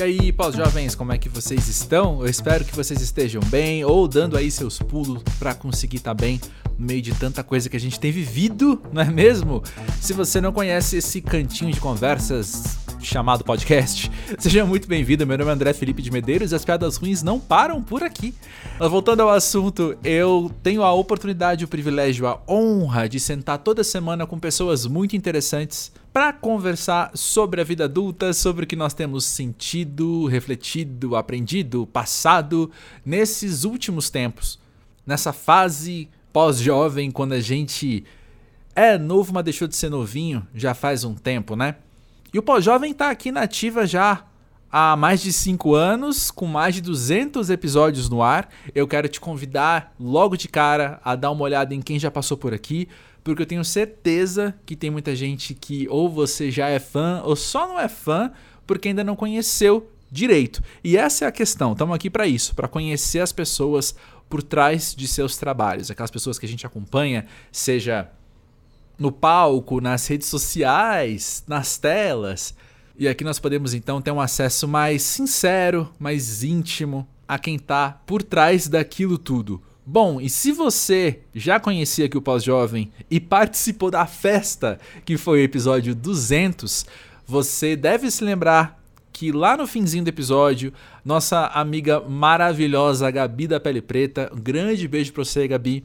E 0.00 0.02
aí, 0.02 0.32
pós-jovens, 0.32 0.94
como 0.94 1.12
é 1.12 1.18
que 1.18 1.28
vocês 1.28 1.68
estão? 1.68 2.22
Eu 2.22 2.26
espero 2.26 2.64
que 2.64 2.74
vocês 2.74 3.02
estejam 3.02 3.42
bem 3.48 3.84
ou 3.84 4.08
dando 4.08 4.34
aí 4.34 4.50
seus 4.50 4.78
pulos 4.78 5.22
para 5.38 5.54
conseguir 5.54 5.98
estar 5.98 6.14
tá 6.14 6.22
bem 6.22 6.40
no 6.78 6.86
meio 6.86 7.02
de 7.02 7.12
tanta 7.12 7.44
coisa 7.44 7.68
que 7.68 7.76
a 7.76 7.80
gente 7.80 8.00
tem 8.00 8.10
vivido, 8.10 8.80
não 8.90 9.02
é 9.02 9.10
mesmo? 9.10 9.62
Se 10.00 10.14
você 10.14 10.40
não 10.40 10.52
conhece 10.52 10.96
esse 10.96 11.20
cantinho 11.20 11.70
de 11.70 11.78
conversas 11.78 12.78
chamado 13.02 13.44
podcast. 13.44 14.10
Seja 14.38 14.64
muito 14.64 14.86
bem-vindo, 14.86 15.26
meu 15.26 15.38
nome 15.38 15.50
é 15.50 15.54
André 15.54 15.72
Felipe 15.72 16.02
de 16.02 16.10
Medeiros 16.10 16.52
e 16.52 16.54
as 16.54 16.64
piadas 16.64 16.96
ruins 16.96 17.22
não 17.22 17.40
param 17.40 17.82
por 17.82 18.02
aqui. 18.02 18.34
Mas 18.78 18.90
voltando 18.90 19.20
ao 19.20 19.30
assunto, 19.30 19.96
eu 20.04 20.50
tenho 20.62 20.82
a 20.82 20.92
oportunidade, 20.92 21.64
o 21.64 21.68
privilégio, 21.68 22.26
a 22.26 22.40
honra 22.48 23.08
de 23.08 23.18
sentar 23.18 23.58
toda 23.58 23.82
semana 23.82 24.26
com 24.26 24.38
pessoas 24.38 24.86
muito 24.86 25.16
interessantes 25.16 25.92
para 26.12 26.32
conversar 26.32 27.10
sobre 27.14 27.60
a 27.60 27.64
vida 27.64 27.84
adulta, 27.84 28.32
sobre 28.32 28.64
o 28.64 28.66
que 28.66 28.76
nós 28.76 28.94
temos 28.94 29.24
sentido, 29.24 30.26
refletido, 30.26 31.16
aprendido, 31.16 31.86
passado 31.86 32.70
nesses 33.04 33.64
últimos 33.64 34.10
tempos, 34.10 34.58
nessa 35.06 35.32
fase 35.32 36.08
pós-jovem, 36.32 37.10
quando 37.10 37.32
a 37.32 37.40
gente 37.40 38.04
é 38.74 38.96
novo, 38.96 39.32
mas 39.32 39.44
deixou 39.44 39.68
de 39.68 39.76
ser 39.76 39.90
novinho 39.90 40.46
já 40.54 40.74
faz 40.74 41.04
um 41.04 41.14
tempo, 41.14 41.56
né? 41.56 41.76
E 42.32 42.38
o 42.38 42.42
Pós-Jovem 42.42 42.92
está 42.92 43.10
aqui 43.10 43.32
na 43.32 43.42
ativa 43.42 43.86
já 43.86 44.24
há 44.70 44.96
mais 44.96 45.20
de 45.20 45.32
5 45.32 45.74
anos, 45.74 46.30
com 46.30 46.46
mais 46.46 46.76
de 46.76 46.80
200 46.80 47.50
episódios 47.50 48.08
no 48.08 48.22
ar. 48.22 48.48
Eu 48.72 48.86
quero 48.86 49.08
te 49.08 49.20
convidar 49.20 49.92
logo 49.98 50.36
de 50.36 50.46
cara 50.46 51.00
a 51.04 51.16
dar 51.16 51.32
uma 51.32 51.42
olhada 51.42 51.74
em 51.74 51.80
quem 51.80 51.98
já 51.98 52.08
passou 52.08 52.36
por 52.36 52.54
aqui, 52.54 52.88
porque 53.24 53.42
eu 53.42 53.46
tenho 53.46 53.64
certeza 53.64 54.54
que 54.64 54.76
tem 54.76 54.90
muita 54.90 55.14
gente 55.16 55.54
que 55.54 55.88
ou 55.88 56.08
você 56.08 56.52
já 56.52 56.68
é 56.68 56.78
fã 56.78 57.20
ou 57.24 57.34
só 57.34 57.66
não 57.66 57.80
é 57.80 57.88
fã 57.88 58.30
porque 58.64 58.88
ainda 58.88 59.02
não 59.02 59.16
conheceu 59.16 59.90
direito. 60.08 60.62
E 60.84 60.96
essa 60.96 61.24
é 61.24 61.28
a 61.28 61.32
questão. 61.32 61.72
Estamos 61.72 61.94
aqui 61.94 62.08
para 62.08 62.28
isso, 62.28 62.54
para 62.54 62.68
conhecer 62.68 63.18
as 63.18 63.32
pessoas 63.32 63.94
por 64.28 64.40
trás 64.40 64.94
de 64.94 65.08
seus 65.08 65.36
trabalhos, 65.36 65.90
aquelas 65.90 66.12
pessoas 66.12 66.38
que 66.38 66.46
a 66.46 66.48
gente 66.48 66.64
acompanha, 66.64 67.26
seja 67.50 68.08
no 69.00 69.10
palco, 69.10 69.80
nas 69.80 70.06
redes 70.06 70.28
sociais, 70.28 71.42
nas 71.48 71.78
telas. 71.78 72.54
E 72.98 73.08
aqui 73.08 73.24
nós 73.24 73.38
podemos 73.38 73.72
então 73.72 74.02
ter 74.02 74.10
um 74.10 74.20
acesso 74.20 74.68
mais 74.68 75.00
sincero, 75.00 75.88
mais 75.98 76.44
íntimo 76.44 77.08
a 77.26 77.38
quem 77.38 77.56
está 77.56 77.98
por 78.04 78.22
trás 78.22 78.68
daquilo 78.68 79.16
tudo. 79.16 79.62
Bom, 79.86 80.20
e 80.20 80.28
se 80.28 80.52
você 80.52 81.20
já 81.34 81.58
conhecia 81.58 82.04
aqui 82.04 82.18
o 82.18 82.22
Pós-Jovem 82.22 82.92
e 83.10 83.18
participou 83.18 83.90
da 83.90 84.04
festa 84.04 84.78
que 85.06 85.16
foi 85.16 85.40
o 85.40 85.44
episódio 85.44 85.94
200, 85.94 86.84
você 87.26 87.74
deve 87.74 88.10
se 88.10 88.22
lembrar 88.22 88.78
que 89.14 89.32
lá 89.32 89.56
no 89.56 89.66
finzinho 89.66 90.04
do 90.04 90.08
episódio, 90.08 90.74
nossa 91.02 91.46
amiga 91.46 92.00
maravilhosa 92.00 93.10
Gabi 93.10 93.46
da 93.46 93.58
Pele 93.58 93.80
Preta, 93.80 94.30
um 94.32 94.38
grande 94.38 94.86
beijo 94.86 95.12
pra 95.12 95.24
você, 95.24 95.48
Gabi, 95.48 95.84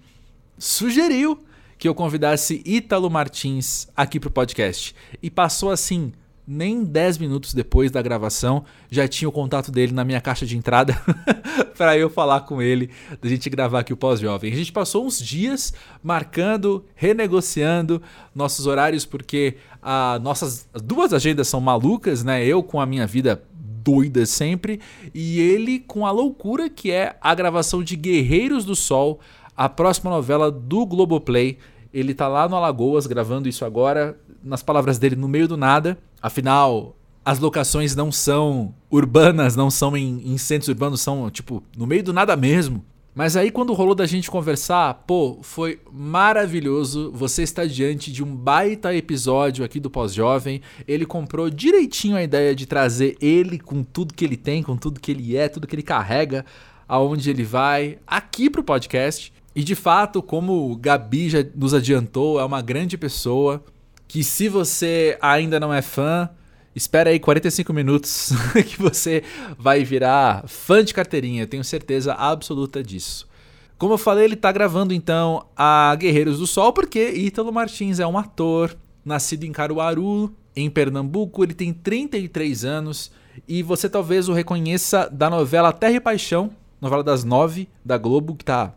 sugeriu 0.58 1.45
que 1.78 1.88
eu 1.88 1.96
convidasse 1.96 2.62
Ítalo 2.66 3.10
Martins 3.10 3.88
aqui 3.96 4.20
pro 4.20 4.32
podcast. 4.32 4.96
E 5.22 5.30
passou 5.30 5.72
assim, 5.72 6.14
nem 6.48 6.84
10 6.84 7.18
minutos 7.18 7.54
depois 7.54 7.92
da 7.92 8.02
gravação, 8.02 8.64
já 8.90 9.08
tinha 9.08 9.28
o 9.28 9.32
contato 9.32 9.72
dele 9.72 9.92
na 9.92 10.04
minha 10.04 10.22
caixa 10.22 10.46
de 10.46 10.58
entrada 10.58 10.96
para 11.78 11.98
eu 11.98 12.10
falar 12.10 12.42
com 12.42 12.62
ele, 12.62 12.90
da 13.22 13.28
gente 13.28 13.50
gravar 13.50 13.80
aqui 13.80 13.94
o 13.94 13.98
pós-jovem. 13.98 14.52
A 14.52 14.56
gente 14.56 14.72
passou 14.72 15.06
uns 15.06 15.20
dias 15.20 15.74
marcando, 16.04 16.86
renegociando 16.96 18.02
nossos 18.34 18.68
horários, 18.68 19.06
porque 19.06 19.58
a 19.82 20.20
nossas 20.22 20.68
duas 20.84 21.14
agendas 21.14 21.48
são 21.48 21.60
malucas, 21.60 22.24
né? 22.24 22.46
Eu 22.46 22.64
com 22.64 22.80
a 22.80 22.86
minha 22.86 23.08
vida 23.08 23.44
doida 23.86 24.26
sempre, 24.26 24.80
e 25.14 25.40
ele 25.40 25.80
com 25.80 26.08
a 26.08 26.12
loucura 26.12 26.70
que 26.70 26.92
é 26.92 27.16
a 27.22 27.36
gravação 27.36 27.84
de 27.84 27.96
Guerreiros 27.96 28.66
do 28.66 28.76
Sol, 28.76 29.20
a 29.56 29.70
próxima 29.70 30.12
novela 30.12 30.52
do 30.52 30.86
Globoplay. 30.86 31.58
Ele 31.94 32.14
tá 32.14 32.28
lá 32.28 32.48
no 32.48 32.56
Alagoas 32.56 33.08
gravando 33.08 33.48
isso 33.48 33.64
agora, 33.64 34.18
nas 34.44 34.62
palavras 34.62 35.00
dele, 35.00 35.16
no 35.16 35.28
meio 35.28 35.48
do 35.48 35.56
nada. 35.56 35.98
Afinal, 36.22 36.96
as 37.24 37.40
locações 37.40 37.96
não 37.96 38.12
são 38.12 38.76
urbanas, 38.92 39.56
não 39.56 39.72
são 39.72 39.96
em, 39.96 40.22
em 40.26 40.38
centros 40.38 40.68
urbanos, 40.68 41.02
são 41.02 41.30
tipo 41.32 41.64
no 41.76 41.88
meio 41.88 42.04
do 42.04 42.14
nada 42.14 42.36
mesmo. 42.36 42.84
Mas 43.16 43.38
aí 43.38 43.50
quando 43.50 43.72
rolou 43.72 43.96
da 43.96 44.06
gente 44.06 44.30
conversar, 44.30 44.94
pô, 45.08 45.40
foi 45.42 45.80
maravilhoso. 45.90 47.14
Você 47.14 47.44
está 47.44 47.66
diante 47.66 48.12
de 48.12 48.22
um 48.22 48.36
baita 48.36 48.94
episódio 48.94 49.64
aqui 49.64 49.80
do 49.80 49.90
Pós-Jovem. 49.90 50.62
Ele 50.86 51.06
comprou 51.06 51.50
direitinho 51.50 52.18
a 52.18 52.24
ideia 52.24 52.54
de 52.54 52.66
trazer 52.66 53.16
ele 53.22 53.58
com 53.58 53.84
tudo 53.84 54.14
que 54.14 54.26
ele 54.26 54.36
tem, 54.36 54.62
com 54.62 54.76
tudo 54.76 55.00
que 55.00 55.12
ele 55.12 55.38
é, 55.38 55.48
tudo 55.48 55.66
que 55.66 55.74
ele 55.74 55.82
carrega, 55.82 56.46
aonde 56.86 57.30
ele 57.30 57.44
vai, 57.44 58.00
aqui 58.06 58.50
pro 58.50 58.62
podcast. 58.62 59.32
E 59.56 59.64
de 59.64 59.74
fato, 59.74 60.22
como 60.22 60.76
Gabi 60.76 61.30
já 61.30 61.46
nos 61.56 61.74
adiantou, 61.74 62.40
é 62.40 62.44
uma 62.44 62.62
grande 62.62 62.98
pessoa 62.98 63.64
que 64.08 64.24
se 64.24 64.50
você 64.50 65.18
ainda 65.22 65.60
não 65.60 65.74
é 65.74 65.82
fã, 65.82 66.30
espera 66.76 67.10
aí 67.10 67.20
45 67.20 67.72
minutos 67.72 68.34
que 68.68 68.82
você 68.82 69.24
vai 69.58 69.84
virar 69.84 70.46
fã 70.48 70.84
de 70.84 70.94
carteirinha, 70.94 71.44
eu 71.44 71.48
tenho 71.48 71.64
certeza 71.64 72.14
absoluta 72.14 72.84
disso. 72.84 73.28
Como 73.78 73.94
eu 73.94 73.98
falei, 73.98 74.26
ele 74.26 74.34
está 74.34 74.52
gravando 74.52 74.94
então 74.94 75.46
a 75.56 75.96
Guerreiros 75.96 76.40
do 76.40 76.48
Sol 76.48 76.74
porque 76.74 77.12
Ítalo 77.12 77.52
Martins 77.52 78.00
é 78.00 78.06
um 78.06 78.18
ator 78.18 78.76
nascido 79.06 79.46
em 79.46 79.52
Caruaru, 79.52 80.34
em 80.56 80.70
Pernambuco, 80.70 81.44
ele 81.44 81.54
tem 81.54 81.74
33 81.74 82.66
anos 82.66 83.12
e 83.48 83.64
você 83.64 83.90
talvez 83.90 84.28
o 84.28 84.34
reconheça 84.34 85.10
da 85.10 85.30
novela 85.30 85.72
Terra 85.72 85.94
e 85.94 86.00
Paixão, 86.00 86.52
novela 86.82 87.04
das 87.04 87.24
nove 87.24 87.70
da 87.84 87.98
Globo, 87.98 88.36
que 88.36 88.44
está 88.44 88.74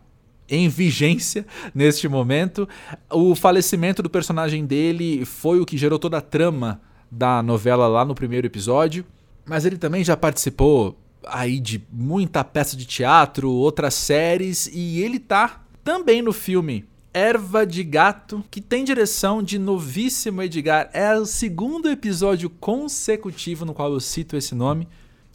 em 0.49 0.67
vigência 0.67 1.45
neste 1.73 2.07
momento. 2.07 2.67
O 3.09 3.35
falecimento 3.35 4.01
do 4.01 4.09
personagem 4.09 4.65
dele 4.65 5.25
foi 5.25 5.59
o 5.59 5.65
que 5.65 5.77
gerou 5.77 5.99
toda 5.99 6.17
a 6.17 6.21
trama 6.21 6.81
da 7.11 7.41
novela 7.41 7.87
lá 7.87 8.05
no 8.05 8.15
primeiro 8.15 8.47
episódio, 8.47 9.05
mas 9.45 9.65
ele 9.65 9.77
também 9.77 10.03
já 10.03 10.15
participou 10.15 10.97
aí 11.25 11.59
de 11.59 11.83
muita 11.91 12.43
peça 12.43 12.77
de 12.77 12.85
teatro, 12.85 13.51
outras 13.51 13.93
séries 13.93 14.69
e 14.71 15.01
ele 15.01 15.19
tá 15.19 15.63
também 15.83 16.21
no 16.21 16.31
filme 16.31 16.85
Erva 17.13 17.65
de 17.65 17.83
Gato, 17.83 18.43
que 18.51 18.61
tem 18.61 18.83
direção 18.83 19.41
de 19.41 19.57
novíssimo 19.57 20.43
Edgar. 20.43 20.89
É 20.93 21.15
o 21.17 21.25
segundo 21.25 21.89
episódio 21.89 22.49
consecutivo 22.49 23.65
no 23.65 23.73
qual 23.73 23.91
eu 23.91 23.99
cito 23.99 24.37
esse 24.37 24.53
nome. 24.53 24.87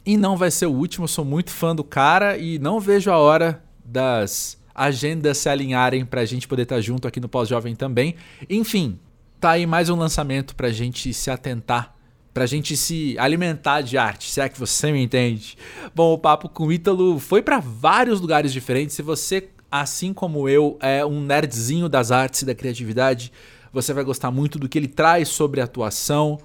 E 0.05 0.17
não 0.17 0.37
vai 0.37 0.51
ser 0.51 0.67
o 0.67 0.71
último, 0.71 1.07
sou 1.07 1.25
muito 1.25 1.51
fã 1.51 1.75
do 1.75 1.83
cara 1.83 2.37
e 2.37 2.59
não 2.59 2.79
vejo 2.79 3.11
a 3.11 3.17
hora 3.17 3.63
das 3.83 4.57
agendas 4.75 5.37
se 5.37 5.47
alinharem 5.47 6.05
para 6.05 6.21
a 6.21 6.25
gente 6.25 6.47
poder 6.47 6.63
estar 6.63 6.75
tá 6.75 6.81
junto 6.81 7.07
aqui 7.07 7.19
no 7.19 7.29
Pós-Jovem 7.29 7.73
também. 7.75 8.15
Enfim, 8.49 8.99
tá 9.39 9.51
aí 9.51 9.65
mais 9.65 9.89
um 9.89 9.95
lançamento 9.95 10.55
para 10.55 10.67
a 10.67 10.71
gente 10.71 11.13
se 11.13 11.31
atentar, 11.31 11.95
para 12.33 12.43
a 12.43 12.47
gente 12.47 12.75
se 12.75 13.15
alimentar 13.17 13.81
de 13.81 13.97
arte, 13.97 14.29
se 14.29 14.41
é 14.41 14.49
que 14.49 14.59
você 14.59 14.91
me 14.91 15.01
entende. 15.01 15.57
Bom, 15.95 16.13
o 16.13 16.17
papo 16.17 16.49
com 16.49 16.67
o 16.67 16.73
Ítalo 16.73 17.17
foi 17.19 17.41
para 17.41 17.59
vários 17.59 18.19
lugares 18.19 18.51
diferentes. 18.51 18.95
Se 18.95 19.01
você, 19.01 19.47
assim 19.71 20.13
como 20.13 20.49
eu, 20.49 20.77
é 20.81 21.05
um 21.05 21.21
nerdzinho 21.21 21.87
das 21.87 22.11
artes 22.11 22.41
e 22.41 22.45
da 22.45 22.53
criatividade, 22.53 23.31
você 23.71 23.93
vai 23.93 24.03
gostar 24.03 24.31
muito 24.31 24.59
do 24.59 24.67
que 24.67 24.77
ele 24.77 24.87
traz 24.87 25.29
sobre 25.29 25.61
atuação, 25.61 26.37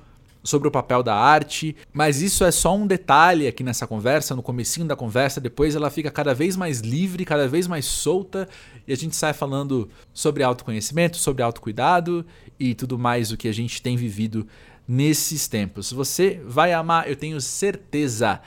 sobre 0.43 0.69
o 0.69 0.71
papel 0.71 1.03
da 1.03 1.15
arte, 1.15 1.77
mas 1.93 2.23
isso 2.23 2.45
é 2.45 2.51
só 2.51 2.75
um 2.75 2.87
detalhe 2.87 3.47
aqui 3.47 3.62
nessa 3.62 3.87
conversa, 3.87 4.34
no 4.34 4.43
comecinho 4.43 4.87
da 4.87 4.97
conversa, 4.97 5.41
depois 5.41 5.75
ela 5.75 5.91
fica 5.91 6.11
cada 6.11 6.34
vez 6.34 6.56
mais 6.56 6.81
livre, 6.81 7.25
cada 7.25 7.47
vez 7.47 7.67
mais 7.67 7.84
solta, 7.84 8.49
e 8.87 8.93
a 8.93 8.97
gente 8.97 9.15
sai 9.17 9.33
falando 9.33 9.89
sobre 10.12 10.43
autoconhecimento, 10.43 11.19
sobre 11.19 11.43
autocuidado 11.43 12.25
e 12.59 12.75
tudo 12.75 12.99
mais 12.99 13.31
o 13.31 13.37
que 13.37 13.49
a 13.49 13.53
gente 13.53 13.83
tem 13.83 13.97
vivido 13.97 14.47
nesses 14.89 15.47
tempos. 15.47 15.92
Você 15.92 16.41
vai 16.45 16.72
amar, 16.72 17.09
eu 17.09 17.16
tenho 17.16 17.41
certeza. 17.41 18.41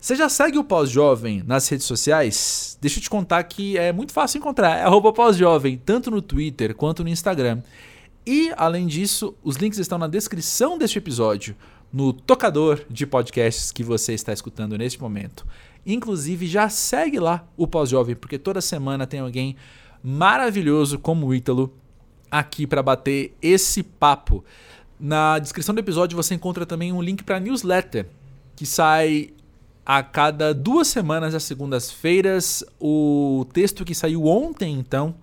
Você 0.00 0.16
já 0.16 0.28
segue 0.28 0.58
o 0.58 0.64
Pós-Jovem 0.64 1.44
nas 1.46 1.68
redes 1.68 1.86
sociais? 1.86 2.76
Deixa 2.80 2.98
eu 2.98 3.02
te 3.02 3.10
contar 3.10 3.42
que 3.44 3.78
é 3.78 3.92
muito 3.92 4.12
fácil 4.12 4.38
encontrar. 4.38 4.78
É 4.78 5.12
pós-jovem, 5.12 5.80
tanto 5.84 6.10
no 6.10 6.20
Twitter 6.20 6.74
quanto 6.74 7.04
no 7.04 7.08
Instagram. 7.08 7.62
E, 8.26 8.52
além 8.56 8.86
disso, 8.86 9.34
os 9.42 9.56
links 9.56 9.78
estão 9.78 9.98
na 9.98 10.06
descrição 10.06 10.78
deste 10.78 10.98
episódio, 10.98 11.56
no 11.92 12.12
tocador 12.12 12.80
de 12.88 13.06
podcasts 13.06 13.72
que 13.72 13.82
você 13.82 14.14
está 14.14 14.32
escutando 14.32 14.78
neste 14.78 15.00
momento. 15.00 15.46
Inclusive, 15.84 16.46
já 16.46 16.68
segue 16.68 17.18
lá 17.18 17.46
o 17.56 17.66
Pós-Jovem, 17.66 18.14
porque 18.14 18.38
toda 18.38 18.60
semana 18.60 19.06
tem 19.06 19.20
alguém 19.20 19.56
maravilhoso 20.02 20.98
como 20.98 21.26
o 21.26 21.34
Ítalo 21.34 21.72
aqui 22.30 22.66
para 22.66 22.82
bater 22.82 23.36
esse 23.42 23.82
papo. 23.82 24.44
Na 24.98 25.38
descrição 25.38 25.74
do 25.74 25.80
episódio 25.80 26.16
você 26.16 26.34
encontra 26.34 26.64
também 26.64 26.92
um 26.92 27.02
link 27.02 27.22
para 27.24 27.40
newsletter 27.40 28.06
que 28.56 28.64
sai 28.64 29.30
a 29.84 30.02
cada 30.02 30.54
duas 30.54 30.88
semanas, 30.88 31.34
às 31.34 31.42
segundas-feiras. 31.42 32.64
O 32.80 33.46
texto 33.52 33.84
que 33.84 33.94
saiu 33.94 34.26
ontem, 34.26 34.78
então, 34.78 35.14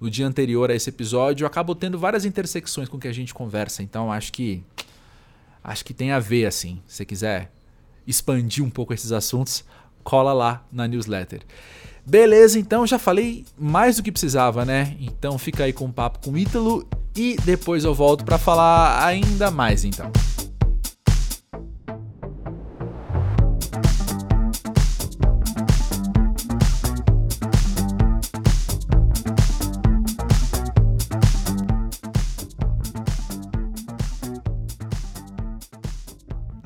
o 0.00 0.10
dia 0.10 0.26
anterior 0.26 0.70
a 0.70 0.74
esse 0.74 0.90
episódio, 0.90 1.46
acabou 1.46 1.74
tendo 1.74 1.98
várias 1.98 2.24
intersecções 2.24 2.88
com 2.88 2.98
que 2.98 3.08
a 3.08 3.12
gente 3.12 3.32
conversa. 3.32 3.82
Então 3.82 4.12
acho 4.12 4.32
que 4.32 4.62
acho 5.62 5.84
que 5.84 5.94
tem 5.94 6.12
a 6.12 6.18
ver 6.18 6.46
assim. 6.46 6.80
Se 6.86 6.96
você 6.96 7.04
quiser 7.04 7.50
expandir 8.06 8.64
um 8.64 8.70
pouco 8.70 8.94
esses 8.94 9.12
assuntos, 9.12 9.64
cola 10.04 10.32
lá 10.32 10.64
na 10.70 10.86
newsletter. 10.86 11.42
Beleza, 12.04 12.58
então 12.58 12.86
já 12.86 13.00
falei 13.00 13.44
mais 13.58 13.96
do 13.96 14.02
que 14.02 14.12
precisava, 14.12 14.64
né? 14.64 14.96
Então 15.00 15.36
fica 15.38 15.64
aí 15.64 15.72
com 15.72 15.86
o 15.86 15.92
papo 15.92 16.20
com 16.20 16.30
o 16.30 16.38
Ítalo 16.38 16.86
e 17.16 17.36
depois 17.44 17.84
eu 17.84 17.92
volto 17.92 18.24
para 18.24 18.38
falar 18.38 19.04
ainda 19.04 19.50
mais 19.50 19.84
então. 19.84 20.12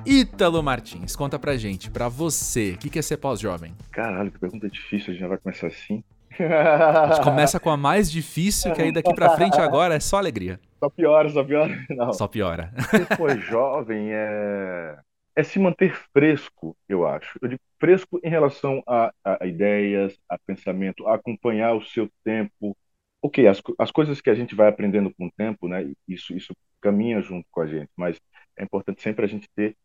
Ítalo 0.07 0.63
Martins, 0.63 1.15
conta 1.15 1.39
pra 1.39 1.57
gente, 1.57 1.91
pra 1.91 2.09
você, 2.09 2.73
o 2.73 2.79
que, 2.79 2.99
é 2.99 3.03
ser 3.03 3.19
pós-jovem? 3.19 3.75
Caralho, 3.93 4.31
que 4.31 4.39
pergunta 4.39 4.69
difícil, 4.69 5.11
a 5.11 5.13
gente 5.13 5.21
já 5.21 5.29
vai 5.29 5.39
começar 5.39 5.67
assim. 5.67 6.03
A 6.39 7.13
gente 7.13 7.25
começa 7.25 7.61
com 7.61 7.71
a 7.71 7.77
mais 7.77 8.11
difícil, 8.11 8.73
que 8.73 8.81
aí 8.81 8.93
daqui 8.93 9.13
pra 9.15 9.37
frente 9.37 9.61
agora 9.61 9.95
é 9.95 10.01
só 10.01 10.17
alegria. 10.17 10.59
Só 10.79 10.89
piora, 10.89 11.29
só 11.29 11.45
piora. 11.45 11.85
Não. 11.91 12.13
Só 12.13 12.27
piora. 12.27 12.73
Ser 12.91 13.07
pós-jovem 13.17 14.09
é... 14.11 14.99
é 15.37 15.43
se 15.43 15.59
manter 15.59 15.95
fresco, 16.15 16.75
eu 16.89 17.07
acho. 17.07 17.39
Eu 17.43 17.49
digo 17.49 17.61
fresco 17.79 18.19
em 18.25 18.31
relação 18.31 18.83
a, 18.87 19.13
a 19.23 19.47
ideias, 19.47 20.17
a 20.29 20.39
pensamento, 20.39 21.07
a 21.07 21.15
acompanhar 21.15 21.75
o 21.75 21.83
seu 21.83 22.09
tempo. 22.25 22.75
Ok, 23.23 23.47
as, 23.47 23.61
as 23.79 23.91
coisas 23.91 24.21
que 24.23 24.31
a 24.31 24.35
gente 24.35 24.55
vai 24.55 24.69
aprendendo 24.69 25.13
com 25.15 25.27
o 25.27 25.33
tempo, 25.37 25.69
né? 25.69 25.93
Isso, 26.09 26.35
isso 26.35 26.55
caminha 26.81 27.21
junto 27.21 27.47
com 27.51 27.61
a 27.61 27.67
gente, 27.67 27.91
mas 27.95 28.19
é 28.57 28.65
importante 28.65 29.03
sempre 29.03 29.27
a 29.27 29.29
gente 29.29 29.47
ter 29.55 29.77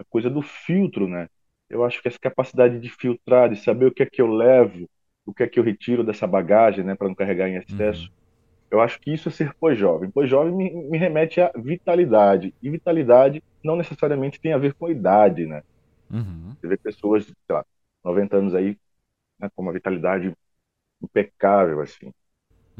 a 0.00 0.04
coisa 0.04 0.30
do 0.30 0.40
filtro, 0.40 1.06
né? 1.06 1.28
Eu 1.68 1.84
acho 1.84 2.00
que 2.00 2.08
essa 2.08 2.18
capacidade 2.18 2.80
de 2.80 2.88
filtrar, 2.88 3.50
de 3.50 3.56
saber 3.56 3.86
o 3.86 3.92
que 3.92 4.02
é 4.02 4.06
que 4.06 4.20
eu 4.20 4.26
levo, 4.26 4.88
o 5.26 5.32
que 5.32 5.42
é 5.42 5.46
que 5.46 5.60
eu 5.60 5.64
retiro 5.64 6.02
dessa 6.02 6.26
bagagem, 6.26 6.82
né, 6.82 6.94
para 6.94 7.06
não 7.06 7.14
carregar 7.14 7.48
em 7.48 7.56
excesso. 7.56 8.06
Uhum. 8.06 8.14
Eu 8.70 8.80
acho 8.80 9.00
que 9.00 9.12
isso 9.12 9.28
é 9.28 9.32
ser 9.32 9.54
pós-jovem. 9.54 10.10
Pós-jovem 10.10 10.52
me, 10.54 10.70
me, 10.70 10.98
remete 10.98 11.40
à 11.40 11.52
vitalidade. 11.54 12.54
E 12.62 12.70
vitalidade 12.70 13.42
não 13.62 13.76
necessariamente 13.76 14.40
tem 14.40 14.52
a 14.52 14.58
ver 14.58 14.74
com 14.74 14.86
a 14.86 14.90
idade, 14.90 15.46
né? 15.46 15.62
Uhum. 16.10 16.56
Você 16.58 16.66
vê 16.66 16.76
pessoas 16.76 17.24
sei 17.24 17.34
lá, 17.50 17.64
90 18.04 18.36
anos 18.36 18.54
aí, 18.54 18.76
né, 19.38 19.50
com 19.54 19.62
uma 19.62 19.72
vitalidade 19.72 20.32
impecável, 21.02 21.80
assim. 21.80 22.06
Uhum. 22.06 22.12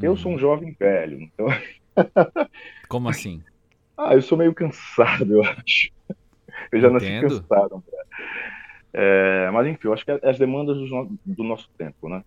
Eu 0.01 0.17
sou 0.17 0.31
um 0.31 0.33
uhum. 0.35 0.39
jovem 0.39 0.75
velho, 0.77 1.21
então... 1.21 1.47
Como 2.89 3.07
assim? 3.07 3.43
Ah, 4.03 4.15
eu 4.15 4.21
sou 4.23 4.35
meio 4.35 4.51
cansado, 4.51 5.31
eu 5.31 5.43
acho. 5.43 5.91
Eu 6.71 6.81
já 6.81 6.87
Entendo. 6.89 7.23
nasci 7.23 7.41
cansado. 7.41 7.83
É, 8.93 9.49
mas 9.51 9.67
enfim, 9.67 9.87
eu 9.87 9.93
acho 9.93 10.03
que 10.03 10.11
é 10.11 10.19
as 10.23 10.37
demandas 10.37 10.77
do, 10.77 11.19
do 11.25 11.43
nosso 11.43 11.69
tempo, 11.77 12.09
né? 12.09 12.23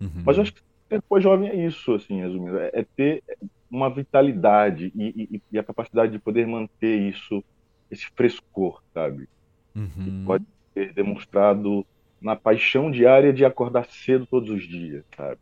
Uhum. 0.00 0.22
Mas 0.24 0.36
eu 0.36 0.42
acho 0.42 0.52
que 0.52 0.62
depois 0.88 1.22
jovem 1.22 1.48
é 1.48 1.66
isso, 1.66 1.94
assim, 1.94 2.20
resumindo, 2.20 2.58
é, 2.58 2.70
é 2.72 2.86
ter 2.96 3.22
uma 3.70 3.90
vitalidade 3.90 4.92
e, 4.94 5.30
e, 5.34 5.42
e, 5.52 5.58
a 5.58 5.64
capacidade 5.64 6.12
de 6.12 6.18
poder 6.18 6.46
manter 6.46 6.96
isso, 6.96 7.44
esse 7.90 8.06
frescor, 8.14 8.82
sabe? 8.94 9.28
Uhum. 9.74 10.24
pode 10.26 10.44
ser 10.74 10.92
demonstrado 10.92 11.86
na 12.20 12.34
paixão 12.34 12.90
diária 12.90 13.32
de 13.32 13.44
acordar 13.44 13.86
cedo 13.86 14.26
todos 14.26 14.50
os 14.50 14.66
dias, 14.66 15.04
sabe? 15.16 15.38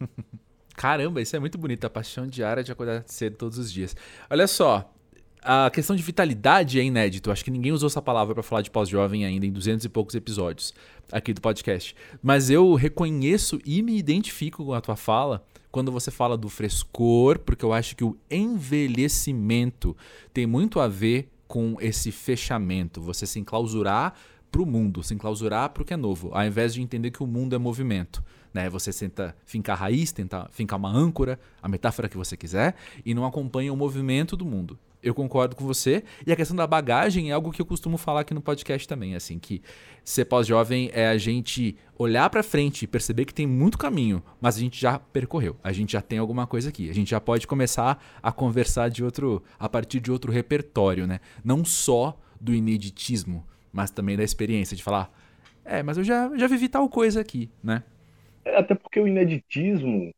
Caramba, 0.76 1.20
isso 1.20 1.34
é 1.36 1.38
muito 1.38 1.58
bonito, 1.58 1.84
a 1.84 1.90
paixão 1.90 2.26
diária 2.26 2.62
de 2.62 2.72
acordar 2.72 3.02
cedo 3.06 3.36
todos 3.36 3.58
os 3.58 3.72
dias. 3.72 3.96
Olha 4.28 4.46
só, 4.46 4.92
a 5.42 5.70
questão 5.70 5.96
de 5.96 6.02
vitalidade 6.02 6.78
é 6.78 6.84
inédito. 6.84 7.30
Acho 7.30 7.44
que 7.44 7.50
ninguém 7.50 7.72
usou 7.72 7.88
essa 7.88 8.00
palavra 8.00 8.32
para 8.32 8.42
falar 8.42 8.62
de 8.62 8.70
pós-jovem 8.70 9.24
ainda 9.24 9.44
em 9.44 9.52
duzentos 9.52 9.84
e 9.84 9.88
poucos 9.88 10.14
episódios 10.14 10.72
aqui 11.10 11.32
do 11.32 11.40
podcast. 11.40 11.96
Mas 12.22 12.48
eu 12.48 12.74
reconheço 12.74 13.58
e 13.64 13.82
me 13.82 13.98
identifico 13.98 14.64
com 14.64 14.72
a 14.72 14.80
tua 14.80 14.96
fala 14.96 15.44
quando 15.70 15.90
você 15.90 16.10
fala 16.10 16.36
do 16.36 16.48
frescor, 16.48 17.38
porque 17.40 17.64
eu 17.64 17.72
acho 17.72 17.96
que 17.96 18.04
o 18.04 18.16
envelhecimento 18.30 19.96
tem 20.32 20.46
muito 20.46 20.78
a 20.78 20.86
ver 20.86 21.28
com 21.48 21.76
esse 21.80 22.12
fechamento, 22.12 23.00
você 23.00 23.26
se 23.26 23.38
enclausurar 23.38 24.14
para 24.50 24.62
o 24.62 24.66
mundo, 24.66 25.02
se 25.02 25.14
enclausurar 25.14 25.70
para 25.70 25.82
o 25.82 25.86
que 25.86 25.94
é 25.94 25.96
novo, 25.96 26.30
ao 26.32 26.44
invés 26.44 26.74
de 26.74 26.82
entender 26.82 27.10
que 27.10 27.22
o 27.22 27.26
mundo 27.26 27.54
é 27.54 27.58
movimento. 27.58 28.22
Né? 28.52 28.68
Você 28.68 28.92
tenta 28.92 29.34
fincar 29.46 29.78
raiz, 29.78 30.12
tenta 30.12 30.46
fincar 30.52 30.78
uma 30.78 30.90
âncora, 30.90 31.40
a 31.62 31.68
metáfora 31.68 32.08
que 32.08 32.18
você 32.18 32.36
quiser, 32.36 32.74
e 33.04 33.14
não 33.14 33.24
acompanha 33.24 33.72
o 33.72 33.76
movimento 33.76 34.36
do 34.36 34.44
mundo 34.44 34.78
eu 35.02 35.14
concordo 35.14 35.56
com 35.56 35.64
você. 35.64 36.04
E 36.26 36.32
a 36.32 36.36
questão 36.36 36.56
da 36.56 36.66
bagagem 36.66 37.30
é 37.30 37.32
algo 37.32 37.50
que 37.50 37.60
eu 37.60 37.66
costumo 37.66 37.98
falar 37.98 38.20
aqui 38.20 38.32
no 38.32 38.40
podcast 38.40 38.86
também, 38.86 39.14
assim, 39.14 39.38
que 39.38 39.60
ser 40.04 40.24
pós-jovem 40.24 40.90
é 40.92 41.08
a 41.08 41.18
gente 41.18 41.76
olhar 41.98 42.28
para 42.30 42.42
frente 42.42 42.82
e 42.82 42.86
perceber 42.88 43.24
que 43.24 43.34
tem 43.34 43.46
muito 43.46 43.78
caminho, 43.78 44.22
mas 44.40 44.56
a 44.56 44.60
gente 44.60 44.80
já 44.80 44.98
percorreu, 44.98 45.56
a 45.62 45.72
gente 45.72 45.92
já 45.92 46.00
tem 46.00 46.18
alguma 46.18 46.46
coisa 46.46 46.68
aqui, 46.68 46.90
a 46.90 46.94
gente 46.94 47.10
já 47.10 47.20
pode 47.20 47.46
começar 47.46 48.02
a 48.22 48.32
conversar 48.32 48.88
de 48.88 49.04
outro 49.04 49.42
a 49.58 49.68
partir 49.68 50.00
de 50.00 50.10
outro 50.10 50.32
repertório, 50.32 51.06
né? 51.06 51.20
Não 51.44 51.64
só 51.64 52.18
do 52.40 52.54
ineditismo, 52.54 53.46
mas 53.72 53.90
também 53.90 54.16
da 54.16 54.24
experiência 54.24 54.76
de 54.76 54.82
falar, 54.82 55.12
é, 55.64 55.82
mas 55.82 55.96
eu 55.96 56.04
já, 56.04 56.36
já 56.36 56.46
vivi 56.46 56.68
tal 56.68 56.88
coisa 56.88 57.20
aqui, 57.20 57.50
né? 57.62 57.84
É, 58.44 58.56
até 58.58 58.74
porque 58.74 58.98
o 58.98 59.06
ineditismo 59.06 60.12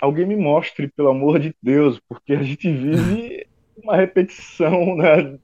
alguém 0.00 0.26
me 0.26 0.36
mostre, 0.36 0.88
pelo 0.88 1.08
amor 1.08 1.38
de 1.38 1.54
Deus, 1.62 2.00
porque 2.08 2.32
a 2.32 2.42
gente 2.42 2.70
vive 2.70 3.33
uma 3.82 3.96
repetição, 3.96 4.94
né? 4.96 5.38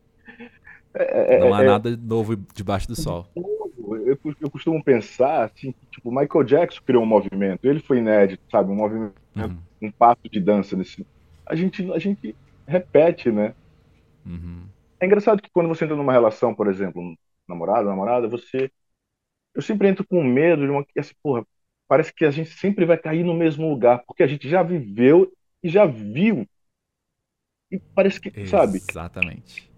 É, 0.95 1.37
é 1.37 1.39
não 1.39 1.55
há 1.55 1.63
é, 1.63 1.67
nada 1.67 1.97
novo 1.97 2.37
debaixo 2.55 2.89
do 2.89 2.97
sol. 2.97 3.27
Eu, 3.37 4.19
eu, 4.41 4.51
costumo 4.51 4.83
pensar 4.83 5.45
assim, 5.45 5.75
tipo, 5.91 6.11
Michael 6.11 6.45
Jackson 6.45 6.81
criou 6.85 7.03
um 7.03 7.07
movimento, 7.07 7.65
ele 7.65 7.81
foi 7.81 7.99
inédito, 7.99 8.43
sabe, 8.51 8.71
um 8.71 8.77
movimento, 8.77 9.15
uhum. 9.37 9.59
um 9.83 9.91
passo 9.91 10.29
de 10.31 10.41
dança 10.41 10.77
nesse. 10.77 11.07
A 11.47 11.55
gente, 11.55 11.91
a 11.93 11.99
gente 11.99 12.35
repete, 12.67 13.31
né? 13.31 13.55
Uhum. 14.25 14.65
É 14.99 15.07
engraçado 15.07 15.41
que 15.41 15.51
quando 15.51 15.69
você 15.69 15.85
entra 15.85 15.97
numa 15.97 16.13
relação, 16.13 16.55
por 16.55 16.69
exemplo, 16.69 17.01
um 17.01 17.17
namorado, 17.49 17.89
namorada, 17.89 18.29
você, 18.29 18.71
eu 19.55 19.63
sempre 19.63 19.89
entro 19.89 20.07
com 20.07 20.23
medo 20.23 20.65
de 20.65 20.71
uma, 20.71 20.85
assim, 20.97 21.15
porra, 21.23 21.45
parece 21.89 22.13
que 22.13 22.25
a 22.25 22.31
gente 22.31 22.51
sempre 22.51 22.85
vai 22.85 22.97
cair 22.97 23.25
no 23.25 23.35
mesmo 23.35 23.69
lugar, 23.69 24.05
porque 24.07 24.23
a 24.23 24.27
gente 24.27 24.49
já 24.49 24.63
viveu 24.63 25.33
e 25.63 25.69
já 25.69 25.87
viu 25.87 26.47
e 27.71 27.79
parece 27.95 28.21
que, 28.21 28.29
Exatamente. 28.29 28.51
sabe? 28.51 28.83
Exatamente. 28.91 29.71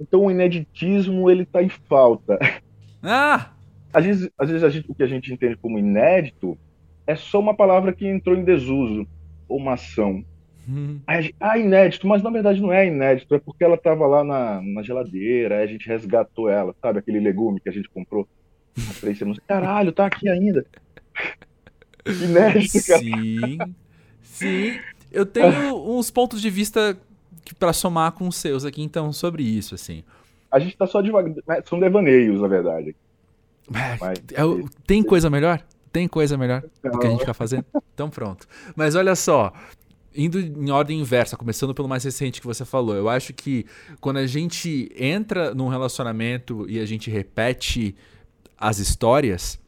Então 0.00 0.24
o 0.24 0.30
ineditismo, 0.30 1.30
ele 1.30 1.44
tá 1.44 1.62
em 1.62 1.68
falta. 1.68 2.38
Ah! 3.00 3.52
Às 3.92 4.04
vezes, 4.04 4.30
às 4.36 4.50
vezes 4.50 4.72
gente, 4.72 4.90
o 4.90 4.94
que 4.94 5.04
a 5.04 5.06
gente 5.06 5.32
entende 5.32 5.56
como 5.56 5.78
inédito 5.78 6.58
é 7.06 7.14
só 7.14 7.38
uma 7.38 7.54
palavra 7.54 7.92
que 7.92 8.08
entrou 8.08 8.36
em 8.36 8.42
desuso, 8.42 9.06
ou 9.48 9.56
uma 9.56 9.74
ação. 9.74 10.24
Hum. 10.68 10.98
Gente, 11.08 11.34
ah, 11.38 11.56
inédito, 11.56 12.08
mas 12.08 12.22
na 12.22 12.28
verdade 12.28 12.60
não 12.60 12.72
é 12.72 12.88
inédito, 12.88 13.34
é 13.36 13.38
porque 13.38 13.62
ela 13.62 13.76
estava 13.76 14.04
lá 14.06 14.24
na, 14.24 14.60
na 14.60 14.82
geladeira, 14.82 15.58
aí 15.58 15.62
a 15.62 15.66
gente 15.66 15.88
resgatou 15.88 16.50
ela, 16.50 16.74
sabe? 16.82 16.98
Aquele 16.98 17.20
legume 17.20 17.60
que 17.60 17.68
a 17.68 17.72
gente 17.72 17.88
comprou 17.88 18.28
há 18.76 19.00
três 19.00 19.16
semanas. 19.16 19.40
Caralho, 19.46 19.92
tá 19.92 20.06
aqui 20.06 20.28
ainda. 20.28 20.66
inédito, 22.04 22.84
cara. 22.86 23.00
Sim, 23.00 23.58
sim. 24.22 24.78
Eu 25.10 25.24
tenho 25.24 25.76
uns 25.96 26.10
pontos 26.10 26.42
de 26.42 26.50
vista 26.50 26.98
para 27.54 27.72
somar 27.72 28.12
com 28.12 28.28
os 28.28 28.36
seus 28.36 28.64
aqui, 28.64 28.82
então, 28.82 29.12
sobre 29.12 29.42
isso, 29.42 29.74
assim. 29.74 30.02
A 30.50 30.58
gente 30.58 30.76
tá 30.76 30.86
só 30.86 31.00
devagar. 31.00 31.34
Né, 31.46 31.62
são 31.68 31.78
devaneios, 31.78 32.40
na 32.40 32.48
verdade. 32.48 32.96
É, 33.74 33.98
Mas... 34.00 34.18
é, 34.18 34.68
tem 34.86 35.02
coisa 35.02 35.28
melhor? 35.28 35.62
Tem 35.92 36.08
coisa 36.08 36.36
melhor 36.36 36.62
do 36.82 36.98
que 36.98 37.06
a 37.06 37.10
gente 37.10 37.20
ficar 37.20 37.34
fazendo? 37.34 37.64
Então 37.94 38.10
pronto. 38.10 38.46
Mas 38.76 38.94
olha 38.94 39.14
só, 39.14 39.52
indo 40.14 40.38
em 40.38 40.70
ordem 40.70 41.00
inversa, 41.00 41.36
começando 41.36 41.74
pelo 41.74 41.88
mais 41.88 42.04
recente 42.04 42.40
que 42.40 42.46
você 42.46 42.64
falou, 42.64 42.94
eu 42.94 43.08
acho 43.08 43.32
que 43.32 43.66
quando 44.00 44.18
a 44.18 44.26
gente 44.26 44.90
entra 44.96 45.54
num 45.54 45.68
relacionamento 45.68 46.68
e 46.68 46.78
a 46.78 46.86
gente 46.86 47.10
repete 47.10 47.94
as 48.56 48.78
histórias, 48.78 49.58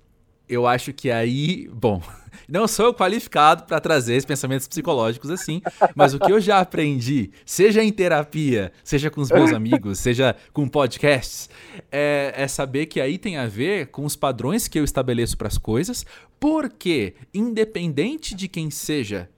eu 0.51 0.67
acho 0.67 0.93
que 0.93 1.11
aí, 1.11 1.71
bom, 1.73 2.03
não 2.49 2.67
sou 2.67 2.93
qualificado 2.93 3.63
para 3.63 3.81
trazer 3.81 4.15
esses 4.15 4.25
pensamentos 4.25 4.67
psicológicos 4.67 5.31
assim, 5.31 5.63
mas 5.95 6.13
o 6.13 6.19
que 6.19 6.33
eu 6.33 6.41
já 6.41 6.59
aprendi, 6.59 7.31
seja 7.47 7.83
em 7.85 7.93
terapia, 7.93 8.73
seja 8.83 9.09
com 9.09 9.21
os 9.21 9.31
meus 9.31 9.53
amigos, 9.53 10.01
seja 10.01 10.35
com 10.53 10.69
podcasts, 10.69 11.49
é, 11.91 12.35
é 12.37 12.49
saber 12.49 12.87
que 12.87 13.01
aí 13.01 13.17
tem 13.17 13.37
a 13.37 13.47
ver 13.47 13.87
com 13.87 14.05
os 14.05 14.17
padrões 14.17 14.67
que 14.67 14.79
eu 14.79 14.85
estabeleço 14.85 15.39
para 15.39 15.47
as 15.47 15.57
coisas, 15.57 16.05
porque 16.41 17.15
independente 17.33 18.35
de 18.35 18.49
quem 18.49 18.71
seja 18.71 19.31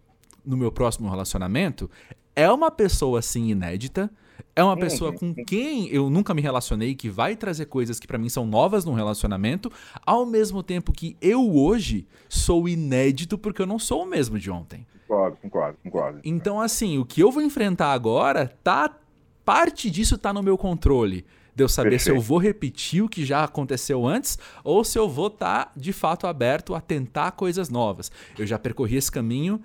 no 0.45 0.57
meu 0.57 0.73
próximo 0.73 1.11
relacionamento, 1.11 1.91
é 2.35 2.51
uma 2.51 2.71
pessoa 2.71 3.19
assim 3.19 3.51
inédita 3.51 4.11
é 4.55 4.63
uma 4.63 4.77
pessoa 4.77 5.13
com 5.13 5.35
quem 5.35 5.89
eu 5.89 6.11
nunca 6.11 6.35
me 6.35 6.43
relacionei, 6.43 6.95
que 6.95 7.09
vai 7.09 7.35
trazer 7.35 7.67
coisas 7.67 7.99
que 7.99 8.07
para 8.07 8.19
mim 8.19 8.29
são 8.29 8.47
novas 8.47 8.85
num 8.85 8.93
relacionamento, 8.93 9.73
ao 10.05 10.27
mesmo 10.27 10.63
tempo 10.63 10.93
que 10.93 11.17
eu 11.21 11.55
hoje 11.57 12.07
sou 12.29 12.69
inédito 12.69 13.39
porque 13.39 13.63
eu 13.63 13.67
não 13.67 13.79
sou 13.79 14.03
o 14.03 14.07
mesmo 14.07 14.39
de 14.39 14.51
ontem. 14.51 14.87
Concordo, 15.07 15.37
concordo, 15.43 15.79
concordo. 15.83 16.21
Então, 16.25 16.61
assim, 16.61 16.99
o 16.99 17.05
que 17.05 17.23
eu 17.23 17.31
vou 17.31 17.43
enfrentar 17.43 17.93
agora, 17.93 18.49
tá. 18.63 18.99
Parte 19.45 19.91
disso 19.91 20.17
tá 20.17 20.33
no 20.33 20.41
meu 20.41 20.57
controle. 20.57 21.27
de 21.55 21.65
eu 21.65 21.69
saber 21.69 21.91
Perfeito. 21.91 22.05
se 22.05 22.19
eu 22.19 22.21
vou 22.21 22.39
repetir 22.39 23.03
o 23.03 23.09
que 23.09 23.25
já 23.25 23.43
aconteceu 23.45 24.07
antes 24.07 24.39
ou 24.63 24.85
se 24.85 24.97
eu 24.99 25.09
vou 25.09 25.27
estar 25.27 25.67
tá, 25.67 25.73
de 25.77 25.93
fato 25.93 26.27
aberto 26.27 26.75
a 26.75 26.81
tentar 26.81 27.33
coisas 27.33 27.69
novas. 27.69 28.11
Eu 28.39 28.47
já 28.47 28.59
percorri 28.59 28.97
esse 28.97 29.11
caminho 29.11 29.61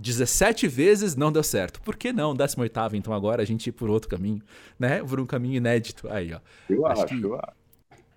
17 0.00 0.66
vezes, 0.66 1.14
não 1.14 1.30
deu 1.30 1.42
certo. 1.42 1.80
Por 1.82 1.96
que 1.96 2.12
não? 2.12 2.34
18 2.34 2.96
então 2.96 3.12
agora 3.12 3.42
a 3.42 3.44
gente 3.44 3.68
ir 3.68 3.72
por 3.72 3.90
outro 3.90 4.08
caminho, 4.08 4.42
né? 4.78 5.02
Por 5.02 5.20
um 5.20 5.26
caminho 5.26 5.56
inédito. 5.56 6.08
Aí, 6.08 6.32
ó. 6.32 6.40
Eu 6.68 6.86
acho, 6.86 7.04
acho 7.04 7.16
que... 7.16 7.22
eu 7.22 7.34
acho. 7.34 7.60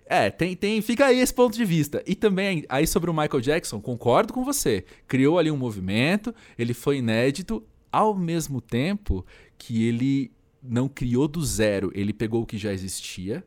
É, 0.06 0.30
tem, 0.30 0.56
tem, 0.56 0.82
fica 0.82 1.06
aí 1.06 1.20
esse 1.20 1.34
ponto 1.34 1.56
de 1.56 1.66
vista. 1.66 2.04
E 2.06 2.14
também, 2.14 2.66
aí 2.70 2.86
sobre 2.86 3.10
o 3.10 3.14
Michael 3.14 3.42
Jackson, 3.42 3.80
concordo 3.80 4.34
com 4.34 4.44
você. 4.44 4.86
Criou 5.08 5.40
ali 5.40 5.50
um 5.50 5.58
movimento, 5.58 6.36
ele 6.58 6.74
foi 6.74 6.98
inédito, 6.98 7.64
ao 7.92 8.14
mesmo 8.14 8.60
tempo 8.60 9.26
que 9.58 9.88
ele 9.88 10.32
não 10.62 10.88
criou 10.88 11.28
do 11.28 11.44
zero, 11.44 11.92
ele 11.94 12.14
pegou 12.14 12.44
o 12.44 12.46
que 12.46 12.58
já 12.58 12.72
existia. 12.72 13.44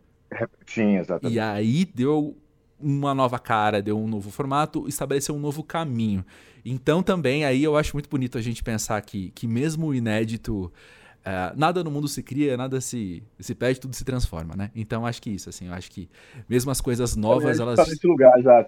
Sim, 0.66 0.96
exatamente. 0.96 1.34
E 1.34 1.40
aí 1.40 1.84
deu 1.84 2.36
uma 2.78 3.14
nova 3.14 3.38
cara, 3.38 3.82
deu 3.82 3.98
um 3.98 4.06
novo 4.06 4.30
formato, 4.30 4.86
estabeleceu 4.86 5.34
um 5.34 5.40
novo 5.40 5.62
caminho. 5.62 6.24
Então 6.68 7.02
também 7.02 7.44
aí 7.44 7.62
eu 7.62 7.76
acho 7.76 7.94
muito 7.94 8.08
bonito 8.08 8.36
a 8.36 8.40
gente 8.40 8.62
pensar 8.62 9.00
que, 9.00 9.30
que 9.30 9.46
mesmo 9.46 9.86
o 9.86 9.94
inédito, 9.94 10.66
uh, 10.66 11.56
nada 11.56 11.84
no 11.84 11.90
mundo 11.90 12.08
se 12.08 12.22
cria, 12.22 12.56
nada 12.56 12.80
se, 12.80 13.22
se 13.38 13.54
perde, 13.54 13.80
tudo 13.80 13.94
se 13.94 14.04
transforma, 14.04 14.54
né? 14.56 14.70
Então 14.74 15.06
acho 15.06 15.22
que 15.22 15.30
isso, 15.30 15.48
assim, 15.48 15.68
eu 15.68 15.72
acho 15.72 15.90
que 15.90 16.08
mesmo 16.48 16.70
as 16.70 16.80
coisas 16.80 17.14
novas, 17.16 17.60
elas... 17.60 17.76
Tá 17.76 17.86
nesse 17.86 18.06
lugar, 18.06 18.40
já. 18.42 18.66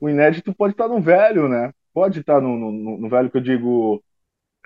O 0.00 0.08
inédito 0.08 0.54
pode 0.54 0.74
estar 0.74 0.88
no 0.88 1.00
velho, 1.00 1.48
né? 1.48 1.72
Pode 1.92 2.20
estar 2.20 2.40
no, 2.40 2.56
no, 2.56 2.98
no 2.98 3.08
velho 3.08 3.30
que 3.30 3.38
eu 3.38 3.42
digo... 3.42 4.02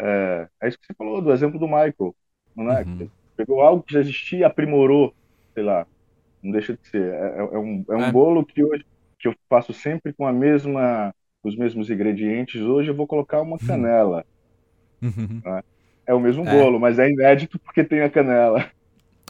É, 0.00 0.48
é 0.62 0.68
isso 0.68 0.78
que 0.78 0.86
você 0.86 0.94
falou, 0.94 1.20
do 1.20 1.32
exemplo 1.32 1.58
do 1.58 1.66
Michael 1.66 2.14
não 2.58 2.72
é? 2.72 2.82
Uhum. 2.82 3.08
Pegou 3.36 3.60
algo 3.60 3.82
que 3.82 3.94
já 3.94 4.00
existia, 4.00 4.46
aprimorou, 4.46 5.14
sei 5.54 5.62
lá, 5.62 5.86
não 6.42 6.50
deixa 6.50 6.76
de 6.76 6.86
ser. 6.88 7.12
É, 7.12 7.36
é, 7.36 7.38
é 7.38 7.58
um, 7.58 7.84
é 7.88 7.96
um 7.96 8.04
é. 8.04 8.12
bolo 8.12 8.44
que 8.44 8.62
hoje 8.62 8.84
que 9.18 9.26
eu 9.26 9.34
faço 9.48 9.72
sempre 9.72 10.12
com 10.12 10.26
a 10.26 10.32
mesma, 10.32 11.12
os 11.42 11.56
mesmos 11.56 11.90
ingredientes. 11.90 12.60
Hoje 12.60 12.90
eu 12.90 12.94
vou 12.94 13.06
colocar 13.06 13.40
uma 13.40 13.56
uhum. 13.60 13.66
canela. 13.66 14.24
Uhum. 15.02 15.40
É? 15.44 15.62
é 16.08 16.14
o 16.14 16.20
mesmo 16.20 16.46
é. 16.46 16.50
bolo, 16.50 16.80
mas 16.80 16.98
é 16.98 17.08
inédito 17.08 17.58
porque 17.58 17.84
tem 17.84 18.00
a 18.00 18.10
canela. 18.10 18.70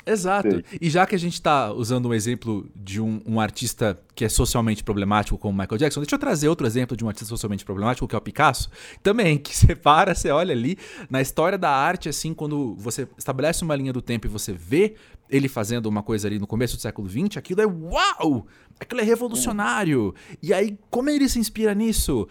Exato. 0.09 0.57
Sim. 0.57 0.63
E 0.81 0.89
já 0.89 1.07
que 1.07 1.15
a 1.15 1.19
gente 1.19 1.35
está 1.35 1.71
usando 1.71 2.09
um 2.09 2.15
exemplo 2.15 2.67
de 2.75 3.01
um, 3.01 3.21
um, 3.27 3.39
artista 3.39 3.99
que 4.15 4.25
é 4.25 4.29
socialmente 4.29 4.83
problemático, 4.83 5.37
como 5.37 5.59
Michael 5.59 5.79
Jackson, 5.79 6.01
deixa 6.01 6.15
eu 6.15 6.19
trazer 6.19 6.49
outro 6.49 6.67
exemplo 6.67 6.97
de 6.97 7.05
um 7.05 7.09
artista 7.09 7.29
socialmente 7.29 7.65
problemático, 7.65 8.09
que 8.09 8.15
é 8.15 8.19
o 8.19 8.21
Picasso. 8.21 8.71
Também, 9.03 9.37
que 9.37 9.55
você 9.57 9.77
para, 9.77 10.15
você 10.15 10.31
olha 10.31 10.53
ali, 10.53 10.79
na 11.11 11.21
história 11.21 11.59
da 11.59 11.71
arte, 11.71 12.09
assim, 12.09 12.33
quando 12.33 12.75
você 12.77 13.07
estabelece 13.19 13.63
uma 13.63 13.77
linha 13.77 13.93
do 13.93 14.01
tempo 14.01 14.27
e 14.27 14.31
você 14.31 14.53
vê 14.53 14.95
ele 15.29 15.49
fazendo 15.49 15.87
uma 15.87 16.03
coisa 16.03 16.27
ali 16.27 16.39
no 16.39 16.47
começo 16.47 16.77
do 16.77 16.81
século 16.81 17.09
XX, 17.09 17.37
aquilo 17.37 17.61
é 17.61 17.67
uau! 17.67 18.47
Aquilo 18.81 19.03
é 19.03 19.05
revolucionário! 19.05 20.15
E 20.43 20.55
aí, 20.55 20.79
como 20.89 21.11
ele 21.11 21.29
se 21.29 21.39
inspira 21.39 21.75
nisso? 21.75 22.27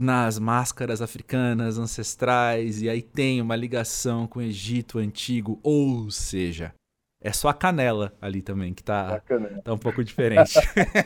nas 0.00 0.38
máscaras 0.38 1.02
africanas 1.02 1.76
ancestrais, 1.76 2.80
e 2.80 2.88
aí 2.88 3.02
tem 3.02 3.42
uma 3.42 3.54
ligação 3.54 4.26
com 4.26 4.38
o 4.38 4.42
Egito 4.42 4.98
antigo, 4.98 5.60
ou 5.62 6.10
seja, 6.10 6.72
é 7.20 7.32
só 7.32 7.48
a 7.48 7.54
canela 7.54 8.14
ali 8.20 8.40
também, 8.40 8.72
que 8.72 8.82
tá, 8.82 9.20
tá 9.62 9.74
um 9.74 9.78
pouco 9.78 10.02
diferente. 10.02 10.54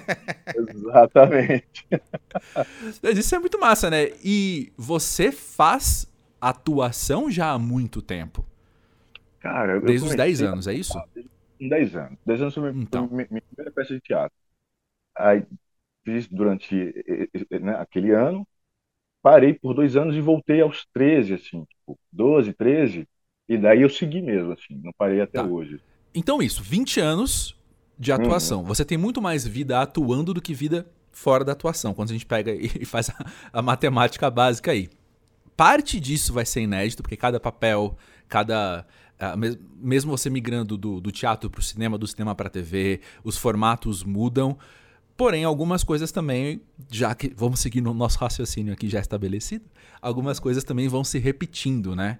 Exatamente. 0.70 1.86
Mas 3.02 3.18
isso 3.18 3.34
é 3.34 3.38
muito 3.38 3.58
massa, 3.58 3.90
né? 3.90 4.10
E 4.24 4.72
você 4.76 5.32
faz 5.32 6.10
atuação 6.40 7.30
já 7.30 7.50
há 7.50 7.58
muito 7.58 8.00
tempo. 8.00 8.44
Cara, 9.40 9.80
Desde 9.80 10.06
os 10.06 10.14
10 10.14 10.42
anos, 10.42 10.66
é 10.68 10.74
isso? 10.74 10.96
Em 11.58 11.68
10 11.68 11.96
anos. 11.96 12.18
10 12.24 12.40
anos 12.42 12.54
foi 12.54 12.70
então. 12.70 13.08
minha, 13.08 13.26
minha 13.30 13.42
primeira 13.42 13.72
peça 13.72 13.94
de 13.94 14.00
teatro. 14.00 14.36
Aí 15.16 15.44
fiz 16.04 16.28
durante 16.28 16.94
né, 17.60 17.74
aquele 17.76 18.12
ano, 18.12 18.46
parei 19.20 19.54
por 19.54 19.74
dois 19.74 19.96
anos 19.96 20.14
e 20.14 20.20
voltei 20.20 20.60
aos 20.60 20.86
13, 20.92 21.34
assim, 21.34 21.64
tipo, 21.64 21.98
12, 22.12 22.52
13, 22.52 23.08
e 23.48 23.58
daí 23.58 23.82
eu 23.82 23.90
segui 23.90 24.20
mesmo, 24.20 24.52
assim, 24.52 24.80
não 24.82 24.92
parei 24.96 25.20
até 25.20 25.38
tá. 25.38 25.44
hoje. 25.46 25.80
Então, 26.14 26.40
isso, 26.40 26.62
20 26.62 27.00
anos 27.00 27.56
de 27.98 28.12
atuação. 28.12 28.60
Uhum. 28.60 28.66
Você 28.66 28.84
tem 28.84 28.98
muito 28.98 29.20
mais 29.20 29.46
vida 29.46 29.80
atuando 29.80 30.32
do 30.34 30.40
que 30.40 30.54
vida 30.54 30.86
fora 31.10 31.44
da 31.44 31.52
atuação, 31.52 31.94
quando 31.94 32.10
a 32.10 32.12
gente 32.12 32.26
pega 32.26 32.52
e 32.52 32.84
faz 32.84 33.10
a, 33.10 33.26
a 33.52 33.62
matemática 33.62 34.30
básica 34.30 34.72
aí. 34.72 34.88
Parte 35.56 36.00
disso 36.00 36.32
vai 36.32 36.44
ser 36.44 36.62
inédito, 36.62 37.02
porque 37.02 37.16
cada 37.16 37.38
papel, 37.38 37.96
cada. 38.28 38.86
Uh, 39.14 39.58
mesmo 39.76 40.10
você 40.10 40.28
migrando 40.28 40.76
do, 40.76 41.00
do 41.00 41.12
teatro 41.12 41.48
para 41.48 41.60
o 41.60 41.62
cinema, 41.62 41.96
do 41.96 42.06
cinema 42.06 42.34
para 42.34 42.48
a 42.48 42.50
TV, 42.50 43.00
os 43.22 43.36
formatos 43.36 44.02
mudam. 44.02 44.58
Porém, 45.16 45.44
algumas 45.44 45.84
coisas 45.84 46.10
também, 46.10 46.60
já 46.90 47.14
que 47.14 47.32
vamos 47.36 47.60
seguir 47.60 47.80
no 47.80 47.94
nosso 47.94 48.18
raciocínio 48.18 48.72
aqui 48.72 48.88
já 48.88 48.98
estabelecido, 48.98 49.64
algumas 50.02 50.40
coisas 50.40 50.64
também 50.64 50.88
vão 50.88 51.04
se 51.04 51.20
repetindo, 51.20 51.94
né? 51.94 52.18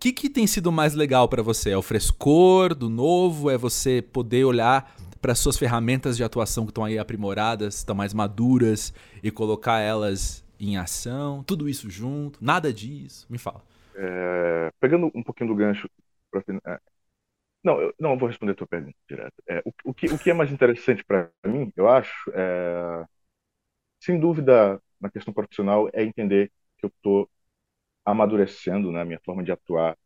Que, 0.00 0.12
que 0.12 0.30
tem 0.30 0.46
sido 0.46 0.70
mais 0.70 0.94
legal 0.94 1.28
para 1.28 1.42
você? 1.42 1.70
É 1.70 1.76
o 1.76 1.82
frescor 1.82 2.72
do 2.72 2.88
novo? 2.88 3.50
É 3.50 3.58
você 3.58 4.00
poder 4.00 4.44
olhar 4.44 4.94
para 5.20 5.34
suas 5.34 5.58
ferramentas 5.58 6.16
de 6.16 6.22
atuação 6.22 6.64
que 6.64 6.70
estão 6.70 6.84
aí 6.84 6.98
aprimoradas, 6.98 7.78
estão 7.78 7.96
mais 7.96 8.14
maduras 8.14 8.94
e 9.24 9.30
colocar 9.32 9.80
elas 9.80 10.44
em 10.60 10.76
ação? 10.76 11.42
Tudo 11.42 11.68
isso 11.68 11.90
junto? 11.90 12.38
Nada 12.40 12.72
disso? 12.72 13.26
Me 13.28 13.38
fala. 13.38 13.60
É, 13.96 14.70
pegando 14.78 15.10
um 15.12 15.22
pouquinho 15.22 15.50
do 15.50 15.56
gancho. 15.56 15.90
Pra, 16.30 16.44
é, 16.64 16.78
não, 17.64 17.80
eu 17.80 17.92
não 17.98 18.12
eu 18.12 18.18
vou 18.18 18.28
responder 18.28 18.52
a 18.52 18.54
tua 18.54 18.68
pergunta 18.68 18.96
direto. 19.08 19.42
É, 19.48 19.60
o, 19.64 19.72
o, 19.90 19.94
que, 19.94 20.06
o 20.06 20.16
que 20.16 20.30
é 20.30 20.34
mais 20.34 20.52
interessante 20.52 21.04
para 21.04 21.28
mim, 21.44 21.72
eu 21.76 21.88
acho, 21.88 22.30
é, 22.32 23.04
sem 24.00 24.20
dúvida, 24.20 24.80
na 25.00 25.10
questão 25.10 25.34
profissional, 25.34 25.88
é 25.92 26.04
entender 26.04 26.52
que 26.78 26.86
eu 26.86 26.88
estou 26.88 27.28
amadurecendo 28.10 28.90
né, 28.90 29.02
a 29.02 29.04
minha 29.04 29.20
forma 29.24 29.42
de 29.42 29.52
atuar, 29.52 29.96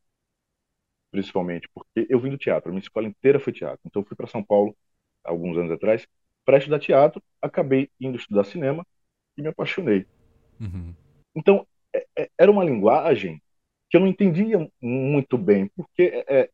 principalmente 1.11 1.69
porque 1.73 2.07
eu 2.09 2.19
vim 2.19 2.31
do 2.31 2.39
teatro, 2.39 2.71
a 2.71 2.73
minha 2.73 2.83
escola 2.83 3.07
inteira 3.07 3.39
foi 3.39 3.53
teatro. 3.53 3.81
Então 3.87 4.03
eu 4.03 4.07
fui 4.07 4.17
para 4.17 4.27
São 4.27 4.43
Paulo 4.43 4.77
alguns 5.23 5.57
anos 5.57 5.71
atrás 5.71 6.07
para 6.45 6.59
estudar 6.59 6.81
teatro, 6.81 7.23
acabei 7.41 7.91
indo 8.01 8.17
estudar 8.17 8.45
cinema 8.45 8.85
e 9.37 9.43
me 9.43 9.49
apaixonei. 9.49 10.07
Uhum. 10.61 10.95
Então 11.35 11.67
é, 11.95 12.07
é, 12.19 12.31
era 12.39 12.51
uma 12.51 12.65
linguagem 12.65 13.41
que 13.89 13.97
eu 13.97 14.01
não 14.01 14.09
entendia 14.09 14.69
muito 14.81 15.37
bem, 15.37 15.71
porque, 15.77 16.25
é, 16.27 16.41
é, 16.41 16.51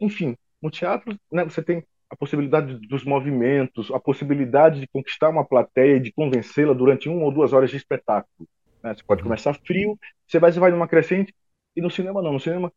enfim, 0.00 0.36
no 0.62 0.70
teatro 0.70 1.18
né, 1.32 1.44
você 1.44 1.62
tem 1.62 1.82
a 2.08 2.14
possibilidade 2.14 2.78
dos 2.86 3.04
movimentos, 3.04 3.90
a 3.90 3.98
possibilidade 3.98 4.80
de 4.80 4.86
conquistar 4.86 5.28
uma 5.28 5.44
plateia 5.44 5.96
e 5.96 6.00
de 6.00 6.12
convencê-la 6.12 6.72
durante 6.72 7.08
uma 7.08 7.24
ou 7.24 7.32
duas 7.32 7.52
horas 7.52 7.70
de 7.70 7.76
espetáculo. 7.76 8.48
Né? 8.82 8.94
Você 8.94 9.02
pode 9.02 9.22
uhum. 9.22 9.28
começar 9.28 9.54
frio, 9.54 9.98
você 10.26 10.38
vai, 10.38 10.52
você 10.52 10.60
vai 10.60 10.70
numa 10.70 10.88
crescente, 10.88 11.34
e 11.74 11.80
no 11.80 11.90
cinema 11.90 12.22
não. 12.22 12.32
No 12.32 12.40
cinema 12.40 12.72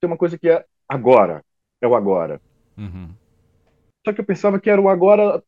tem 0.00 0.08
uma 0.08 0.16
coisa 0.16 0.38
que 0.38 0.48
é 0.48 0.64
agora. 0.88 1.44
É 1.80 1.86
o 1.86 1.94
agora. 1.94 2.40
Uhum. 2.76 3.14
Só 4.04 4.12
que 4.12 4.20
eu 4.20 4.24
pensava 4.24 4.60
que 4.60 4.70
era 4.70 4.80
o 4.80 4.88
agora 4.88 5.42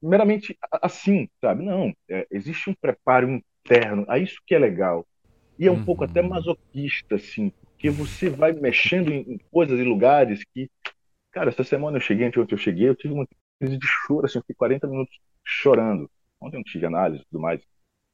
meramente 0.00 0.58
assim, 0.80 1.28
sabe? 1.40 1.64
Não, 1.64 1.94
é, 2.08 2.26
existe 2.30 2.68
um 2.68 2.74
preparo 2.74 3.40
interno, 3.64 4.04
é 4.08 4.18
isso 4.18 4.40
que 4.46 4.54
é 4.54 4.58
legal. 4.58 5.06
E 5.58 5.66
é 5.66 5.70
um 5.70 5.76
uhum. 5.76 5.84
pouco 5.84 6.04
até 6.04 6.20
masoquista, 6.20 7.14
assim, 7.14 7.50
porque 7.50 7.88
você 7.90 8.28
vai 8.28 8.52
mexendo 8.52 9.12
em, 9.12 9.20
em 9.34 9.38
coisas 9.50 9.78
e 9.78 9.84
lugares 9.84 10.42
que. 10.52 10.68
Cara, 11.30 11.48
essa 11.48 11.64
semana 11.64 11.96
eu 11.96 12.00
cheguei, 12.00 12.26
ontem 12.26 12.46
eu 12.50 12.58
cheguei, 12.58 12.88
eu 12.88 12.94
tive 12.94 13.14
uma 13.14 13.26
crise 13.58 13.78
de 13.78 13.86
choro, 13.86 14.26
assim, 14.26 14.38
eu 14.38 14.42
fiquei 14.42 14.56
40 14.56 14.86
minutos 14.86 15.18
chorando. 15.44 16.10
Ontem 16.40 16.56
eu 16.56 16.58
não 16.58 16.64
tive 16.64 16.84
análise 16.84 17.22
e 17.22 17.26
tudo 17.30 17.40
mais 17.40 17.62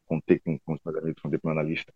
contei 0.09 0.39
com, 0.39 0.59
com 0.59 0.73
os 0.73 0.81
meus 0.85 0.97
amigos, 0.97 1.23
contei 1.23 1.39
com 1.39 1.49
o 1.49 1.53
analista, 1.53 1.93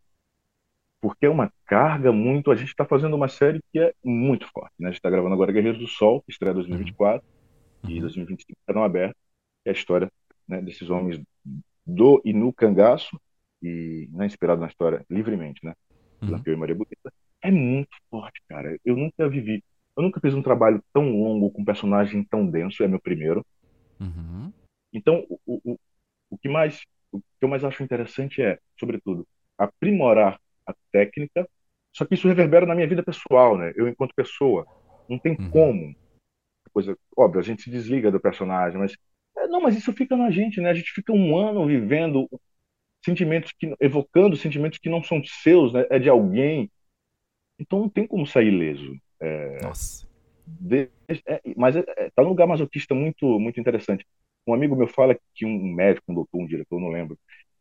porque 1.00 1.26
é 1.26 1.28
uma 1.31 1.52
carga 1.66 2.12
muito. 2.12 2.52
A 2.52 2.54
gente 2.54 2.69
está 2.69 2.85
fazendo 2.85 3.16
uma 3.16 3.26
série 3.26 3.61
que 3.73 3.81
é 3.81 3.92
muito 4.04 4.47
forte. 4.52 4.73
Né? 4.78 4.88
A 4.88 4.90
gente 4.90 4.99
está 4.99 5.11
gravando 5.11 5.35
agora 5.35 5.50
Guerreiros 5.50 5.81
do 5.81 5.88
Sol, 5.88 6.23
que 6.23 6.31
estreia 6.31 6.54
2024, 6.54 7.26
uhum. 7.83 7.90
e 7.90 8.00
2025 8.00 8.59
não 8.69 8.85
aberto, 8.85 9.16
é 9.64 9.71
a 9.71 9.73
história 9.73 10.11
né, 10.47 10.62
desses 10.62 10.88
homens 10.90 11.21
do 11.85 12.23
e 12.25 12.33
no 12.33 12.52
cangaço, 12.52 13.21
e 13.61 14.09
né, 14.12 14.26
inspirado 14.26 14.61
na 14.61 14.69
história 14.69 15.04
livremente, 15.11 15.64
né? 15.64 15.75
Uhum. 16.23 16.31
Lampião 16.31 16.54
e 16.54 16.57
Maria 16.57 16.75
Bonita. 16.75 17.12
É 17.42 17.50
muito 17.50 17.90
forte, 18.09 18.40
cara. 18.49 18.78
Eu 18.85 18.97
nunca 18.97 19.28
vivi, 19.28 19.62
eu 19.97 20.02
nunca 20.04 20.21
fiz 20.21 20.35
um 20.35 20.42
trabalho 20.42 20.83
tão 20.92 21.11
longo 21.11 21.50
com 21.50 21.62
um 21.62 21.64
personagem 21.64 22.23
tão 22.23 22.47
denso, 22.47 22.83
é 22.83 22.88
meu 22.88 23.00
primeiro. 23.00 23.45
Uhum. 24.00 24.52
Então, 24.92 25.26
o, 25.28 25.38
o, 25.47 25.78
o 26.31 26.38
que 26.38 26.49
mais 26.49 26.85
o 27.12 27.21
que 27.21 27.42
eu 27.42 27.49
mais 27.49 27.62
acho 27.64 27.83
interessante 27.83 28.42
é, 28.42 28.59
sobretudo, 28.78 29.26
aprimorar 29.59 30.40
a 30.66 30.75
técnica, 30.90 31.49
só 31.92 32.04
que 32.04 32.14
isso 32.14 32.26
reverbera 32.26 32.66
na 32.66 32.75
minha 32.75 32.88
vida 32.88 33.02
pessoal, 33.02 33.57
né? 33.57 33.73
Eu, 33.76 33.87
enquanto 33.87 34.14
pessoa, 34.14 34.66
não 35.09 35.19
tem 35.19 35.37
uhum. 35.38 35.50
como. 35.50 35.97
Coisa, 36.73 36.97
óbvio, 37.16 37.40
a 37.40 37.42
gente 37.42 37.62
se 37.62 37.71
desliga 37.71 38.11
do 38.11 38.21
personagem, 38.21 38.78
mas. 38.78 38.97
É, 39.37 39.47
não, 39.47 39.61
mas 39.61 39.76
isso 39.76 39.92
fica 39.92 40.16
na 40.16 40.31
gente, 40.31 40.61
né? 40.61 40.71
A 40.71 40.75
gente 40.75 40.90
fica 40.90 41.12
um 41.12 41.37
ano 41.37 41.66
vivendo 41.66 42.28
sentimentos 43.04 43.52
que. 43.52 43.75
evocando 43.78 44.37
sentimentos 44.37 44.78
que 44.78 44.88
não 44.88 45.02
são 45.02 45.23
seus, 45.23 45.73
né? 45.73 45.87
É 45.90 45.99
de 45.99 46.09
alguém. 46.09 46.71
Então 47.59 47.81
não 47.81 47.88
tem 47.88 48.07
como 48.07 48.26
sair 48.26 48.49
ileso. 48.49 48.97
É... 49.21 49.62
Nossa. 49.62 50.09
de, 50.47 50.88
é, 51.26 51.40
mas 51.57 51.76
está 51.76 51.92
é, 51.97 52.07
é, 52.16 52.23
num 52.23 52.31
lugar 52.31 52.47
masoquista 52.47 52.95
muito, 52.95 53.38
muito 53.38 53.61
interessante. 53.61 54.07
Um 54.46 54.54
amigo 54.54 54.75
meu 54.75 54.88
fala 54.88 55.16
que 55.34 55.46
um 55.46 55.72
médico, 55.72 56.11
um 56.11 56.14
doutor, 56.14 56.40
um 56.40 56.46
diretor, 56.46 56.80
não 56.80 56.88
lembro, 56.88 57.18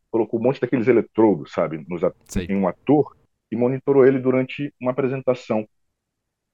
colocou 0.10 0.40
um 0.40 0.44
monte 0.44 0.60
daqueles 0.60 0.88
eletrodos, 0.88 1.52
sabe, 1.52 1.86
nos, 1.88 2.02
em 2.50 2.56
um 2.56 2.68
ator 2.68 3.16
e 3.52 3.56
monitorou 3.56 4.06
ele 4.06 4.20
durante 4.20 4.74
uma 4.80 4.92
apresentação. 4.92 5.68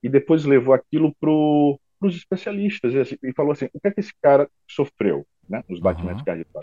E 0.04 0.10
depois 0.10 0.46
levou 0.46 0.74
aquilo 0.74 1.14
para 1.16 1.30
os 1.30 2.16
especialistas 2.16 2.94
e, 2.94 3.00
assim, 3.00 3.18
e, 3.24 3.34
falou 3.34 3.52
assim: 3.52 3.68
o 3.74 3.80
que 3.80 3.88
é 3.88 3.92
que 3.92 4.00
esse 4.00 4.14
cara 4.22 4.50
sofreu 4.70 5.26
né, 5.50 5.64
nos 5.68 5.80
batimentos 5.80 6.20
uhum. 6.20 6.26
cardíacos? 6.26 6.62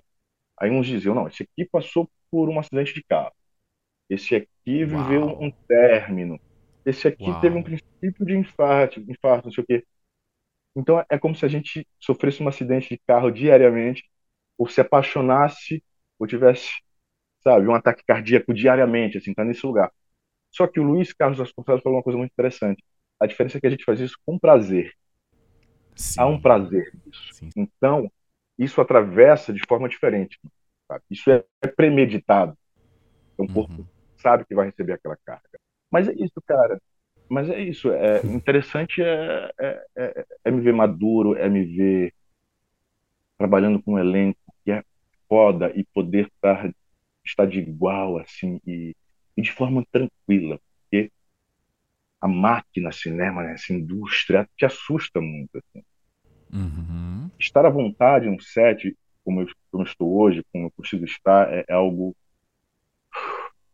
Aí 0.59 0.71
uns 0.71 0.87
diziam: 0.87 1.14
não, 1.14 1.26
esse 1.26 1.42
aqui 1.42 1.64
passou 1.64 2.09
por 2.30 2.49
um 2.49 2.59
acidente 2.59 2.94
de 2.94 3.02
carro. 3.02 3.33
Esse 4.09 4.37
aqui 4.37 4.85
viveu 4.85 5.26
Uau. 5.26 5.42
um 5.42 5.50
término. 5.50 6.38
Esse 6.85 7.09
aqui 7.09 7.30
Uau. 7.30 7.40
teve 7.40 7.56
um 7.56 7.62
princípio 7.62 8.25
de 8.25 8.37
infarto, 8.37 9.00
infarto, 9.00 9.47
não 9.47 9.52
sei 9.52 9.64
o 9.64 9.66
quê. 9.66 9.85
Então 10.76 11.04
é 11.09 11.19
como 11.19 11.35
se 11.35 11.45
a 11.45 11.49
gente 11.49 11.87
sofresse 11.99 12.43
um 12.43 12.49
acidente 12.49 12.88
de 12.88 13.00
carro 13.07 13.31
diariamente, 13.31 14.04
ou 14.59 14.69
se 14.69 14.81
apaixonasse, 14.81 15.83
ou 16.19 16.26
tivesse, 16.26 16.71
sabe, 17.43 17.66
um 17.66 17.75
ataque 17.75 18.02
cardíaco 18.07 18.52
diariamente, 18.52 19.19
assim, 19.19 19.35
tá 19.35 19.45
nesse 19.45 19.64
lugar. 19.66 19.93
Só 20.50 20.66
que 20.66 20.78
o 20.78 20.85
Luiz 20.85 21.12
Carlos 21.12 21.38
Vasconcelos 21.38 21.83
falou 21.83 21.99
uma 21.99 22.04
coisa 22.04 22.19
muito 22.19 22.33
interessante. 22.33 22.83
A 23.19 23.26
diferença 23.26 23.59
é 23.59 23.61
que 23.61 23.66
a 23.66 23.71
gente 23.71 23.85
faz 23.85 24.00
isso 24.00 24.16
com 24.25 24.38
prazer. 24.38 24.93
Sim. 25.97 26.21
Há 26.21 26.26
um 26.26 26.40
prazer 26.40 26.93
nisso. 27.04 27.35
Sim. 27.35 27.49
Então, 27.57 28.11
isso 28.59 28.81
atravessa 28.81 29.52
de 29.52 29.61
forma 29.66 29.88
diferente. 29.88 30.38
Sabe? 30.87 31.02
Isso 31.11 31.31
é 31.31 31.45
premeditado. 31.76 32.57
Então, 33.33 33.47
o 33.47 33.52
corpo 33.52 33.81
uhum. 33.81 33.87
sabe 34.16 34.45
que 34.45 34.54
vai 34.54 34.66
receber 34.66 34.93
aquela 34.93 35.16
carga. 35.25 35.59
Mas 35.90 36.09
é 36.09 36.12
isso, 36.12 36.40
cara. 36.47 36.81
Mas 37.28 37.49
é 37.49 37.61
isso. 37.61 37.90
É 37.90 38.25
interessante 38.26 39.02
é, 39.02 39.50
é, 39.59 39.85
é, 39.97 40.26
é 40.45 40.50
me 40.50 40.61
ver 40.61 40.73
maduro, 40.73 41.35
é 41.37 41.49
me 41.49 41.64
ver 41.64 42.14
trabalhando 43.38 43.83
com 43.83 43.95
um 43.95 43.99
elenco 43.99 44.38
que 44.64 44.71
é 44.71 44.85
foda 45.28 45.73
e 45.75 45.85
poder 45.85 46.26
estar, 46.26 46.73
estar 47.25 47.47
de 47.47 47.59
igual, 47.59 48.19
assim, 48.19 48.61
e, 48.66 48.95
e 49.37 49.43
de 49.43 49.52
forma 49.52 49.85
tranquila. 49.90 50.61
Porque 50.81 51.11
a 52.21 52.28
máquina 52.28 52.93
cinema, 52.93 53.43
né, 53.43 53.54
essa 53.54 53.73
indústria, 53.73 54.49
te 54.57 54.64
assusta 54.64 55.21
muito. 55.21 55.59
Assim. 55.59 55.85
Uhum. 56.52 57.31
Estar 57.38 57.66
à 57.66 57.71
vontade 57.71 58.31
no 58.31 58.40
set, 58.40 58.97
como 59.25 59.43
eu, 59.43 59.49
como 59.71 59.83
eu 59.83 59.88
estou 59.88 60.16
hoje, 60.16 60.45
como 60.52 60.66
eu 60.66 60.71
consigo 60.71 61.04
estar, 61.04 61.52
é, 61.52 61.64
é 61.69 61.73
algo 61.73 62.14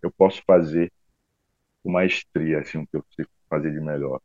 eu 0.02 0.10
posso 0.10 0.42
fazer 0.46 0.90
com 1.82 1.90
maestria, 1.92 2.60
assim, 2.60 2.78
o 2.78 2.86
que 2.86 2.96
eu 2.96 3.04
sei 3.14 3.26
fazer 3.50 3.72
de 3.72 3.80
melhor. 3.80 4.20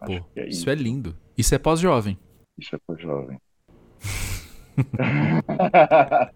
Pô, 0.00 0.12
é 0.34 0.48
isso. 0.48 0.60
isso. 0.60 0.70
é 0.70 0.74
lindo. 0.74 1.16
Isso 1.36 1.54
é 1.54 1.58
pós-jovem. 1.58 2.18
Isso 2.58 2.74
é 2.74 2.78
pós-jovem. 2.86 3.38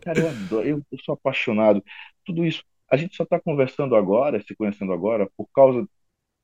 Cara, 0.00 0.20
eu 0.20 0.28
adoro, 0.28 0.68
eu, 0.68 0.82
eu, 0.90 0.98
sou 1.04 1.14
apaixonado. 1.14 1.84
Tudo 2.24 2.44
isso, 2.44 2.62
a 2.90 2.96
gente 2.96 3.14
só 3.14 3.24
está 3.24 3.38
conversando 3.38 3.94
agora, 3.94 4.40
se 4.40 4.54
conhecendo 4.54 4.92
agora, 4.92 5.28
por 5.36 5.46
causa 5.54 5.86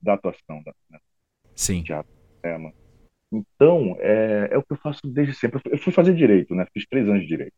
da 0.00 0.14
atuação. 0.14 0.62
Da, 0.62 0.75
né? 0.90 0.99
Sim. 1.54 1.82
Teatro, 1.82 2.12
tema. 2.42 2.73
Então, 3.32 3.97
é, 4.00 4.49
é 4.50 4.59
o 4.59 4.62
que 4.62 4.73
eu 4.73 4.76
faço 4.76 5.00
desde 5.04 5.35
sempre. 5.35 5.61
Eu 5.64 5.78
fui 5.78 5.92
fazer 5.92 6.14
direito, 6.14 6.54
né? 6.54 6.66
Fiz 6.75 6.87
três 6.87 7.09
anos 7.09 7.23
de 7.23 7.28
direito. 7.28 7.54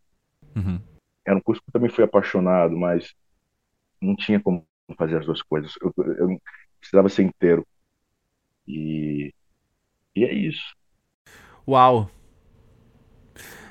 Uhum. 0.55 0.81
Era 1.27 1.37
um 1.37 1.41
curso 1.41 1.61
que 1.63 1.69
eu 1.69 1.73
também 1.73 1.91
fui 1.91 2.05
apaixonado, 2.05 2.77
mas 2.77 3.13
não 4.01 4.15
tinha 4.15 4.39
como 4.39 4.65
fazer 4.97 5.19
as 5.19 5.27
duas 5.27 5.43
coisas. 5.43 5.73
Eu, 5.81 5.93
eu 5.97 6.41
precisava 6.85 7.09
ser 7.09 7.23
inteiro. 7.23 7.67
E, 8.67 9.33
e 10.15 10.25
é 10.25 10.33
isso. 10.33 10.75
Uau! 11.67 12.11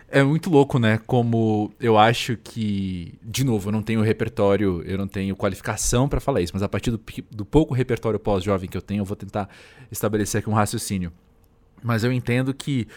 É 0.10 0.22
muito 0.22 0.50
louco, 0.50 0.78
né? 0.78 1.00
Como 1.08 1.74
eu 1.80 1.98
acho 1.98 2.38
que, 2.38 3.18
de 3.24 3.44
novo, 3.44 3.70
eu 3.70 3.72
não 3.72 3.82
tenho 3.82 4.02
repertório, 4.02 4.84
eu 4.86 4.96
não 4.96 5.08
tenho 5.08 5.36
qualificação 5.36 6.08
para 6.08 6.20
falar 6.20 6.42
isso, 6.42 6.54
mas 6.54 6.62
a 6.62 6.70
partir 6.70 6.92
do, 6.92 7.02
do 7.32 7.44
pouco 7.44 7.74
repertório 7.74 8.20
pós-jovem 8.20 8.70
que 8.70 8.78
eu 8.78 8.82
tenho, 8.82 9.02
eu 9.02 9.06
vou 9.06 9.16
tentar 9.16 9.50
estabelecer 9.92 10.40
aqui 10.40 10.50
um 10.50 10.54
raciocínio. 10.54 11.12
Mas 11.82 12.04
eu 12.04 12.12
entendo 12.12 12.54
que 12.54 12.88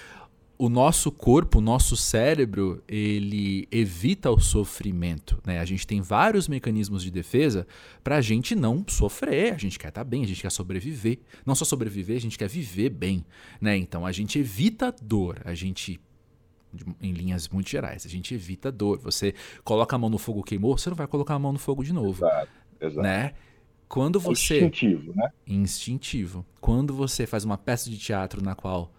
o 0.58 0.68
nosso 0.68 1.12
corpo, 1.12 1.58
o 1.58 1.60
nosso 1.60 1.96
cérebro, 1.96 2.82
ele 2.88 3.68
evita 3.70 4.30
o 4.30 4.40
sofrimento, 4.40 5.38
né? 5.44 5.60
A 5.60 5.64
gente 5.64 5.86
tem 5.86 6.00
vários 6.00 6.48
mecanismos 6.48 7.02
de 7.02 7.10
defesa 7.10 7.66
para 8.02 8.16
a 8.16 8.20
gente 8.20 8.54
não 8.54 8.84
sofrer. 8.88 9.52
A 9.52 9.58
gente 9.58 9.78
quer 9.78 9.88
estar 9.88 10.00
tá 10.00 10.04
bem, 10.04 10.24
a 10.24 10.26
gente 10.26 10.40
quer 10.40 10.50
sobreviver. 10.50 11.18
Não 11.44 11.54
só 11.54 11.64
sobreviver, 11.64 12.16
a 12.16 12.20
gente 12.20 12.38
quer 12.38 12.48
viver 12.48 12.90
bem, 12.90 13.24
né? 13.60 13.76
Então 13.76 14.06
a 14.06 14.12
gente 14.12 14.38
evita 14.38 14.94
dor, 15.02 15.40
a 15.44 15.54
gente 15.54 16.00
em 17.00 17.12
linhas 17.12 17.48
muito 17.48 17.70
gerais, 17.70 18.04
a 18.04 18.08
gente 18.08 18.34
evita 18.34 18.70
dor. 18.70 18.98
Você 19.00 19.34
coloca 19.64 19.96
a 19.96 19.98
mão 19.98 20.10
no 20.10 20.18
fogo, 20.18 20.42
queimou, 20.42 20.76
você 20.76 20.88
não 20.88 20.96
vai 20.96 21.06
colocar 21.06 21.34
a 21.34 21.38
mão 21.38 21.52
no 21.52 21.58
fogo 21.58 21.82
de 21.82 21.92
novo, 21.92 22.24
exato, 22.24 22.50
exato. 22.80 23.02
né? 23.02 23.34
Quando 23.88 24.18
é 24.18 24.22
você 24.22 24.56
instintivo, 24.56 25.14
né? 25.14 25.30
Instintivo. 25.46 26.44
Quando 26.60 26.94
você 26.94 27.26
faz 27.26 27.44
uma 27.44 27.56
peça 27.56 27.88
de 27.88 27.98
teatro 27.98 28.42
na 28.42 28.54
qual 28.54 28.92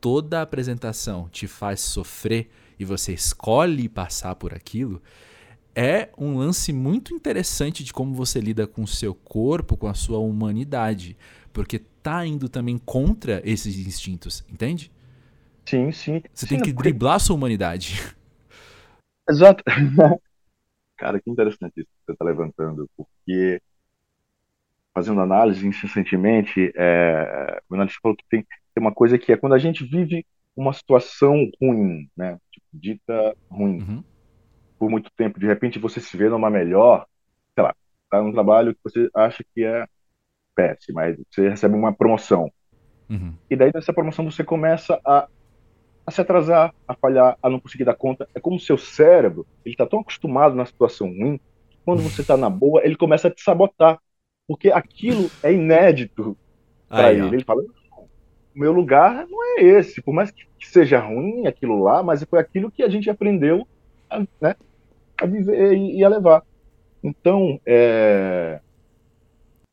toda 0.00 0.38
a 0.38 0.42
apresentação 0.42 1.28
te 1.28 1.46
faz 1.46 1.80
sofrer 1.80 2.48
e 2.78 2.84
você 2.84 3.12
escolhe 3.12 3.88
passar 3.88 4.34
por 4.34 4.54
aquilo, 4.54 5.02
é 5.74 6.08
um 6.16 6.38
lance 6.38 6.72
muito 6.72 7.14
interessante 7.14 7.84
de 7.84 7.92
como 7.92 8.14
você 8.14 8.40
lida 8.40 8.66
com 8.66 8.82
o 8.82 8.86
seu 8.86 9.14
corpo, 9.14 9.76
com 9.76 9.86
a 9.86 9.94
sua 9.94 10.18
humanidade, 10.18 11.16
porque 11.52 11.78
tá 11.78 12.24
indo 12.24 12.48
também 12.48 12.78
contra 12.78 13.42
esses 13.44 13.78
instintos, 13.86 14.44
entende? 14.48 14.90
Sim, 15.66 15.92
sim. 15.92 16.22
Você 16.32 16.46
sim, 16.46 16.54
tem 16.54 16.62
que 16.62 16.72
porque... 16.72 16.90
driblar 16.90 17.16
a 17.16 17.18
sua 17.18 17.36
humanidade. 17.36 18.00
Exato. 19.28 19.62
Cara, 20.96 21.20
que 21.20 21.28
interessante 21.30 21.80
isso 21.80 21.88
que 21.88 22.06
você 22.06 22.12
está 22.12 22.24
levantando, 22.24 22.88
porque 22.96 23.60
fazendo 24.94 25.20
análise 25.20 25.66
incessantemente, 25.66 26.72
é, 26.74 27.60
o 27.68 27.74
analista 27.74 28.00
falou 28.02 28.16
que 28.16 28.24
tem 28.30 28.46
tem 28.76 28.82
uma 28.82 28.92
coisa 28.92 29.16
que 29.16 29.32
é 29.32 29.38
quando 29.38 29.54
a 29.54 29.58
gente 29.58 29.82
vive 29.86 30.26
uma 30.54 30.70
situação 30.74 31.50
ruim, 31.60 32.10
né? 32.14 32.38
Tipo, 32.52 32.66
dita 32.74 33.34
ruim, 33.50 33.78
uhum. 33.80 34.04
por 34.78 34.90
muito 34.90 35.10
tempo, 35.16 35.40
de 35.40 35.46
repente 35.46 35.78
você 35.78 35.98
se 35.98 36.14
vê 36.14 36.28
numa 36.28 36.50
melhor, 36.50 37.06
sei 37.54 37.64
lá, 37.64 37.74
tá 38.10 38.22
num 38.22 38.32
trabalho 38.32 38.74
que 38.74 38.80
você 38.84 39.08
acha 39.14 39.42
que 39.54 39.64
é 39.64 39.86
péssimo, 40.54 40.96
mas 40.96 41.16
você 41.30 41.48
recebe 41.48 41.74
uma 41.74 41.90
promoção. 41.90 42.52
Uhum. 43.08 43.34
E 43.48 43.56
daí 43.56 43.72
dessa 43.72 43.94
promoção 43.94 44.30
você 44.30 44.44
começa 44.44 45.00
a, 45.06 45.26
a 46.06 46.10
se 46.10 46.20
atrasar, 46.20 46.74
a 46.86 46.94
falhar, 46.94 47.38
a 47.42 47.48
não 47.48 47.58
conseguir 47.58 47.84
dar 47.84 47.94
conta. 47.94 48.28
É 48.34 48.40
como 48.40 48.56
o 48.56 48.60
seu 48.60 48.76
cérebro, 48.76 49.46
ele 49.64 49.72
está 49.72 49.86
tão 49.86 50.00
acostumado 50.00 50.54
na 50.54 50.66
situação 50.66 51.08
ruim, 51.08 51.40
que 51.70 51.78
quando 51.82 52.02
você 52.02 52.20
está 52.20 52.36
na 52.36 52.50
boa, 52.50 52.84
ele 52.84 52.96
começa 52.96 53.28
a 53.28 53.30
te 53.30 53.40
sabotar, 53.40 53.98
porque 54.46 54.70
aquilo 54.70 55.30
é 55.42 55.50
inédito 55.50 56.36
para 56.90 57.14
ele. 57.14 57.22
Ó. 57.22 57.26
Ele 57.28 57.44
fala, 57.44 57.62
meu 58.56 58.72
lugar 58.72 59.26
não 59.28 59.44
é 59.44 59.62
esse. 59.62 60.02
Por 60.02 60.14
mais 60.14 60.30
que 60.30 60.46
seja 60.62 60.98
ruim 60.98 61.46
aquilo 61.46 61.82
lá, 61.82 62.02
mas 62.02 62.24
foi 62.24 62.38
aquilo 62.38 62.70
que 62.70 62.82
a 62.82 62.88
gente 62.88 63.10
aprendeu 63.10 63.66
a, 64.08 64.20
né, 64.40 64.56
a 65.20 65.26
viver 65.26 65.74
e, 65.74 65.98
e 65.98 66.04
a 66.04 66.08
levar. 66.08 66.42
Então, 67.02 67.60
é, 67.64 68.60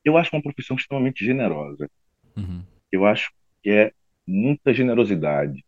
eu 0.04 0.18
acho 0.18 0.36
uma 0.36 0.42
profissão 0.42 0.76
extremamente 0.76 1.26
generosa. 1.26 1.90
Uhum. 2.36 2.64
Eu 2.92 3.06
acho 3.06 3.32
que 3.62 3.70
é 3.70 3.92
muita 4.28 4.74
generosidade. 4.74 5.64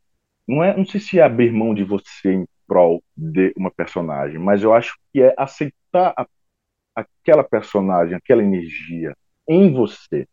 Não 0.47 0.63
é, 0.63 0.75
não 0.75 0.85
sei 0.85 0.99
se 0.99 1.19
é 1.19 1.23
abrir 1.23 1.51
mão 1.51 1.73
de 1.73 1.83
você 1.83 2.33
em 2.33 2.47
prol 2.67 3.03
de 3.15 3.53
uma 3.55 3.71
personagem, 3.71 4.37
mas 4.37 4.61
eu 4.61 4.73
acho 4.73 4.97
que 5.11 5.21
é 5.21 5.33
aceitar 5.37 6.13
a, 6.17 6.27
aquela 6.95 7.43
personagem, 7.43 8.15
aquela 8.15 8.43
energia 8.43 9.15
em 9.47 9.71
você. 9.71 10.27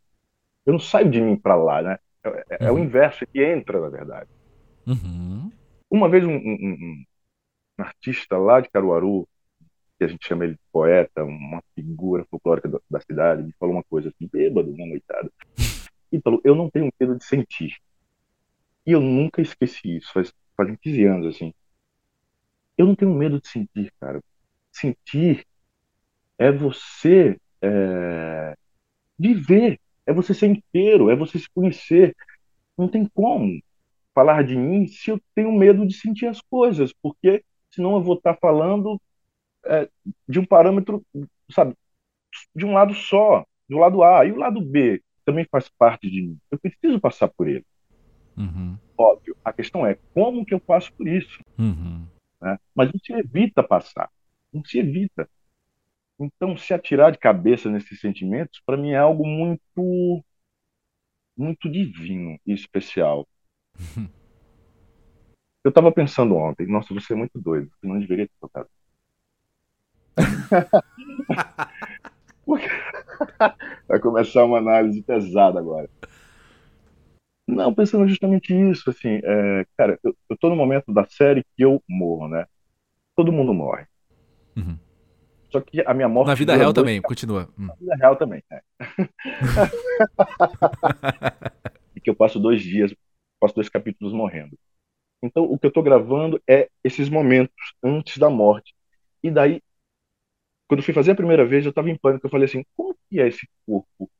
Eu 0.64 0.72
não 0.72 0.80
saio 0.80 1.10
de 1.10 1.20
mim 1.20 1.36
para 1.36 1.56
lá, 1.56 1.82
né? 1.82 1.98
É, 2.24 2.66
é 2.66 2.70
uhum. 2.70 2.78
o 2.78 2.84
inverso, 2.84 3.26
que 3.26 3.42
entra, 3.42 3.80
na 3.80 3.88
verdade. 3.88 4.30
Uhum. 4.86 5.50
Uma 5.90 6.08
vez 6.08 6.24
um, 6.24 6.32
um, 6.32 6.36
um, 6.36 7.04
um, 7.78 7.82
artista 7.82 8.38
lá 8.38 8.60
de 8.60 8.70
Caruaru, 8.70 9.28
que 9.98 10.04
a 10.04 10.08
gente 10.08 10.26
chama 10.26 10.44
ele 10.44 10.54
de 10.54 10.60
poeta, 10.72 11.24
uma 11.24 11.62
figura 11.74 12.24
folclórica 12.30 12.68
da, 12.68 12.80
da 12.90 13.00
cidade, 13.00 13.42
me 13.42 13.52
falou 13.58 13.74
uma 13.74 13.84
coisa 13.84 14.08
assim, 14.08 14.28
bêbado, 14.32 14.70
uma 14.70 14.86
noitada. 14.86 15.30
E 16.10 16.20
falou, 16.20 16.40
eu 16.44 16.54
não 16.54 16.70
tenho 16.70 16.90
medo 17.00 17.16
de 17.16 17.24
sentir. 17.24 17.76
E 18.86 18.92
eu 18.92 19.00
nunca 19.00 19.40
esqueci 19.40 19.96
isso, 19.96 20.12
faz, 20.12 20.32
faz 20.56 20.76
15 20.80 21.04
anos, 21.04 21.36
assim. 21.36 21.54
Eu 22.76 22.86
não 22.86 22.94
tenho 22.94 23.14
medo 23.14 23.40
de 23.40 23.48
sentir, 23.48 23.92
cara. 24.00 24.20
Sentir 24.70 25.46
é 26.38 26.50
você 26.50 27.38
é, 27.60 28.56
viver 29.18 29.78
é 30.06 30.12
você 30.12 30.34
ser 30.34 30.46
inteiro, 30.48 31.10
é 31.10 31.16
você 31.16 31.38
se 31.38 31.48
conhecer. 31.50 32.14
Não 32.76 32.88
tem 32.88 33.06
como 33.14 33.60
falar 34.14 34.42
de 34.44 34.56
mim 34.56 34.86
se 34.86 35.10
eu 35.10 35.20
tenho 35.34 35.52
medo 35.52 35.86
de 35.86 35.94
sentir 35.94 36.26
as 36.26 36.40
coisas, 36.40 36.92
porque 37.02 37.44
senão 37.70 37.94
eu 37.94 38.02
vou 38.02 38.16
estar 38.16 38.34
falando 38.34 39.00
é, 39.64 39.88
de 40.28 40.38
um 40.38 40.44
parâmetro, 40.44 41.04
sabe, 41.50 41.74
de 42.54 42.64
um 42.66 42.72
lado 42.72 42.94
só, 42.94 43.44
do 43.68 43.78
lado 43.78 44.02
A. 44.02 44.24
E 44.26 44.32
o 44.32 44.36
lado 44.36 44.60
B? 44.60 45.02
também 45.24 45.46
faz 45.50 45.68
parte 45.68 46.10
de 46.10 46.22
mim. 46.22 46.38
Eu 46.50 46.58
preciso 46.58 47.00
passar 47.00 47.28
por 47.28 47.48
ele. 47.48 47.64
Uhum. 48.36 48.76
Óbvio. 48.96 49.36
A 49.44 49.52
questão 49.52 49.86
é 49.86 49.96
como 50.14 50.44
que 50.44 50.54
eu 50.54 50.60
passo 50.60 50.92
por 50.94 51.06
isso. 51.06 51.40
Uhum. 51.58 52.06
Né? 52.40 52.58
Mas 52.74 52.92
não 52.92 53.00
se 53.00 53.12
evita 53.12 53.62
passar. 53.62 54.10
Não 54.52 54.64
se 54.64 54.78
evita. 54.78 55.28
Então, 56.22 56.56
se 56.56 56.72
atirar 56.72 57.10
de 57.10 57.18
cabeça 57.18 57.68
nesses 57.68 58.00
sentimentos, 58.00 58.60
para 58.64 58.76
mim 58.76 58.92
é 58.92 58.98
algo 58.98 59.26
muito, 59.26 60.24
muito 61.36 61.70
divino 61.70 62.38
e 62.46 62.52
especial. 62.52 63.26
Eu 65.64 65.68
estava 65.68 65.92
pensando 65.92 66.34
ontem, 66.34 66.66
nossa, 66.66 66.92
você 66.92 67.12
é 67.12 67.16
muito 67.16 67.40
doido, 67.40 67.70
você 67.70 67.86
não 67.86 68.00
deveria 68.00 68.26
ter 68.26 68.34
tocado. 68.40 68.68
Vai 73.88 74.00
começar 74.00 74.44
uma 74.44 74.58
análise 74.58 75.02
pesada 75.02 75.58
agora. 75.58 75.88
Não, 77.46 77.74
pensando 77.74 78.08
justamente 78.08 78.52
isso, 78.54 78.88
assim, 78.90 79.20
é, 79.22 79.66
cara, 79.76 79.98
eu, 80.02 80.16
eu 80.28 80.36
tô 80.36 80.48
no 80.48 80.56
momento 80.56 80.92
da 80.92 81.06
série 81.06 81.44
que 81.56 81.62
eu 81.64 81.82
morro, 81.88 82.28
né? 82.28 82.46
Todo 83.14 83.32
mundo 83.32 83.52
morre. 83.52 83.86
Uhum. 84.56 84.78
Só 85.52 85.60
que 85.60 85.82
a 85.86 85.92
minha 85.92 86.08
morte. 86.08 86.28
Na 86.28 86.34
vida 86.34 86.56
real 86.56 86.72
também, 86.72 87.02
continua. 87.02 87.46
Hum. 87.58 87.66
Na 87.66 87.74
vida 87.74 87.94
real 87.96 88.16
também, 88.16 88.42
é. 88.50 88.62
e 91.94 92.00
que 92.00 92.08
eu 92.08 92.16
passo 92.16 92.40
dois 92.40 92.62
dias, 92.62 92.94
passo 93.38 93.54
dois 93.54 93.68
capítulos 93.68 94.14
morrendo. 94.14 94.58
Então, 95.22 95.44
o 95.44 95.58
que 95.58 95.66
eu 95.66 95.68
estou 95.68 95.82
gravando 95.82 96.42
é 96.48 96.70
esses 96.82 97.10
momentos 97.10 97.74
antes 97.84 98.16
da 98.16 98.30
morte. 98.30 98.74
E 99.22 99.30
daí, 99.30 99.60
quando 100.66 100.80
eu 100.80 100.84
fui 100.84 100.94
fazer 100.94 101.10
a 101.10 101.16
primeira 101.16 101.44
vez, 101.44 101.66
eu 101.66 101.70
estava 101.70 101.90
em 101.90 101.98
pânico. 101.98 102.26
Eu 102.26 102.30
falei 102.30 102.46
assim: 102.46 102.64
como 102.74 102.96
que 103.10 103.20
é 103.20 103.28
esse 103.28 103.46
corpo? 103.66 104.10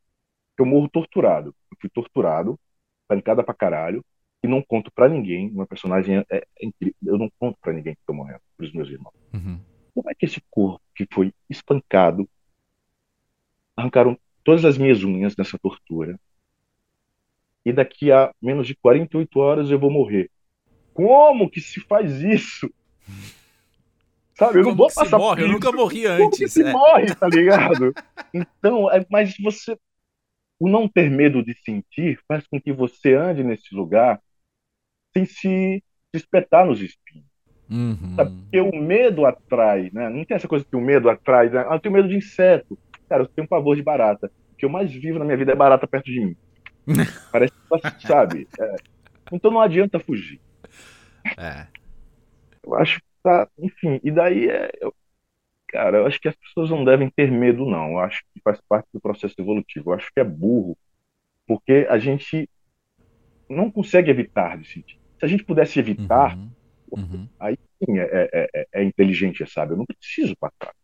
Eu 0.59 0.67
morro 0.67 0.91
torturado. 0.91 1.55
Eu 1.71 1.79
fui 1.81 1.89
torturado, 1.89 2.61
panicada 3.09 3.43
pra 3.43 3.55
caralho, 3.55 4.05
e 4.45 4.47
não 4.47 4.61
conto 4.61 4.93
para 4.93 5.09
ninguém. 5.09 5.51
Uma 5.51 5.67
personagem 5.67 6.19
é, 6.19 6.27
é, 6.31 6.45
incrível. 6.61 6.95
Eu 7.07 7.17
não 7.17 7.31
conto 7.39 7.57
para 7.59 7.73
ninguém 7.73 7.95
que 7.95 8.01
estou 8.01 8.15
morrendo, 8.15 8.43
para 8.55 8.67
os 8.67 8.73
meus 8.75 8.91
irmãos. 8.91 9.15
Uhum. 9.33 9.59
Como 9.95 10.11
é 10.11 10.15
que 10.15 10.27
esse 10.27 10.43
corpo 10.51 10.82
que 10.95 11.07
foi 11.13 11.33
espancado, 11.49 12.29
arrancaram 13.77 14.19
todas 14.45 14.65
as 14.65 14.79
minhas 14.79 15.03
unhas 15.05 15.37
nessa 15.37 15.59
tortura, 15.59 16.19
e 17.65 17.73
daqui 17.73 18.11
a 18.11 18.35
menos 18.41 18.67
de 18.67 18.75
48 18.75 19.39
horas 19.39 19.71
eu 19.71 19.79
vou 19.79 19.91
morrer? 19.91 20.31
Como 20.93 21.49
que 21.51 21.61
se 21.61 21.81
faz 21.81 22.21
isso? 22.23 22.73
Sabe, 24.39 24.59
eu 24.61 24.65
Como 24.65 24.71
não 24.71 24.77
vou 24.77 24.91
passar 24.93 25.19
morre? 25.19 25.43
por 25.43 25.43
Eu 25.43 25.49
nunca 25.49 25.69
isso. 25.69 25.77
morri 25.77 26.03
Como 26.17 26.37
que 26.37 26.47
antes. 26.47 26.53
se 26.53 26.63
é. 26.63 26.73
morre, 26.73 27.15
tá 27.15 27.29
ligado? 27.29 27.93
Então, 28.35 28.91
é, 28.91 29.05
mas 29.11 29.37
você, 29.39 29.79
o 30.59 30.69
não 30.69 30.89
ter 30.89 31.11
medo 31.11 31.45
de 31.45 31.55
sentir 31.55 32.19
faz 32.27 32.47
com 32.47 32.59
que 32.61 32.73
você 32.73 33.15
ande 33.15 33.45
nesse 33.45 33.75
lugar 33.75 34.23
sem 35.13 35.27
se, 35.27 35.35
se 36.11 36.17
espetar 36.17 36.67
nos 36.67 36.81
espinhos. 36.81 37.27
Uhum. 37.73 38.15
Sabe? 38.17 38.31
Porque 38.43 38.61
o 38.61 38.77
medo 38.77 39.25
atrai, 39.25 39.91
né? 39.93 40.09
Não 40.09 40.25
tem 40.25 40.37
essa 40.37 40.47
coisa 40.49 40.65
que 40.65 40.77
o 40.77 40.81
medo 40.81 41.09
atrai. 41.09 41.49
Né? 41.49 41.65
Ah, 41.69 41.75
eu 41.75 41.81
tenho 41.81 41.95
medo 41.95 42.09
de 42.09 42.17
inseto. 42.17 42.79
Cara, 43.09 43.23
eu 43.23 43.27
tenho 43.27 43.45
um 43.45 43.49
pavor 43.49 43.75
de 43.77 43.83
barata. 43.83 44.31
O 44.53 44.57
que 44.57 44.65
eu 44.65 44.71
mais 44.71 44.93
vivo 44.93 45.19
na 45.19 45.25
minha 45.25 45.37
vida 45.37 45.53
é 45.53 45.57
barata 45.57 45.87
perto 45.87 46.07
de 46.11 46.21
mim. 46.21 46.37
Parece 47.33 47.53
que, 47.99 48.07
sabe? 48.07 48.47
É. 48.61 48.77
Então 49.33 49.51
não 49.51 49.61
adianta 49.61 49.99
fugir. 49.99 50.41
É. 51.39 51.67
Eu 52.65 52.75
acho 52.77 52.99
que 53.01 53.07
tá, 53.23 53.49
enfim, 53.59 54.01
e 54.05 54.11
daí 54.11 54.49
é, 54.49 54.71
eu- 54.81 54.95
cara, 55.69 55.99
eu 55.99 56.07
acho 56.07 56.21
que 56.21 56.29
as 56.29 56.35
pessoas 56.37 56.69
não 56.71 56.85
devem 56.85 57.09
ter 57.11 57.31
medo, 57.31 57.65
não. 57.65 57.93
Eu 57.93 57.99
acho 58.01 58.23
que 58.35 58.41
faz 58.43 58.61
parte 58.69 58.89
do 58.93 59.01
processo 59.01 59.35
evolutivo. 59.39 59.91
Eu 59.91 59.95
acho 59.95 60.13
que 60.13 60.21
é 60.21 60.25
burro, 60.25 60.77
porque 61.47 61.87
a 61.89 61.99
gente 61.99 62.49
não 63.49 63.71
consegue 63.71 64.11
evitar 64.11 64.59
de 64.59 64.67
sentir. 64.69 64.99
Se 65.19 65.25
a 65.25 65.29
gente 65.29 65.45
pudesse 65.45 65.79
evitar, 65.79 66.37
Uhum. 66.37 66.51
Uhum. 66.99 67.29
sim, 67.85 67.99
é, 67.99 68.29
é, 68.33 68.49
é, 68.55 68.67
é 68.73 68.85
inteligente, 68.85 69.45
sabe? 69.51 69.73
Eu 69.73 69.79
não 69.79 69.87
preciso 69.87 70.37
passar. 70.37 70.75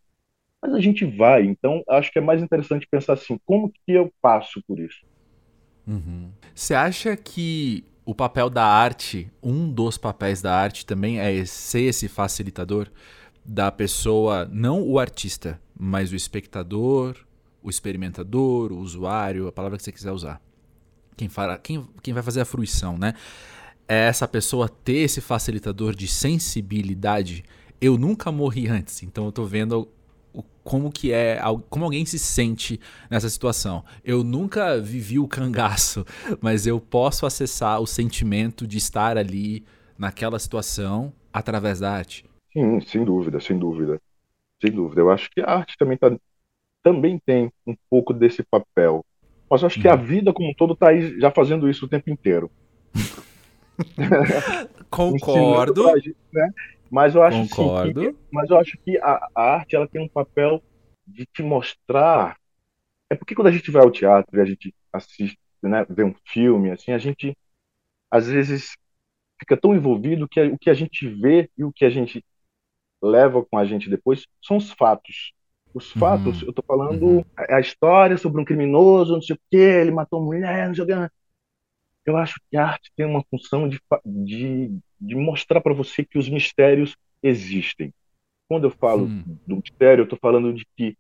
Mas 0.61 0.75
a 0.75 0.81
gente 0.81 1.05
vai, 1.05 1.45
então 1.45 1.83
acho 1.89 2.11
que 2.11 2.19
é 2.19 2.23
mais 2.23 2.43
interessante 2.43 2.87
pensar 2.91 3.13
assim, 3.13 3.39
como 3.45 3.71
que 3.71 3.93
eu 3.93 4.13
passo 4.21 4.63
por 4.67 4.79
isso? 4.81 5.07
Uhum. 5.87 6.31
Você 6.55 6.75
acha 6.75 7.17
que 7.17 7.85
o 8.05 8.15
papel 8.15 8.51
da 8.51 8.65
arte, 8.65 9.31
um 9.43 9.71
dos 9.71 9.97
papéis 9.97 10.43
da 10.43 10.55
arte 10.55 10.85
também 10.85 11.21
é 11.21 11.45
ser 11.45 11.83
esse 11.83 12.09
facilitador 12.09 12.89
da 13.45 13.71
pessoa, 13.71 14.49
não 14.51 14.83
o 14.83 14.99
artista, 14.99 15.61
mas 15.79 16.13
o 16.13 16.17
espectador, 16.17 17.17
o 17.63 17.71
experimentador, 17.71 18.73
o 18.73 18.79
usuário, 18.79 19.47
a 19.47 19.53
palavra 19.53 19.79
que 19.79 19.85
você 19.85 19.93
quiser 19.93 20.13
usar. 20.13 20.41
Quem, 21.17 21.29
fará, 21.29 21.57
quem, 21.59 21.87
quem 22.03 22.15
vai 22.15 22.23
fazer 22.23 22.41
a 22.41 22.45
fruição, 22.45 22.99
né? 22.99 23.15
É 23.89 24.07
essa 24.07 24.29
pessoa 24.29 24.69
ter 24.69 24.99
esse 24.99 25.21
facilitador 25.21 25.95
de 25.95 26.07
sensibilidade. 26.07 27.43
Eu 27.81 27.97
nunca 27.97 28.31
morri 28.31 28.69
antes, 28.69 29.03
então 29.03 29.25
eu 29.25 29.33
tô 29.33 29.45
vendo 29.45 29.89
como 30.63 30.93
que 30.93 31.13
é, 31.13 31.41
como 31.71 31.87
alguém 31.87 32.05
se 32.05 32.19
sente 32.19 32.79
nessa 33.11 33.31
situação. 33.31 33.83
Eu 34.05 34.23
nunca 34.23 34.79
vivi 34.79 35.19
o 35.19 35.27
cangaço, 35.27 36.05
mas 36.43 36.67
eu 36.67 36.79
posso 36.79 37.25
acessar 37.25 37.81
o 37.81 37.87
sentimento 37.87 38.67
de 38.67 38.77
estar 38.77 39.17
ali 39.17 39.65
naquela 39.97 40.39
situação 40.39 41.13
através 41.33 41.81
da 41.81 41.91
arte. 41.91 42.27
Sim, 42.53 42.81
sem 42.81 43.03
dúvida, 43.05 43.41
sem 43.41 43.59
dúvida. 43.59 43.99
Sem 44.61 44.71
dúvida. 44.71 45.01
Eu 45.01 45.11
acho 45.11 45.31
que 45.31 45.41
a 45.41 45.51
arte 45.51 45.75
também, 45.79 45.97
tá, 45.97 46.15
também 46.83 47.19
tem 47.25 47.51
um 47.67 47.75
pouco 47.89 48.13
desse 48.13 48.43
papel. 48.43 49.05
Mas 49.51 49.63
eu 49.63 49.67
acho 49.67 49.81
que 49.81 49.89
a 49.89 49.97
vida 49.97 50.33
como 50.33 50.51
um 50.51 50.55
todo 50.55 50.75
está 50.75 50.91
aí 50.91 51.19
já 51.19 51.31
fazendo 51.31 51.71
isso 51.71 51.87
o 51.87 51.89
tempo 51.89 52.11
inteiro. 52.11 52.51
Concordo. 54.91 55.97
Gente, 55.97 56.17
né? 56.33 56.51
Mas 56.91 57.15
eu 57.15 57.23
acho 57.23 57.43
assim, 57.43 57.71
Concordo. 57.77 57.95
que, 57.97 58.15
mas 58.33 58.49
eu 58.51 58.59
acho 58.59 58.79
que 58.85 58.99
a, 58.99 59.29
a 59.35 59.43
arte 59.57 59.77
ela 59.77 59.89
tem 59.89 60.03
um 60.03 60.09
papel 60.09 60.63
de 61.07 61.27
te 61.27 61.43
mostrar. 61.43 62.37
É 63.11 63.17
porque 63.17 63.35
quando 63.35 63.49
a 63.49 63.53
gente 63.53 63.71
vai 63.71 63.83
ao 63.83 63.91
teatro 63.91 64.39
e 64.39 64.43
a 64.43 64.45
gente 64.47 64.75
assiste, 64.93 65.39
né, 65.63 65.87
vê 65.91 66.05
um 66.05 66.15
filme, 66.27 66.71
assim, 66.73 66.93
a 66.93 66.99
gente 66.99 67.37
às 68.11 68.29
vezes 68.29 68.77
fica 69.41 69.57
tão 69.57 69.75
envolvido 69.75 70.29
que 70.29 70.41
o 70.43 70.59
que 70.59 70.71
a 70.71 70.75
gente 70.75 71.09
vê 71.09 71.51
e 71.59 71.65
o 71.65 71.73
que 71.73 71.85
a 71.85 71.91
gente 71.91 72.25
leva 73.03 73.45
com 73.45 73.59
a 73.59 73.65
gente 73.65 73.91
depois 73.91 74.27
são 74.43 74.57
os 74.57 74.73
fatos. 74.73 75.33
Os 75.75 75.93
Uhum. 75.95 75.99
fatos, 75.99 76.43
eu 76.43 76.53
tô 76.53 76.63
falando 76.67 77.23
Uhum. 77.23 77.25
a 77.37 77.57
a 77.57 77.61
história 77.61 78.17
sobre 78.19 78.41
um 78.43 78.45
criminoso, 78.45 79.15
não 79.15 79.23
sei 79.23 79.37
o 79.37 79.41
quê, 79.51 79.59
ele 79.59 79.91
matou 79.93 80.25
mulher, 80.25 80.69
não 80.69 80.75
sei 80.75 80.85
o 80.85 80.87
quê. 80.87 80.95
Eu 82.09 82.17
acho 82.17 82.41
que 82.51 82.57
a 82.57 82.67
arte 82.67 82.91
tem 82.97 83.05
uma 83.05 83.23
função 83.31 83.69
de, 83.69 83.79
de, 84.07 84.79
de 84.99 85.15
mostrar 85.15 85.61
para 85.61 85.75
você 85.75 86.03
que 86.05 86.19
os 86.19 86.27
mistérios 86.29 86.97
existem. 87.23 87.93
Quando 88.49 88.67
eu 88.67 88.71
falo 88.71 89.05
Hum. 89.07 89.37
do 89.47 89.57
mistério, 89.57 90.03
eu 90.05 90.09
tô 90.09 90.17
falando 90.17 90.55
de 90.55 90.67
que, 90.77 90.97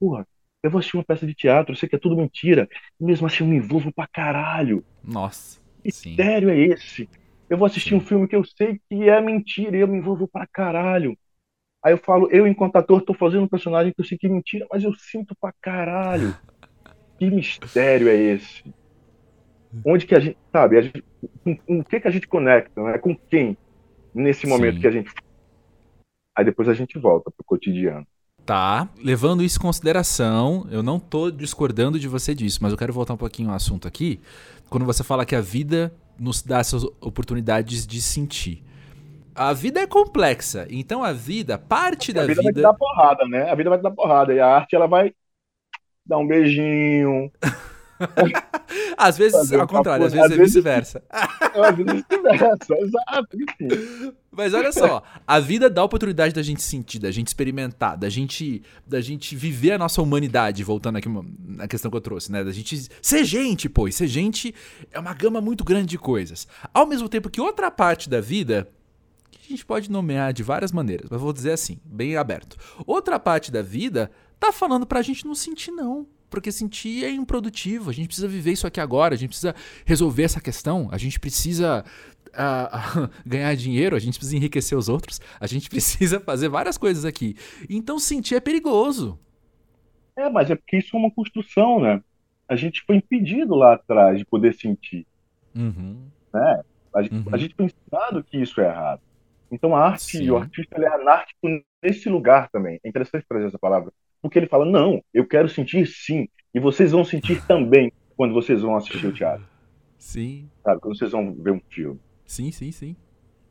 porra, 0.00 0.26
eu 0.62 0.70
vou 0.70 0.78
assistir 0.78 0.96
uma 0.96 1.04
peça 1.04 1.26
de 1.26 1.34
teatro, 1.34 1.72
eu 1.72 1.76
sei 1.76 1.88
que 1.88 1.96
é 1.96 1.98
tudo 1.98 2.16
mentira, 2.16 2.68
e 3.00 3.04
mesmo 3.04 3.26
assim 3.26 3.44
eu 3.44 3.50
me 3.50 3.56
envolvo 3.56 3.92
pra 3.92 4.06
caralho. 4.08 4.84
Nossa. 5.04 5.60
Sim. 5.84 5.84
mistério 5.84 6.50
é 6.50 6.58
esse? 6.58 7.08
Eu 7.50 7.58
vou 7.58 7.66
assistir 7.66 7.90
Sim. 7.90 7.96
um 7.96 8.00
filme 8.00 8.26
que 8.26 8.36
eu 8.36 8.44
sei 8.44 8.80
que 8.88 9.08
é 9.08 9.20
mentira 9.20 9.76
e 9.76 9.80
eu 9.80 9.88
me 9.88 9.98
envolvo 9.98 10.26
pra 10.26 10.46
caralho. 10.46 11.16
Aí 11.84 11.92
eu 11.92 11.98
falo, 11.98 12.28
eu 12.32 12.46
enquanto 12.46 12.76
ator 12.76 13.02
tô 13.02 13.14
fazendo 13.14 13.44
um 13.44 13.48
personagem 13.48 13.92
que 13.92 14.00
eu 14.00 14.04
sei 14.04 14.18
que 14.18 14.26
é 14.26 14.30
mentira, 14.30 14.66
mas 14.70 14.84
eu 14.84 14.94
sinto 14.94 15.36
pra 15.40 15.52
caralho. 15.60 16.36
Que 17.18 17.30
mistério 17.30 18.08
é 18.08 18.16
esse? 18.16 18.62
Onde 19.84 20.06
que 20.06 20.14
a 20.14 20.20
gente, 20.20 20.38
sabe, 20.52 20.78
a 20.78 20.82
gente, 20.82 21.04
com, 21.44 21.56
com 21.56 21.80
o 21.80 21.84
que 21.84 22.00
que 22.00 22.08
a 22.08 22.10
gente 22.10 22.26
conecta, 22.26 22.82
né? 22.82 22.98
Com 22.98 23.16
quem 23.16 23.56
nesse 24.14 24.46
momento 24.46 24.76
Sim. 24.76 24.80
que 24.80 24.86
a 24.86 24.90
gente 24.90 25.10
Aí 26.36 26.44
depois 26.44 26.68
a 26.68 26.74
gente 26.74 26.98
volta 26.98 27.30
pro 27.30 27.44
cotidiano. 27.44 28.06
Tá, 28.44 28.88
levando 29.02 29.42
isso 29.42 29.58
em 29.58 29.62
consideração, 29.62 30.66
eu 30.70 30.82
não 30.82 31.00
tô 31.00 31.30
discordando 31.30 31.98
de 31.98 32.06
você 32.06 32.34
disso, 32.34 32.58
mas 32.62 32.70
eu 32.70 32.78
quero 32.78 32.92
voltar 32.92 33.14
um 33.14 33.16
pouquinho 33.16 33.48
ao 33.48 33.56
assunto 33.56 33.88
aqui. 33.88 34.20
Quando 34.68 34.84
você 34.84 35.02
fala 35.02 35.24
que 35.24 35.34
a 35.34 35.40
vida 35.40 35.92
nos 36.18 36.42
dá 36.42 36.58
essas 36.58 36.84
oportunidades 37.00 37.86
de 37.86 38.00
sentir. 38.00 38.62
A 39.34 39.52
vida 39.52 39.80
é 39.80 39.86
complexa, 39.86 40.66
então 40.70 41.02
a 41.02 41.12
vida, 41.12 41.58
parte 41.58 42.12
da 42.12 42.22
a 42.22 42.26
vida, 42.26 42.42
vai 42.42 42.52
te 42.52 42.56
vida. 42.56 42.68
dar 42.68 42.74
porrada, 42.74 43.26
né? 43.26 43.50
A 43.50 43.54
vida 43.54 43.68
vai 43.68 43.78
te 43.78 43.82
dar 43.82 43.90
porrada. 43.90 44.32
E 44.32 44.40
a 44.40 44.46
arte, 44.46 44.76
ela 44.76 44.86
vai 44.86 45.12
dar 46.04 46.18
um 46.18 46.26
beijinho. 46.26 47.30
Às 48.96 49.18
vezes, 49.18 49.38
fazer 49.38 49.60
ao 49.60 49.66
contrário, 49.66 50.06
às 50.06 50.12
vezes 50.12 50.30
é 50.30 50.36
vice-versa. 50.36 51.02
A 51.10 51.70
vida 51.70 51.94
vice-versa, 51.94 52.74
exato. 52.78 53.38
Mas 54.30 54.52
olha 54.52 54.72
só, 54.72 55.02
a 55.26 55.40
vida 55.40 55.70
dá 55.70 55.80
a 55.80 55.84
oportunidade 55.84 56.34
da 56.34 56.42
gente 56.42 56.62
sentir, 56.62 56.98
da 56.98 57.10
gente 57.10 57.28
experimentar, 57.28 57.96
da 57.96 58.08
gente, 58.08 58.62
da 58.86 59.00
gente 59.00 59.34
viver 59.34 59.72
a 59.72 59.78
nossa 59.78 60.02
humanidade, 60.02 60.62
voltando 60.62 60.96
aqui 60.96 61.08
na 61.08 61.66
questão 61.66 61.90
que 61.90 61.96
eu 61.96 62.00
trouxe, 62.00 62.30
né? 62.30 62.44
Da 62.44 62.52
gente 62.52 62.88
ser 63.00 63.24
gente, 63.24 63.68
pô, 63.68 63.88
e 63.88 63.92
ser 63.92 64.06
gente 64.06 64.54
é 64.90 64.98
uma 64.98 65.14
gama 65.14 65.40
muito 65.40 65.64
grande 65.64 65.86
de 65.86 65.98
coisas. 65.98 66.46
Ao 66.72 66.86
mesmo 66.86 67.08
tempo 67.08 67.30
que 67.30 67.40
outra 67.40 67.70
parte 67.70 68.10
da 68.10 68.20
vida, 68.20 68.68
que 69.30 69.38
a 69.46 69.48
gente 69.48 69.64
pode 69.64 69.90
nomear 69.90 70.32
de 70.32 70.42
várias 70.42 70.72
maneiras, 70.72 71.08
mas 71.10 71.20
vou 71.20 71.32
dizer 71.32 71.52
assim, 71.52 71.78
bem 71.84 72.16
aberto. 72.16 72.56
Outra 72.86 73.18
parte 73.18 73.50
da 73.50 73.62
vida 73.62 74.10
tá 74.38 74.52
falando 74.52 74.86
pra 74.86 75.02
gente 75.02 75.24
não 75.24 75.34
sentir, 75.34 75.70
não. 75.70 76.06
Porque 76.30 76.50
sentir 76.50 77.04
é 77.04 77.10
improdutivo. 77.10 77.90
A 77.90 77.92
gente 77.92 78.06
precisa 78.06 78.28
viver 78.28 78.52
isso 78.52 78.66
aqui 78.66 78.80
agora. 78.80 79.14
A 79.14 79.18
gente 79.18 79.30
precisa 79.30 79.54
resolver 79.84 80.22
essa 80.22 80.40
questão. 80.40 80.88
A 80.90 80.98
gente 80.98 81.20
precisa 81.20 81.84
uh, 82.28 83.04
uh, 83.04 83.10
ganhar 83.24 83.54
dinheiro. 83.54 83.96
A 83.96 83.98
gente 83.98 84.18
precisa 84.18 84.36
enriquecer 84.36 84.76
os 84.76 84.88
outros. 84.88 85.20
A 85.40 85.46
gente 85.46 85.68
precisa 85.70 86.20
fazer 86.20 86.48
várias 86.48 86.76
coisas 86.76 87.04
aqui. 87.04 87.36
Então 87.68 87.98
sentir 87.98 88.34
é 88.34 88.40
perigoso. 88.40 89.18
É, 90.16 90.30
mas 90.30 90.50
é 90.50 90.56
porque 90.56 90.78
isso 90.78 90.96
é 90.96 90.98
uma 90.98 91.10
construção, 91.10 91.80
né? 91.80 92.02
A 92.48 92.56
gente 92.56 92.82
foi 92.86 92.96
impedido 92.96 93.54
lá 93.54 93.74
atrás 93.74 94.18
de 94.18 94.24
poder 94.24 94.54
sentir. 94.54 95.06
Uhum. 95.54 96.08
Né? 96.32 96.62
A, 96.94 97.00
uhum. 97.00 97.24
a, 97.32 97.36
gente 97.36 97.54
foi 97.54 97.66
ensinado 97.66 98.24
que 98.24 98.38
isso 98.38 98.60
é 98.60 98.66
errado. 98.66 99.00
Então 99.50 99.76
a 99.76 99.86
arte 99.86 100.18
Sim. 100.18 100.24
e 100.24 100.30
o 100.30 100.36
artista 100.36 100.76
ele 100.76 100.86
é 100.86 100.94
anárquico 100.94 101.48
nesse 101.82 102.08
lugar 102.08 102.48
também. 102.48 102.80
É 102.82 102.88
interessante 102.88 103.26
trazer 103.28 103.46
essa 103.46 103.58
palavra. 103.58 103.92
Porque 104.26 104.38
ele 104.38 104.48
fala, 104.48 104.64
não, 104.64 105.02
eu 105.12 105.26
quero 105.26 105.48
sentir 105.48 105.86
sim. 105.86 106.28
E 106.54 106.60
vocês 106.60 106.92
vão 106.92 107.04
sentir 107.04 107.44
também 107.46 107.92
quando 108.16 108.32
vocês 108.34 108.62
vão 108.62 108.76
assistir 108.76 109.06
o 109.06 109.12
teatro. 109.12 109.46
Sim. 109.98 110.48
Sabe? 110.62 110.80
Quando 110.80 110.96
vocês 110.96 111.10
vão 111.10 111.34
ver 111.34 111.52
um 111.52 111.60
filme. 111.70 112.00
Sim, 112.24 112.50
sim, 112.50 112.72
sim. 112.72 112.96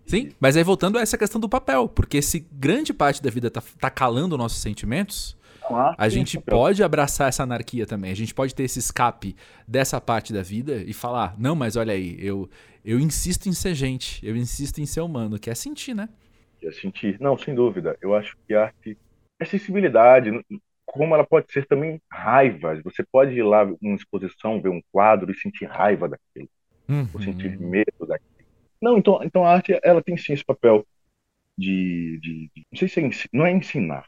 Sim, 0.06 0.30
mas 0.40 0.56
aí 0.56 0.64
voltando 0.64 1.00
a 1.00 1.02
essa 1.02 1.18
questão 1.18 1.42
do 1.42 1.50
papel, 1.50 1.90
porque 1.90 2.22
se 2.22 2.48
grande 2.52 2.94
parte 2.94 3.22
da 3.24 3.30
vida 3.32 3.50
tá, 3.50 3.62
tá 3.80 3.90
calando 3.90 4.38
nossos 4.38 4.62
sentimentos, 4.62 5.36
ah, 5.64 5.96
a 5.98 6.10
gente 6.10 6.40
pode 6.40 6.84
abraçar 6.84 7.30
essa 7.30 7.42
anarquia 7.42 7.88
também. 7.88 8.12
A 8.12 8.16
gente 8.16 8.34
pode 8.34 8.54
ter 8.54 8.64
esse 8.64 8.78
escape 8.78 9.36
dessa 9.68 10.00
parte 10.00 10.32
da 10.32 10.44
vida 10.44 10.84
e 10.86 10.94
falar: 10.94 11.36
não, 11.40 11.56
mas 11.56 11.76
olha 11.76 11.94
aí, 11.94 12.16
eu, 12.20 12.48
eu 12.84 13.00
insisto 13.00 13.50
em 13.50 13.54
ser 13.54 13.74
gente, 13.74 14.24
eu 14.26 14.36
insisto 14.36 14.80
em 14.80 14.86
ser 14.86 15.02
humano, 15.02 15.40
que 15.40 15.50
é 15.50 15.56
sentir, 15.56 15.96
né? 15.96 16.08
Que 16.60 16.68
é 16.68 16.72
sentir. 16.72 17.18
Não, 17.20 17.36
sem 17.36 17.56
dúvida. 17.56 17.98
Eu 18.00 18.14
acho 18.14 18.38
que 18.48 18.54
a 18.54 18.66
arte 18.66 18.98
é 19.40 19.46
sensibilidade, 19.46 20.32
como 20.86 21.16
ela 21.16 21.26
pode 21.26 21.52
ser 21.52 21.66
também 21.66 22.02
raiva. 22.10 22.80
Você 22.84 23.04
pode 23.04 23.34
ir 23.34 23.44
lá 23.44 23.66
numa 23.82 23.96
exposição, 23.96 24.62
ver 24.62 24.70
um 24.70 24.82
quadro 24.92 25.32
e 25.32 25.36
sentir 25.36 25.66
raiva 25.66 26.08
daquilo, 26.08 26.50
uhum. 26.88 27.08
ou 27.14 27.22
sentir 27.22 27.58
medo 27.60 28.06
daquilo. 28.08 28.32
Não, 28.82 28.98
então, 28.98 29.20
então 29.24 29.46
a 29.46 29.52
arte 29.52 29.78
ela 29.84 30.02
tem 30.02 30.18
sim 30.18 30.34
esse 30.34 30.44
papel 30.44 30.86
de, 31.58 32.20
de, 32.22 32.52
de 32.56 32.66
não 32.72 32.78
sei 32.78 32.88
se 32.88 33.00
é, 33.00 33.10
não 33.34 33.46
é 33.46 33.52
ensinar. 33.52 34.06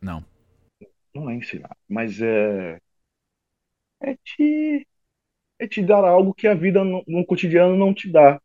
Não 0.00 0.24
não 1.14 1.30
é 1.30 1.34
ensinar, 1.34 1.76
mas 1.88 2.20
é 2.20 2.78
é 4.00 4.16
te 4.16 4.86
é 5.58 5.68
te 5.68 5.80
dar 5.80 6.04
algo 6.04 6.34
que 6.34 6.48
a 6.48 6.54
vida 6.54 6.82
no, 6.82 7.04
no 7.06 7.24
cotidiano 7.24 7.76
não 7.76 7.94
te 7.94 8.10
dá. 8.10 8.40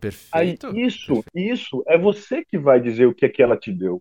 Perfeito. 0.00 0.66
Aí 0.68 0.86
isso, 0.86 1.22
Perfeito. 1.22 1.54
isso 1.54 1.84
é 1.86 1.98
você 1.98 2.44
que 2.44 2.56
vai 2.56 2.80
dizer 2.80 3.06
o 3.06 3.14
que 3.14 3.26
é 3.26 3.28
que 3.28 3.42
ela 3.42 3.56
te 3.56 3.72
deu. 3.72 4.00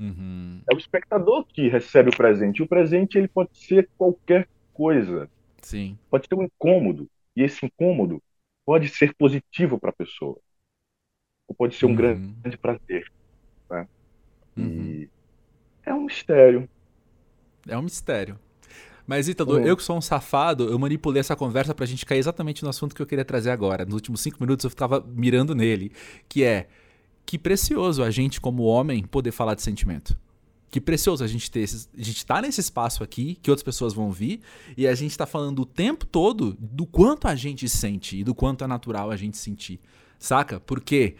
Uhum. 0.00 0.62
É 0.70 0.74
o 0.74 0.78
espectador 0.78 1.44
que 1.44 1.68
recebe 1.68 2.08
o 2.08 2.16
presente. 2.16 2.58
E 2.58 2.62
o 2.62 2.66
presente 2.66 3.18
ele 3.18 3.28
pode 3.28 3.50
ser 3.52 3.88
qualquer 3.98 4.48
coisa. 4.72 5.28
Sim. 5.60 5.98
Pode 6.10 6.26
ser 6.26 6.34
um 6.34 6.42
incômodo. 6.42 7.08
E 7.36 7.42
esse 7.42 7.66
incômodo 7.66 8.22
pode 8.64 8.88
ser 8.88 9.14
positivo 9.14 9.78
para 9.78 9.90
a 9.90 9.92
pessoa. 9.92 10.38
Ou 11.46 11.54
pode 11.54 11.74
ser 11.74 11.84
um 11.84 11.90
uhum. 11.90 11.96
grande 11.96 12.56
prazer. 12.56 13.12
Né? 13.68 13.86
Uhum. 14.56 15.08
É 15.84 15.92
um 15.92 16.04
mistério. 16.04 16.68
É 17.68 17.76
um 17.76 17.82
mistério. 17.82 18.38
Mas, 19.06 19.28
Ítalo, 19.28 19.54
uhum. 19.54 19.66
eu 19.66 19.76
que 19.76 19.82
sou 19.82 19.98
um 19.98 20.00
safado, 20.00 20.70
eu 20.70 20.78
manipulei 20.78 21.20
essa 21.20 21.34
conversa 21.34 21.74
pra 21.74 21.84
gente 21.84 22.06
cair 22.06 22.20
exatamente 22.20 22.62
no 22.62 22.70
assunto 22.70 22.94
que 22.94 23.02
eu 23.02 23.06
queria 23.06 23.24
trazer 23.24 23.50
agora. 23.50 23.84
Nos 23.84 23.94
últimos 23.94 24.20
cinco 24.20 24.38
minutos 24.40 24.64
eu 24.64 24.70
ficava 24.70 25.04
mirando 25.06 25.54
nele, 25.54 25.92
que 26.28 26.44
é 26.44 26.68
que 27.30 27.38
precioso 27.38 28.02
a 28.02 28.10
gente, 28.10 28.40
como 28.40 28.64
homem, 28.64 29.04
poder 29.04 29.30
falar 29.30 29.54
de 29.54 29.62
sentimento. 29.62 30.18
Que 30.68 30.80
precioso 30.80 31.22
a 31.22 31.28
gente 31.28 31.48
ter 31.48 31.60
esses, 31.60 31.88
a 31.96 32.02
gente 32.02 32.26
tá 32.26 32.42
nesse 32.42 32.60
espaço 32.60 33.04
aqui, 33.04 33.38
que 33.40 33.52
outras 33.52 33.62
pessoas 33.62 33.94
vão 33.94 34.10
vir, 34.10 34.40
e 34.76 34.84
a 34.84 34.96
gente 34.96 35.16
tá 35.16 35.24
falando 35.26 35.60
o 35.60 35.64
tempo 35.64 36.04
todo 36.04 36.56
do 36.58 36.84
quanto 36.84 37.28
a 37.28 37.36
gente 37.36 37.68
sente 37.68 38.18
e 38.18 38.24
do 38.24 38.34
quanto 38.34 38.64
é 38.64 38.66
natural 38.66 39.12
a 39.12 39.16
gente 39.16 39.38
sentir. 39.38 39.78
Saca? 40.18 40.58
Porque 40.58 41.14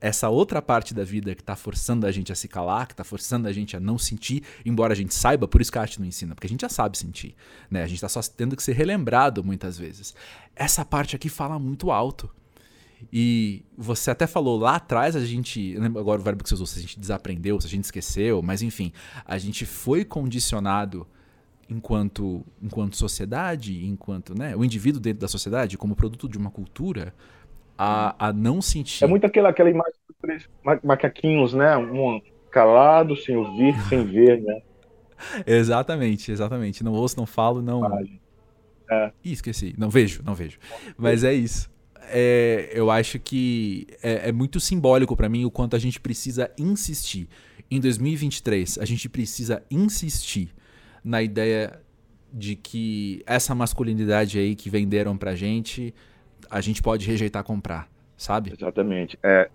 essa 0.00 0.30
outra 0.30 0.62
parte 0.62 0.94
da 0.94 1.04
vida 1.04 1.34
que 1.34 1.42
está 1.42 1.54
forçando 1.54 2.06
a 2.06 2.10
gente 2.10 2.32
a 2.32 2.34
se 2.34 2.48
calar, 2.48 2.86
que 2.86 2.94
está 2.94 3.04
forçando 3.04 3.46
a 3.46 3.52
gente 3.52 3.76
a 3.76 3.80
não 3.80 3.98
sentir, 3.98 4.42
embora 4.64 4.94
a 4.94 4.96
gente 4.96 5.12
saiba, 5.12 5.46
por 5.46 5.60
isso 5.60 5.70
que 5.70 5.76
a 5.76 5.82
arte 5.82 6.00
não 6.00 6.06
ensina, 6.06 6.34
porque 6.34 6.46
a 6.46 6.50
gente 6.50 6.62
já 6.62 6.70
sabe 6.70 6.96
sentir, 6.96 7.34
né? 7.70 7.82
A 7.82 7.86
gente 7.86 7.96
está 7.96 8.08
só 8.08 8.22
tendo 8.34 8.56
que 8.56 8.62
ser 8.62 8.72
relembrado 8.72 9.44
muitas 9.44 9.76
vezes. 9.76 10.14
Essa 10.56 10.86
parte 10.86 11.14
aqui 11.14 11.28
fala 11.28 11.58
muito 11.58 11.90
alto. 11.90 12.30
E 13.12 13.64
você 13.76 14.10
até 14.10 14.26
falou 14.26 14.58
lá 14.58 14.76
atrás, 14.76 15.16
a 15.16 15.20
gente. 15.24 15.76
Agora 15.96 16.20
o 16.20 16.24
verbo 16.24 16.42
que 16.42 16.48
você 16.48 16.54
usou, 16.54 16.66
se 16.66 16.78
a 16.78 16.82
gente 16.82 16.98
desaprendeu, 16.98 17.60
se 17.60 17.66
a 17.66 17.70
gente 17.70 17.84
esqueceu, 17.84 18.42
mas 18.42 18.62
enfim, 18.62 18.92
a 19.24 19.38
gente 19.38 19.64
foi 19.66 20.04
condicionado 20.04 21.06
enquanto, 21.68 22.44
enquanto 22.62 22.96
sociedade, 22.96 23.84
enquanto 23.86 24.36
né, 24.38 24.54
o 24.54 24.64
indivíduo 24.64 25.00
dentro 25.00 25.20
da 25.20 25.28
sociedade, 25.28 25.78
como 25.78 25.96
produto 25.96 26.28
de 26.28 26.38
uma 26.38 26.50
cultura, 26.50 27.14
a, 27.76 28.28
a 28.28 28.32
não 28.32 28.62
sentir. 28.62 29.04
É 29.04 29.06
muito 29.06 29.26
aquela, 29.26 29.48
aquela 29.48 29.70
imagem 29.70 29.94
dos 30.08 30.16
três 30.20 30.48
macaquinhos, 30.82 31.52
né? 31.52 31.76
Um 31.76 32.20
calado, 32.50 33.16
sem 33.16 33.36
ouvir, 33.36 33.74
sem 33.88 34.04
ver, 34.04 34.40
né? 34.40 34.62
exatamente, 35.46 36.30
exatamente. 36.30 36.84
Não 36.84 36.92
ouço, 36.92 37.16
não 37.16 37.26
falo, 37.26 37.60
não. 37.60 37.84
É. 38.90 39.12
Ih, 39.24 39.32
esqueci. 39.32 39.74
Não 39.76 39.90
vejo, 39.90 40.22
não 40.24 40.34
vejo. 40.34 40.58
Mas 40.96 41.24
é 41.24 41.32
isso. 41.32 41.72
É, 42.08 42.70
eu 42.72 42.90
acho 42.90 43.18
que 43.18 43.86
é, 44.02 44.28
é 44.28 44.32
muito 44.32 44.60
simbólico 44.60 45.16
para 45.16 45.28
mim 45.28 45.44
o 45.44 45.50
quanto 45.50 45.76
a 45.76 45.78
gente 45.78 46.00
precisa 46.00 46.50
insistir. 46.58 47.28
Em 47.70 47.80
2023, 47.80 48.78
a 48.78 48.84
gente 48.84 49.08
precisa 49.08 49.62
insistir 49.70 50.54
na 51.02 51.22
ideia 51.22 51.80
de 52.32 52.56
que 52.56 53.22
essa 53.26 53.54
masculinidade 53.54 54.38
aí 54.38 54.56
que 54.56 54.68
venderam 54.68 55.16
pra 55.16 55.34
gente 55.34 55.94
a 56.50 56.60
gente 56.60 56.82
pode 56.82 57.06
rejeitar 57.06 57.44
comprar, 57.44 57.88
sabe? 58.16 58.52
Exatamente. 58.52 59.18
É, 59.22 59.48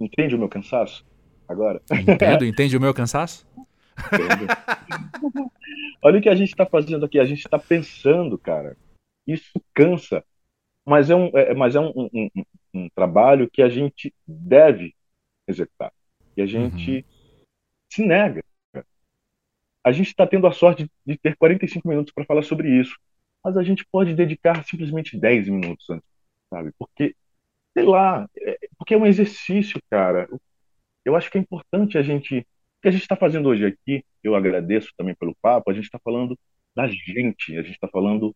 entende 0.00 0.34
o 0.34 0.38
meu 0.38 0.48
cansaço 0.48 1.04
agora? 1.48 1.82
Entendo, 1.92 2.44
entende 2.46 2.76
o 2.76 2.80
meu 2.80 2.94
cansaço? 2.94 3.46
Olha 6.02 6.18
o 6.18 6.22
que 6.22 6.28
a 6.28 6.34
gente 6.34 6.50
está 6.50 6.64
fazendo 6.64 7.04
aqui. 7.04 7.18
A 7.18 7.24
gente 7.24 7.40
está 7.40 7.58
pensando, 7.58 8.38
cara. 8.38 8.76
Isso 9.26 9.60
cansa. 9.74 10.24
Mas 10.86 11.10
é 11.10 11.14
um, 11.14 11.26
é, 11.36 11.54
mas 11.54 11.74
é 11.74 11.80
um, 11.80 11.92
um, 11.94 12.30
um, 12.34 12.44
um, 12.74 12.88
trabalho 12.90 13.50
que 13.50 13.62
a 13.62 13.68
gente 13.68 14.12
deve 14.26 14.94
executar. 15.46 15.92
E 16.36 16.42
a 16.42 16.46
gente 16.46 16.96
uhum. 16.96 17.44
se 17.92 18.04
nega. 18.04 18.42
A 19.84 19.92
gente 19.92 20.08
está 20.08 20.26
tendo 20.26 20.46
a 20.46 20.52
sorte 20.52 20.90
de 21.06 21.18
ter 21.18 21.36
45 21.36 21.88
minutos 21.88 22.12
para 22.12 22.24
falar 22.24 22.42
sobre 22.42 22.68
isso 22.68 22.96
mas 23.42 23.56
a 23.56 23.62
gente 23.62 23.84
pode 23.86 24.14
dedicar 24.14 24.64
simplesmente 24.64 25.18
10 25.18 25.48
minutos 25.48 25.88
antes, 25.88 26.08
sabe? 26.50 26.72
Porque, 26.78 27.16
sei 27.74 27.84
lá, 27.84 28.28
é, 28.38 28.58
porque 28.78 28.94
é 28.94 28.98
um 28.98 29.06
exercício, 29.06 29.80
cara. 29.90 30.28
Eu 31.04 31.16
acho 31.16 31.30
que 31.30 31.38
é 31.38 31.40
importante 31.40 31.98
a 31.98 32.02
gente. 32.02 32.40
O 32.40 32.82
que 32.82 32.88
a 32.88 32.90
gente 32.90 33.02
está 33.02 33.16
fazendo 33.16 33.48
hoje 33.48 33.66
aqui, 33.66 34.04
eu 34.22 34.34
agradeço 34.34 34.92
também 34.96 35.14
pelo 35.14 35.36
papo, 35.42 35.70
a 35.70 35.74
gente 35.74 35.84
está 35.84 35.98
falando 35.98 36.38
da 36.74 36.86
gente, 36.86 37.56
a 37.56 37.62
gente 37.62 37.74
está 37.74 37.88
falando 37.88 38.34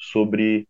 sobre, 0.00 0.68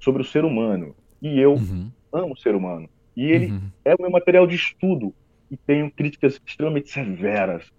sobre 0.00 0.22
o 0.22 0.24
ser 0.24 0.44
humano. 0.44 0.96
E 1.22 1.38
eu 1.38 1.54
uhum. 1.54 1.90
amo 2.12 2.32
o 2.32 2.36
ser 2.36 2.54
humano. 2.54 2.88
E 3.16 3.24
ele 3.24 3.52
uhum. 3.52 3.70
é 3.84 3.94
o 3.94 4.00
meu 4.00 4.10
material 4.10 4.46
de 4.46 4.56
estudo. 4.56 5.14
E 5.50 5.56
tenho 5.56 5.90
críticas 5.90 6.40
extremamente 6.44 6.90
severas. 6.90 7.70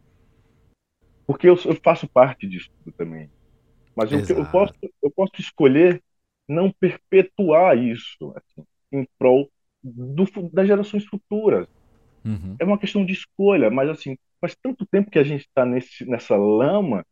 Porque 1.25 1.49
eu, 1.49 1.57
eu 1.65 1.75
faço 1.83 2.07
parte 2.07 2.47
disso 2.47 2.69
também. 2.97 3.29
Mas 3.95 4.11
eu, 4.11 4.19
eu, 4.37 4.45
posso, 4.45 4.73
eu 5.01 5.11
posso 5.11 5.33
escolher 5.39 6.01
não 6.47 6.71
perpetuar 6.71 7.77
isso 7.77 8.33
assim, 8.35 8.65
em 8.91 9.07
prol 9.17 9.49
do, 9.83 10.25
das 10.51 10.67
gerações 10.67 11.05
futuras. 11.05 11.67
Uhum. 12.23 12.55
É 12.59 12.65
uma 12.65 12.77
questão 12.77 13.05
de 13.05 13.13
escolha, 13.13 13.69
mas 13.69 13.89
assim, 13.89 14.17
faz 14.39 14.55
tanto 14.55 14.85
tempo 14.85 15.09
que 15.09 15.19
a 15.19 15.23
gente 15.23 15.41
está 15.41 15.65
nessa 15.65 16.35
lama 16.35 17.05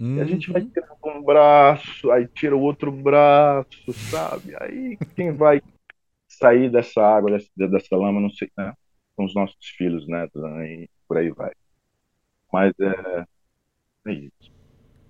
uhum. 0.00 0.20
a 0.20 0.24
gente 0.24 0.50
vai 0.50 0.62
uhum. 0.62 0.70
tirar 0.70 0.96
um 1.04 1.22
braço, 1.22 2.10
aí 2.10 2.26
tira 2.28 2.56
o 2.56 2.60
outro 2.60 2.90
braço, 2.90 3.92
sabe? 4.10 4.54
Aí 4.60 4.98
quem 5.14 5.32
vai 5.32 5.60
sair 6.28 6.70
dessa 6.70 7.02
água, 7.02 7.30
dessa, 7.30 7.48
dessa 7.68 7.96
lama, 7.96 8.20
não 8.20 8.30
sei, 8.30 8.50
né? 8.56 8.72
São 9.16 9.24
os 9.24 9.34
nossos 9.34 9.66
filhos, 9.76 10.06
né? 10.08 10.28
E 10.34 10.88
por 11.06 11.18
aí 11.18 11.30
vai. 11.30 11.52
Mas 12.52 12.72
é, 12.80 13.24
é 14.06 14.12
isso. 14.12 14.54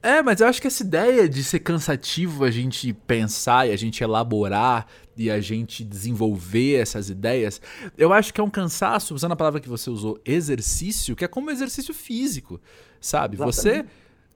É, 0.05 0.23
mas 0.23 0.43
eu 0.43 0.47
acho 0.47 0.61
que 0.61 0.67
essa 0.67 0.83
ideia 0.83 1.27
de 1.27 1.43
ser 1.43 1.61
cansativo 1.61 2.45
a 2.45 2.51
gente 2.51 2.93
pensar 2.93 3.67
e 3.67 3.73
a 3.73 3.77
gente 3.77 4.05
elaborar 4.05 4.87
e 5.17 5.31
a 5.31 5.41
gente 5.41 5.83
desenvolver 5.83 6.75
essas 6.75 7.09
ideias, 7.09 7.59
eu 7.97 8.13
acho 8.13 8.35
que 8.35 8.39
é 8.39 8.45
um 8.45 8.51
cansaço, 8.51 9.15
usando 9.15 9.33
a 9.33 9.37
palavra 9.37 9.61
que 9.61 9.69
você 9.69 9.89
usou, 9.89 10.21
exercício, 10.23 11.17
que 11.17 11.25
é 11.25 11.29
como 11.29 11.51
exercício 11.51 11.95
físico, 11.95 12.61
sabe? 13.01 13.37
Exatamente. 13.37 13.57
Você, 13.57 13.87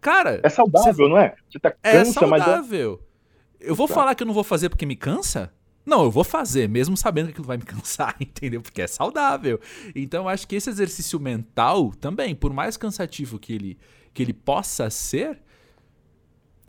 cara... 0.00 0.40
É 0.42 0.48
saudável, 0.48 0.94
você... 0.94 1.08
não 1.08 1.18
é? 1.18 1.34
Você 1.50 1.58
tá 1.58 1.74
é 1.82 1.92
cansa, 1.92 2.11
é 2.11 2.28
saudável. 2.28 3.00
Mas... 3.00 3.08
Eu 3.61 3.74
vou 3.74 3.88
falar 3.88 4.14
que 4.14 4.22
eu 4.22 4.26
não 4.26 4.34
vou 4.34 4.44
fazer 4.44 4.68
porque 4.68 4.87
me 4.87 4.96
cansa? 4.96 5.52
Não, 5.84 6.04
eu 6.04 6.11
vou 6.11 6.22
fazer, 6.22 6.68
mesmo 6.68 6.96
sabendo 6.96 7.26
que 7.26 7.32
aquilo 7.32 7.46
vai 7.46 7.56
me 7.56 7.64
cansar, 7.66 8.14
entendeu? 8.20 8.61
Porque 8.61 8.82
é 8.82 8.87
saudável. 8.87 9.58
Então 9.94 10.24
eu 10.24 10.28
acho 10.28 10.46
que 10.46 10.54
esse 10.54 10.68
exercício 10.68 11.18
mental 11.18 11.92
também, 11.92 12.34
por 12.34 12.52
mais 12.52 12.76
cansativo 12.76 13.38
que 13.38 13.54
ele, 13.54 13.78
que 14.12 14.22
ele 14.22 14.34
possa 14.34 14.90
ser, 14.90 15.40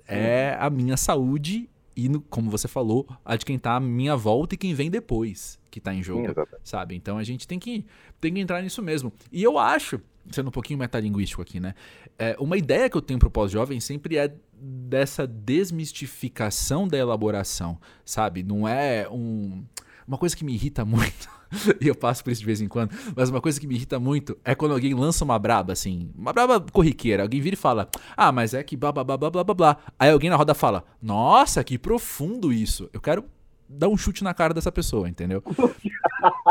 é 0.07 0.55
a 0.59 0.69
minha 0.69 0.97
saúde 0.97 1.69
e, 2.05 2.09
no, 2.09 2.21
como 2.21 2.49
você 2.49 2.67
falou, 2.67 3.07
a 3.23 3.35
de 3.35 3.45
quem 3.45 3.57
tá 3.57 3.75
à 3.75 3.79
minha 3.79 4.15
volta 4.15 4.55
e 4.55 4.57
quem 4.57 4.73
vem 4.73 4.89
depois 4.89 5.59
que 5.69 5.79
tá 5.79 5.93
em 5.93 6.01
jogo, 6.01 6.27
Sim, 6.27 6.57
sabe? 6.63 6.95
Então 6.95 7.17
a 7.17 7.23
gente 7.23 7.47
tem 7.47 7.59
que, 7.59 7.85
tem 8.19 8.33
que 8.33 8.39
entrar 8.39 8.62
nisso 8.62 8.81
mesmo. 8.81 9.13
E 9.31 9.43
eu 9.43 9.57
acho, 9.57 10.01
sendo 10.31 10.47
um 10.47 10.51
pouquinho 10.51 10.79
metalinguístico 10.79 11.41
aqui, 11.41 11.59
né? 11.59 11.75
É, 12.17 12.35
uma 12.39 12.57
ideia 12.57 12.89
que 12.89 12.97
eu 12.97 13.01
tenho 13.01 13.19
pro 13.19 13.29
pós-jovem 13.29 13.79
sempre 13.79 14.17
é 14.17 14.33
dessa 14.53 15.27
desmistificação 15.27 16.88
da 16.88 16.97
elaboração, 16.97 17.79
sabe? 18.03 18.43
Não 18.43 18.67
é 18.67 19.07
um 19.09 19.63
uma 20.09 20.17
coisa 20.17 20.35
que 20.35 20.43
me 20.43 20.55
irrita 20.55 20.83
muito, 20.83 21.29
e 21.79 21.87
eu 21.87 21.93
passo 21.93 22.23
por 22.23 22.31
isso 22.31 22.41
de 22.41 22.45
vez 22.45 22.59
em 22.59 22.67
quando, 22.67 22.91
mas 23.15 23.29
uma 23.29 23.39
coisa 23.39 23.59
que 23.59 23.67
me 23.67 23.75
irrita 23.75 23.99
muito 23.99 24.35
é 24.43 24.55
quando 24.55 24.71
alguém 24.71 24.95
lança 24.95 25.23
uma 25.23 25.37
braba, 25.37 25.71
assim, 25.71 26.09
uma 26.17 26.33
braba 26.33 26.59
corriqueira. 26.59 27.21
Alguém 27.21 27.39
vira 27.39 27.53
e 27.53 27.57
fala, 27.57 27.87
ah, 28.17 28.31
mas 28.31 28.55
é 28.55 28.63
que 28.63 28.75
blá 28.75 28.91
blá 28.91 29.03
blá 29.03 29.17
blá 29.17 29.29
blá 29.29 29.53
blá. 29.53 29.77
Aí 29.99 30.09
alguém 30.09 30.31
na 30.31 30.35
roda 30.35 30.55
fala, 30.55 30.83
nossa, 30.99 31.63
que 31.63 31.77
profundo 31.77 32.51
isso. 32.51 32.89
Eu 32.91 32.99
quero 32.99 33.23
dar 33.69 33.87
um 33.87 33.95
chute 33.95 34.23
na 34.23 34.33
cara 34.33 34.51
dessa 34.51 34.71
pessoa, 34.71 35.07
entendeu? 35.07 35.43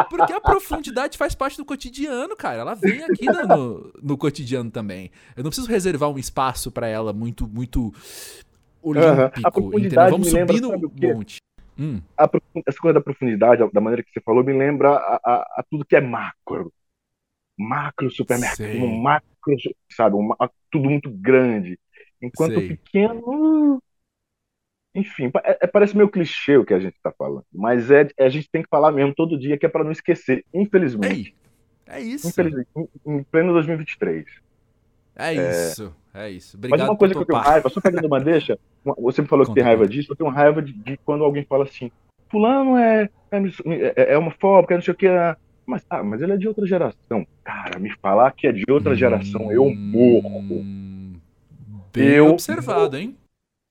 Porque 0.08 0.32
a 0.32 0.40
profundidade 0.40 1.18
faz 1.18 1.34
parte 1.34 1.56
do 1.56 1.64
cotidiano, 1.64 2.36
cara. 2.36 2.60
Ela 2.60 2.74
vem 2.74 3.02
aqui 3.02 3.26
no, 3.26 3.92
no 4.00 4.16
cotidiano 4.16 4.70
também. 4.70 5.10
Eu 5.36 5.42
não 5.42 5.50
preciso 5.50 5.68
reservar 5.68 6.08
um 6.10 6.18
espaço 6.18 6.70
para 6.70 6.86
ela 6.86 7.12
muito, 7.12 7.48
muito 7.48 7.92
olímpico, 8.80 9.60
uhum. 9.60 9.78
entendeu? 9.80 10.10
Vamos 10.10 10.30
subir 10.30 10.60
no 10.60 10.70
monte. 10.78 11.38
Hum. 11.78 12.00
A, 12.16 12.28
essa 12.66 12.78
coisa 12.78 12.94
da 12.94 13.00
profundidade, 13.00 13.62
da 13.72 13.80
maneira 13.80 14.02
que 14.02 14.10
você 14.10 14.20
falou, 14.20 14.42
me 14.42 14.52
lembra 14.52 14.90
a, 14.90 15.20
a, 15.24 15.34
a 15.58 15.64
tudo 15.70 15.84
que 15.84 15.94
é 15.94 16.00
macro. 16.00 16.72
Macro 17.56 18.10
supermercado, 18.10 18.68
um 18.68 19.00
macro, 19.00 19.56
sabe? 19.90 20.16
Um, 20.16 20.30
tudo 20.70 20.88
muito 20.88 21.10
grande. 21.10 21.78
Enquanto 22.20 22.54
Sei. 22.54 22.68
pequeno. 22.68 23.82
Enfim, 24.94 25.30
é, 25.44 25.58
é, 25.62 25.66
parece 25.66 25.96
meio 25.96 26.08
clichê 26.08 26.56
o 26.56 26.64
que 26.64 26.74
a 26.74 26.80
gente 26.80 26.96
está 26.96 27.12
falando. 27.12 27.44
Mas 27.52 27.90
é, 27.90 28.08
a 28.18 28.28
gente 28.28 28.50
tem 28.50 28.62
que 28.62 28.68
falar 28.68 28.90
mesmo 28.90 29.14
todo 29.14 29.38
dia, 29.38 29.56
que 29.56 29.66
é 29.66 29.68
para 29.68 29.84
não 29.84 29.92
esquecer, 29.92 30.44
infelizmente. 30.52 31.34
Ei, 31.86 31.94
é 31.94 32.00
isso. 32.00 32.28
Infelizmente, 32.28 32.68
em, 32.76 33.18
em 33.18 33.22
pleno 33.22 33.52
2023. 33.52 34.26
É, 35.18 35.34
é 35.34 35.50
isso. 35.50 35.94
É 36.14 36.30
isso. 36.30 36.56
Obrigado 36.56 36.78
Mas 36.78 36.88
uma 36.88 36.96
coisa 36.96 37.14
que 37.14 37.20
eu 37.20 37.26
tenho 37.26 37.38
raiva, 37.40 37.68
só 37.68 37.80
pegando 37.80 38.06
uma 38.06 38.20
deixa, 38.20 38.58
você 38.96 39.20
me 39.20 39.28
falou 39.28 39.44
que 39.44 39.52
tem 39.52 39.64
raiva 39.64 39.86
disso, 39.86 40.12
eu 40.12 40.16
tenho 40.16 40.30
raiva 40.30 40.62
de, 40.62 40.72
de 40.72 40.96
quando 40.98 41.24
alguém 41.24 41.44
fala 41.44 41.64
assim, 41.64 41.90
fulano 42.30 42.76
é, 42.76 43.10
é, 43.30 43.38
é, 43.96 44.12
é 44.14 44.18
homofóbico, 44.18 44.72
é 44.72 44.76
não 44.76 44.82
sei 44.82 44.94
o 44.94 44.96
que, 44.96 45.06
é... 45.08 45.36
mas, 45.66 45.84
ah, 45.90 46.02
mas 46.02 46.22
ele 46.22 46.32
é 46.32 46.36
de 46.36 46.46
outra 46.46 46.64
geração. 46.64 47.26
Cara, 47.42 47.78
me 47.80 47.90
falar 47.98 48.30
que 48.32 48.46
é 48.46 48.52
de 48.52 48.64
outra 48.70 48.94
geração, 48.94 49.48
hum, 49.48 49.52
eu 49.52 49.70
morro. 49.74 50.64
Bem 51.92 52.08
eu 52.08 52.28
observado, 52.28 52.96
morro, 52.96 52.96
hein? 52.96 53.16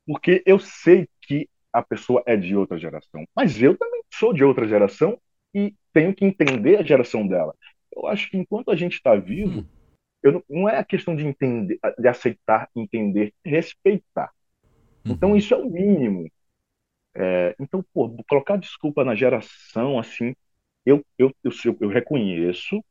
Porque 0.05 0.43
eu 0.45 0.59
sei 0.59 1.07
que 1.21 1.49
a 1.71 1.81
pessoa 1.81 2.23
é 2.25 2.35
de 2.35 2.55
outra 2.55 2.77
geração, 2.77 3.25
mas 3.35 3.61
eu 3.61 3.77
também 3.77 4.01
sou 4.13 4.33
de 4.33 4.43
outra 4.43 4.67
geração 4.67 5.17
e 5.53 5.73
tenho 5.93 6.13
que 6.13 6.25
entender 6.25 6.77
a 6.77 6.83
geração 6.83 7.25
dela. 7.25 7.53
Eu 7.93 8.07
acho 8.07 8.29
que 8.29 8.37
enquanto 8.37 8.69
a 8.69 8.75
gente 8.75 8.93
está 8.93 9.15
vivo, 9.15 9.61
hum 9.61 9.76
eu 10.21 10.31
não, 10.31 10.43
não 10.49 10.69
é 10.69 10.77
a 10.77 10.83
questão 10.83 11.15
de 11.15 11.25
entender, 11.25 11.79
de 11.97 12.07
aceitar, 12.07 12.69
entender, 12.75 13.33
respeitar. 13.45 14.31
Então 15.05 15.31
uhum. 15.31 15.35
isso 15.35 15.53
é 15.53 15.57
o 15.57 15.69
mínimo. 15.69 16.29
É, 17.15 17.55
então, 17.59 17.83
pô, 17.93 18.09
colocar 18.29 18.57
desculpa 18.57 19.03
na 19.03 19.15
geração 19.15 19.97
assim, 19.97 20.35
eu 20.85 21.03
eu, 21.17 21.33
eu, 21.43 21.51
eu 21.81 21.89
reconheço, 21.89 22.83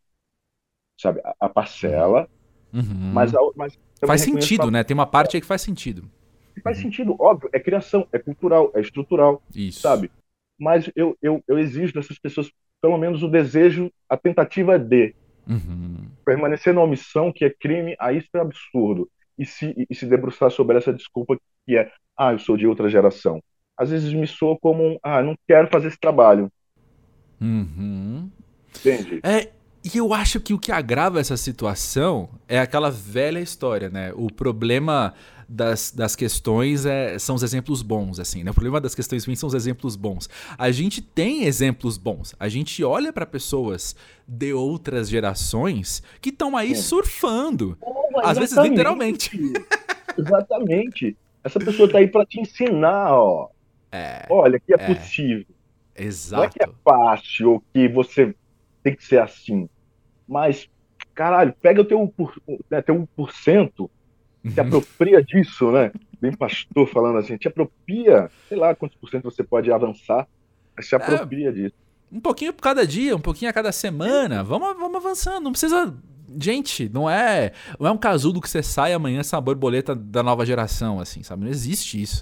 sabe, 0.99 1.21
a, 1.25 1.35
a 1.41 1.49
parcela, 1.49 2.29
uhum. 2.73 3.13
mas, 3.13 3.35
a, 3.35 3.39
mas 3.55 3.79
faz 4.05 4.23
sentido, 4.23 4.71
né? 4.71 4.83
Tem 4.83 4.95
uma 4.95 5.07
parte 5.07 5.37
aí 5.37 5.41
que 5.41 5.47
faz 5.47 5.63
sentido. 5.63 6.11
Faz 6.63 6.79
uhum. 6.79 6.85
sentido, 6.85 7.17
óbvio, 7.19 7.51
é 7.53 7.61
criação, 7.61 8.09
é 8.11 8.19
cultural, 8.19 8.73
é 8.75 8.81
estrutural, 8.81 9.43
Isso. 9.55 9.81
sabe? 9.81 10.11
Mas 10.59 10.91
eu, 10.97 11.17
eu, 11.21 11.45
eu 11.47 11.59
exijo 11.59 11.93
dessas 11.93 12.19
pessoas 12.19 12.51
pelo 12.81 12.97
menos 12.99 13.23
o 13.23 13.29
desejo, 13.29 13.93
a 14.09 14.17
tentativa 14.17 14.79
de 14.79 15.15
Uhum. 15.49 15.96
Permanecer 16.27 16.75
na 16.75 16.83
omissão, 16.83 17.33
que 17.33 17.45
é 17.45 17.51
crime, 17.51 17.97
aí 18.01 18.19
isso 18.19 18.29
é 18.35 18.41
absurdo. 18.41 19.09
E 19.39 19.47
se, 19.47 19.87
e 19.89 19.95
se 19.95 20.07
debruçar 20.07 20.51
sobre 20.51 20.77
essa 20.77 20.93
desculpa 20.93 21.39
que 21.65 21.77
é, 21.77 21.91
ah, 22.19 22.33
eu 22.33 22.39
sou 22.39 22.57
de 22.57 22.67
outra 22.67 22.89
geração. 22.89 23.41
Às 23.77 23.91
vezes 23.91 24.13
me 24.13 24.27
soa 24.27 24.59
como 24.59 24.83
um, 24.83 24.99
ah, 25.03 25.23
não 25.23 25.37
quero 25.47 25.69
fazer 25.69 25.89
esse 25.89 26.01
trabalho. 26.01 26.51
Uhum. 27.41 28.29
Entende? 28.77 29.21
É, 29.23 29.53
e 29.95 29.99
eu 29.99 30.13
acho 30.13 30.41
que 30.41 30.53
o 30.53 30.59
que 30.59 30.73
agrava 30.73 31.21
essa 31.21 31.37
situação 31.37 32.29
é 32.49 32.59
aquela 32.59 32.91
velha 32.91 33.39
história, 33.39 33.89
né? 33.89 34.13
O 34.15 34.33
problema 34.33 35.15
das, 35.49 35.93
das 35.93 36.17
questões 36.17 36.85
é, 36.85 37.19
são 37.19 37.37
os 37.37 37.43
exemplos 37.43 37.83
bons, 37.83 38.19
assim, 38.19 38.43
né? 38.43 38.51
O 38.51 38.55
problema 38.55 38.81
das 38.81 38.95
questões 38.95 39.25
ruins 39.25 39.39
são 39.39 39.47
os 39.47 39.55
exemplos 39.55 39.95
bons. 39.95 40.29
A 40.59 40.71
gente 40.71 41.01
tem 41.01 41.45
exemplos 41.45 41.97
bons. 41.99 42.35
A 42.41 42.49
gente 42.49 42.83
olha 42.83 43.13
para 43.13 43.25
pessoas 43.25 43.95
de 44.27 44.53
outras 44.53 45.09
gerações 45.09 46.03
que 46.21 46.31
estão 46.31 46.57
aí 46.57 46.75
surfando. 46.75 47.79
Oh, 47.81 48.21
às 48.25 48.39
vezes, 48.39 48.57
literalmente. 48.57 49.31
exatamente. 50.19 51.17
Essa 51.45 51.61
pessoa 51.61 51.89
tá 51.89 51.99
aí 51.99 52.09
para 52.09 52.27
te 52.27 52.41
ensinar, 52.41 53.13
ó. 53.13 53.49
É, 53.93 54.27
Olha, 54.29 54.59
que 54.59 54.75
é, 54.75 54.77
é, 54.77 54.95
possível. 54.95 55.47
Exato. 55.95 56.43
Não 56.43 56.45
é 56.45 56.51
que 56.51 56.63
é 56.63 56.69
fácil 56.85 57.53
ou 57.53 57.63
que 57.73 57.89
você 57.89 58.35
tem 58.83 58.97
que 58.97 59.05
ser 59.05 59.21
assim. 59.21 59.69
Mas, 60.27 60.69
caralho, 61.15 61.55
pega 61.61 61.81
o 61.81 61.85
teu, 61.85 62.13
né, 62.71 62.83
teu 62.83 63.09
1%, 63.19 63.91
se 64.53 64.61
apropria 64.61 65.23
disso, 65.23 65.71
né? 65.71 65.91
Bem 66.21 66.33
pastor 66.33 66.89
falando 66.89 67.19
assim, 67.19 67.37
te 67.37 67.49
apropria, 67.49 68.31
sei 68.49 68.57
lá 68.57 68.75
quantos 68.75 68.97
por 68.97 69.09
cento 69.11 69.25
você 69.25 69.43
pode 69.43 69.71
avançar, 69.71 70.27
mas 70.77 70.89
se 70.89 70.95
é, 70.95 70.99
apropria 70.99 71.49
é, 71.49 71.53
disso. 71.53 71.75
Um 72.11 72.21
pouquinho 72.21 72.53
por 72.53 72.63
cada 72.63 72.87
dia, 72.87 73.17
um 73.17 73.21
pouquinho 73.21 73.51
a 73.51 73.55
cada 73.55 73.73
semana. 73.73 74.43
Vamos, 74.43 74.77
vamos 74.79 74.97
avançando. 74.97 75.45
Não 75.45 75.51
precisa. 75.51 75.95
Gente, 76.41 76.89
não 76.89 77.09
é, 77.09 77.53
não 77.79 77.87
é 77.87 77.91
um 77.91 77.97
casudo 77.97 78.41
que 78.41 78.49
você 78.49 78.63
sai 78.63 78.93
amanhã 78.93 79.21
essa 79.21 79.41
borboleta 79.41 79.95
da 79.95 80.23
nova 80.23 80.45
geração, 80.45 81.01
assim, 81.01 81.23
sabe? 81.23 81.45
Não 81.45 81.51
existe 81.51 82.01
isso, 82.01 82.21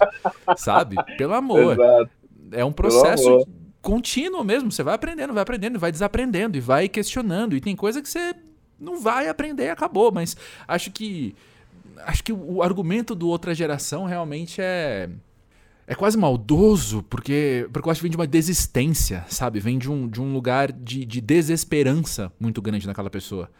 sabe? 0.57 0.95
Pelo 1.17 1.33
amor. 1.33 1.73
Exato. 1.79 2.09
É 2.51 2.63
um 2.63 2.71
processo 2.71 3.45
contínuo 3.85 4.43
mesmo. 4.43 4.71
Você 4.71 4.81
vai 4.81 4.95
aprendendo, 4.95 5.33
vai 5.33 5.43
aprendendo, 5.43 5.79
vai 5.79 5.91
desaprendendo 5.91 6.57
e 6.57 6.59
vai 6.59 6.89
questionando. 6.89 7.55
E 7.55 7.61
tem 7.61 7.75
coisa 7.75 8.01
que 8.01 8.09
você 8.09 8.33
não 8.79 8.99
vai 8.99 9.29
aprender 9.29 9.65
e 9.65 9.69
acabou. 9.69 10.11
Mas 10.11 10.35
acho 10.67 10.91
que 10.91 11.35
acho 11.99 12.23
que 12.23 12.33
o 12.33 12.61
argumento 12.63 13.15
do 13.15 13.29
outra 13.29 13.53
geração 13.53 14.05
realmente 14.05 14.59
é 14.59 15.09
é 15.87 15.93
quase 15.93 16.17
maldoso, 16.17 17.03
porque, 17.03 17.67
porque 17.71 17.87
eu 17.87 17.91
acho 17.91 17.99
que 17.99 18.05
vem 18.05 18.11
de 18.11 18.17
uma 18.17 18.25
desistência, 18.25 19.23
sabe? 19.27 19.59
Vem 19.59 19.77
de 19.77 19.91
um, 19.91 20.07
de 20.07 20.19
um 20.19 20.33
lugar 20.33 20.71
de, 20.71 21.05
de 21.05 21.21
desesperança 21.21 22.31
muito 22.39 22.59
grande 22.59 22.87
naquela 22.87 23.09
pessoa. 23.09 23.51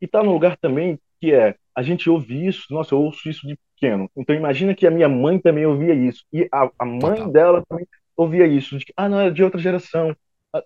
E 0.00 0.08
tá 0.08 0.24
num 0.24 0.32
lugar 0.32 0.56
também 0.56 0.98
que 1.20 1.32
é, 1.32 1.54
a 1.72 1.82
gente 1.84 2.10
ouve 2.10 2.48
isso, 2.48 2.66
nossa, 2.68 2.96
eu 2.96 2.98
ouço 2.98 3.30
isso 3.30 3.46
de 3.46 3.56
pequeno. 3.76 4.10
Então 4.16 4.34
imagina 4.34 4.74
que 4.74 4.88
a 4.88 4.90
minha 4.90 5.08
mãe 5.08 5.38
também 5.38 5.64
ouvia 5.64 5.94
isso. 5.94 6.24
E 6.32 6.48
a, 6.50 6.68
a 6.76 6.84
mãe 6.84 7.14
Total. 7.14 7.30
dela 7.30 7.62
também 7.68 7.86
ouvia 8.16 8.46
isso. 8.46 8.78
De 8.78 8.84
que, 8.84 8.92
ah, 8.96 9.08
não, 9.08 9.20
é 9.20 9.30
de 9.30 9.42
outra 9.42 9.60
geração. 9.60 10.16
Ah, 10.52 10.62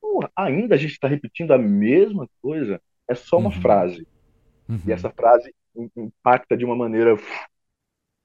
porra, 0.00 0.30
ainda 0.36 0.74
a 0.74 0.78
gente 0.78 0.92
está 0.92 1.08
repetindo 1.08 1.52
a 1.52 1.58
mesma 1.58 2.28
coisa. 2.40 2.80
É 3.08 3.14
só 3.14 3.38
uma 3.38 3.54
uhum. 3.54 3.60
frase. 3.60 4.06
Uhum. 4.68 4.80
E 4.86 4.92
essa 4.92 5.10
frase 5.10 5.54
impacta 5.96 6.56
de 6.56 6.64
uma 6.64 6.74
maneira 6.74 7.16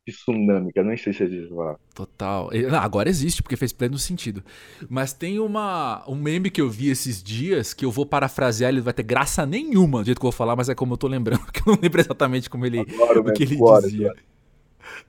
tsunâmica, 0.10 0.84
nem 0.84 0.98
sei 0.98 1.14
se 1.14 1.24
existe 1.24 1.54
lá. 1.54 1.78
Total. 1.94 2.50
Agora 2.80 3.10
existe, 3.10 3.44
porque 3.44 3.56
fez 3.56 3.72
pleno 3.72 3.98
sentido. 3.98 4.44
Mas 4.90 5.14
tem 5.14 5.40
uma, 5.40 6.04
um 6.08 6.16
meme 6.16 6.50
que 6.50 6.62
eu 6.62 6.70
vi 6.70 6.90
esses 6.90 7.22
dias, 7.22 7.74
que 7.74 7.86
eu 7.86 7.92
vou 7.92 8.06
parafrasear, 8.06 8.72
ele 8.72 8.82
vai 8.82 8.94
ter 8.94 9.04
graça 9.04 9.46
nenhuma 9.46 10.00
do 10.00 10.06
jeito 10.06 10.20
que 10.20 10.26
eu 10.26 10.32
vou 10.32 10.38
falar, 10.38 10.56
mas 10.56 10.70
é 10.70 10.76
como 10.76 10.94
eu 10.94 10.98
tô 10.98 11.08
lembrando, 11.08 11.46
que 11.52 11.62
eu 11.62 11.74
não 11.74 11.80
lembro 11.82 12.02
exatamente 12.02 12.50
como 12.50 12.66
ele, 12.66 12.80
Adoro, 12.80 13.22
o 13.22 13.34
que 13.34 13.44
ele 13.44 13.58
dizia. 13.58 14.14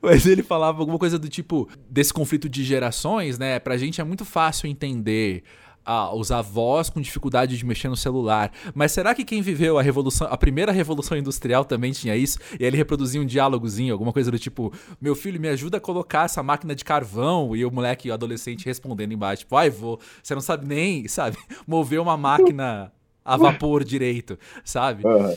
Mas 0.01 0.27
ele 0.27 0.43
falava 0.43 0.81
alguma 0.81 0.99
coisa 0.99 1.19
do 1.19 1.29
tipo, 1.29 1.69
desse 1.89 2.13
conflito 2.13 2.49
de 2.49 2.65
gerações, 2.65 3.39
né? 3.39 3.59
Pra 3.59 3.77
gente 3.77 4.01
é 4.01 4.05
muito 4.05 4.25
fácil 4.25 4.69
entender 4.69 5.45
ah, 5.85 6.15
os 6.15 6.31
avós 6.31 6.89
com 6.89 7.01
dificuldade 7.01 7.57
de 7.57 7.67
mexer 7.67 7.89
no 7.89 7.97
celular. 7.97 8.53
Mas 8.75 8.93
será 8.93 9.15
que 9.15 9.25
quem 9.25 9.43
viveu 9.43 9.79
a 9.79 9.83
revolução, 9.83 10.29
a 10.31 10.37
primeira 10.37 10.73
revolução 10.73 11.17
industrial 11.17 11.65
também 11.65 11.93
tinha 11.93 12.17
isso? 12.17 12.39
E 12.59 12.65
ele 12.65 12.77
reproduzia 12.77 13.21
um 13.21 13.27
diálogozinho, 13.27 13.93
alguma 13.93 14.13
coisa 14.13 14.31
do 14.31 14.39
tipo: 14.39 14.73
"Meu 15.01 15.15
filho, 15.15 15.41
me 15.41 15.49
ajuda 15.49 15.79
a 15.79 15.81
colocar 15.81 16.25
essa 16.25 16.43
máquina 16.43 16.75
de 16.75 16.85
carvão". 16.85 17.55
E 17.57 17.65
o 17.65 17.71
moleque, 17.71 18.11
o 18.11 18.15
adolescente 18.15 18.65
respondendo 18.65 19.13
embaixo, 19.13 19.41
tipo: 19.41 19.57
"Ai, 19.57 19.71
vou, 19.71 19.99
você 20.23 20.35
não 20.35 20.43
sabe 20.43 20.67
nem, 20.67 21.09
sabe, 21.09 21.37
mover 21.67 22.01
uma 22.01 22.17
máquina 22.17 22.93
a 23.25 23.37
vapor 23.37 23.85
direito, 23.85 24.39
sabe?" 24.65 25.05
Uhum 25.07 25.35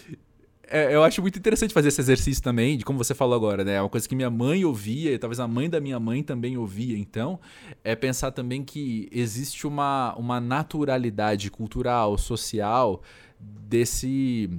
é, 0.70 0.95
eu 0.95 1.03
acho 1.03 1.22
muito 1.22 1.38
interessante 1.38 1.74
fazer 1.74 1.89
esse 1.89 2.01
exercício 2.01 2.43
também, 2.43 2.78
de 2.78 2.86
como 2.86 2.97
você 2.97 3.13
falou 3.13 3.36
agora, 3.36 3.63
né? 3.63 3.76
É 3.76 3.82
uma 3.82 3.89
coisa 3.89 4.07
que 4.07 4.16
minha 4.16 4.30
mãe 4.30 4.66
ouvia, 4.66 5.11
e 5.11 5.18
talvez 5.18 5.39
a 5.39 5.47
mãe 5.47 5.70
da 5.70 5.80
minha 5.80 5.99
mãe 5.99 6.24
também 6.24 6.57
ouvia, 6.57 6.97
então, 6.97 7.39
é 7.84 7.95
pensar 7.95 8.32
também 8.32 8.63
que 8.63 9.09
existe 9.11 9.68
uma, 9.68 10.16
uma 10.16 10.39
naturalidade 10.39 11.49
cultural, 11.51 12.18
social, 12.18 13.01
desse 13.39 14.49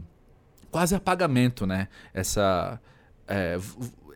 quase 0.71 0.95
apagamento, 0.95 1.67
né? 1.67 1.89
Essa. 2.13 2.81
É, 3.27 3.59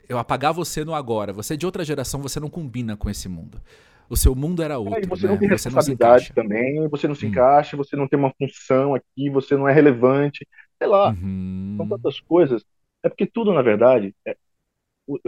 eu 0.08 0.18
apagar 0.18 0.52
você 0.52 0.84
no 0.84 0.94
agora. 0.94 1.32
Você 1.32 1.54
é 1.54 1.56
de 1.56 1.64
outra 1.64 1.84
geração, 1.84 2.20
você 2.20 2.40
não 2.40 2.50
combina 2.50 2.96
com 2.96 3.08
esse 3.08 3.28
mundo. 3.28 3.60
O 4.08 4.16
seu 4.16 4.34
mundo 4.34 4.60
era 4.60 4.76
outro. 4.76 4.98
É, 4.98 5.06
você 5.06 5.26
né? 5.26 5.32
não 5.32 5.38
tem 5.38 5.48
você 5.48 5.68
responsabilidade 5.68 6.32
não 6.34 6.42
também, 6.42 6.88
você 6.88 7.06
não 7.06 7.14
se 7.14 7.26
hum. 7.26 7.28
encaixa, 7.28 7.76
você 7.76 7.94
não 7.94 8.08
tem 8.08 8.18
uma 8.18 8.32
função 8.36 8.94
aqui, 8.94 9.30
você 9.30 9.56
não 9.56 9.68
é 9.68 9.72
relevante. 9.72 10.46
Sei 10.80 10.88
lá, 10.88 11.10
uhum. 11.10 11.74
são 11.76 11.88
tantas 11.88 12.20
coisas. 12.20 12.64
É 13.02 13.08
porque 13.08 13.26
tudo, 13.26 13.52
na 13.52 13.60
verdade, 13.60 14.14
é, 14.26 14.36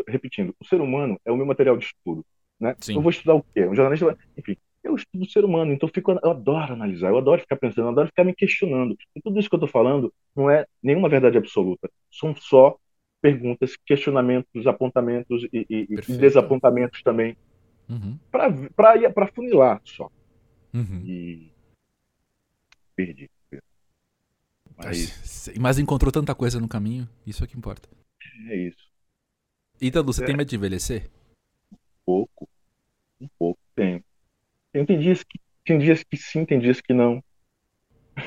repetindo, 0.09 0.55
o 0.59 0.65
ser 0.65 0.81
humano 0.81 1.21
é 1.25 1.31
o 1.31 1.37
meu 1.37 1.45
material 1.45 1.77
de 1.77 1.85
estudo. 1.85 2.25
Né? 2.59 2.75
Sim. 2.81 2.95
Eu 2.95 3.03
vou 3.03 3.11
estudar 3.11 3.35
o 3.35 3.45
quê? 3.55 3.67
Um 3.67 3.75
jornalista 3.75 4.07
vai, 4.07 4.17
enfim, 4.37 4.57
eu 4.83 4.95
estudo 4.97 5.25
o 5.25 5.31
ser 5.31 5.45
humano, 5.45 5.73
então 5.73 5.89
eu, 5.89 5.93
fico, 5.93 6.13
eu 6.13 6.31
adoro 6.31 6.73
analisar, 6.73 7.09
eu 7.09 7.19
adoro 7.19 7.41
ficar 7.41 7.57
pensando, 7.57 7.87
eu 7.87 7.91
adoro 7.91 8.09
ficar 8.09 8.25
me 8.25 8.35
questionando. 8.35 8.97
E 9.15 9.21
tudo 9.21 9.39
isso 9.39 9.49
que 9.49 9.55
eu 9.55 9.59
estou 9.59 9.69
falando 9.69 10.13
não 10.35 10.51
é 10.51 10.67
nenhuma 10.83 11.09
verdade 11.09 11.39
absoluta, 11.39 11.91
são 12.11 12.35
só 12.35 12.77
perguntas, 13.21 13.77
questionamentos, 13.87 14.67
apontamentos 14.67 15.45
e, 15.53 15.67
e, 15.71 15.87
e 15.91 16.17
desapontamentos 16.17 17.03
também, 17.03 17.37
uhum. 17.89 18.19
para 18.31 19.27
funilar 19.29 19.81
só. 19.85 20.11
Uhum. 20.75 21.03
E 21.05 21.53
perdi. 22.97 23.31
Mas... 24.85 25.51
Mas 25.59 25.79
encontrou 25.79 26.13
tanta 26.13 26.35
coisa 26.35 26.61
no 26.61 26.69
caminho, 26.69 27.09
isso 27.27 27.43
é 27.43 27.47
que 27.47 27.57
importa. 27.57 27.89
É 28.49 28.57
isso. 28.57 28.93
Ítalo, 29.81 30.07
você 30.07 30.23
é. 30.23 30.27
tem 30.27 30.37
medo 30.37 30.49
de 30.49 30.57
envelhecer? 30.57 31.11
Um 31.73 31.77
pouco. 32.05 32.49
Um 33.21 33.29
pouco, 33.39 33.61
tenho. 33.75 34.05
Tem, 34.73 34.87
tem, 34.87 35.01
dias 35.01 35.23
que, 35.25 35.41
tem 35.65 35.79
dias 35.79 36.03
que 36.05 36.17
sim, 36.17 36.45
tem 36.45 36.61
dias 36.61 36.81
que 36.81 36.93
não. 36.93 37.23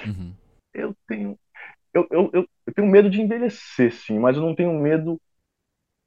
Uhum. 0.05 0.33
Eu 0.73 0.93
tenho. 1.07 1.39
Eu, 1.93 2.05
eu, 2.11 2.29
eu, 2.33 2.49
eu, 2.67 2.73
tenho 2.73 2.85
medo 2.89 3.09
de 3.09 3.21
envelhecer, 3.21 3.93
sim, 3.93 4.19
mas 4.19 4.35
eu 4.35 4.41
não 4.41 4.53
tenho 4.53 4.77
medo. 4.77 5.17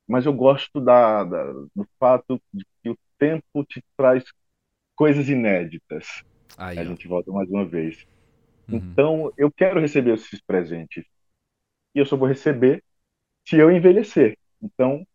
Mas 0.07 0.27
eu 0.27 0.33
gosto 0.35 0.79
da, 0.79 1.25
da, 1.25 1.53
do 1.75 1.89
fato 1.99 2.39
de 2.53 2.67
que 2.83 2.91
o 2.91 2.99
tempo 3.19 3.65
te 3.65 3.83
traz 3.97 4.23
coisas 4.95 5.27
inéditas. 5.31 6.23
Aí, 6.59 6.79
a 6.79 6.83
ó. 6.83 6.85
gente 6.85 7.09
volta 7.09 7.33
mais 7.33 7.49
uma 7.49 7.65
vez. 7.65 8.07
Uhum. 8.69 8.77
Então, 8.77 9.33
eu 9.37 9.51
quero 9.51 9.81
receber 9.81 10.15
esses 10.15 10.41
presentes. 10.41 11.05
E 11.95 11.99
eu 11.99 12.07
só 12.07 12.17
vou 12.17 12.29
receber 12.29 12.83
se 13.47 13.57
eu 13.57 13.71
envelhecer. 13.71 14.37
Então, 14.63 15.07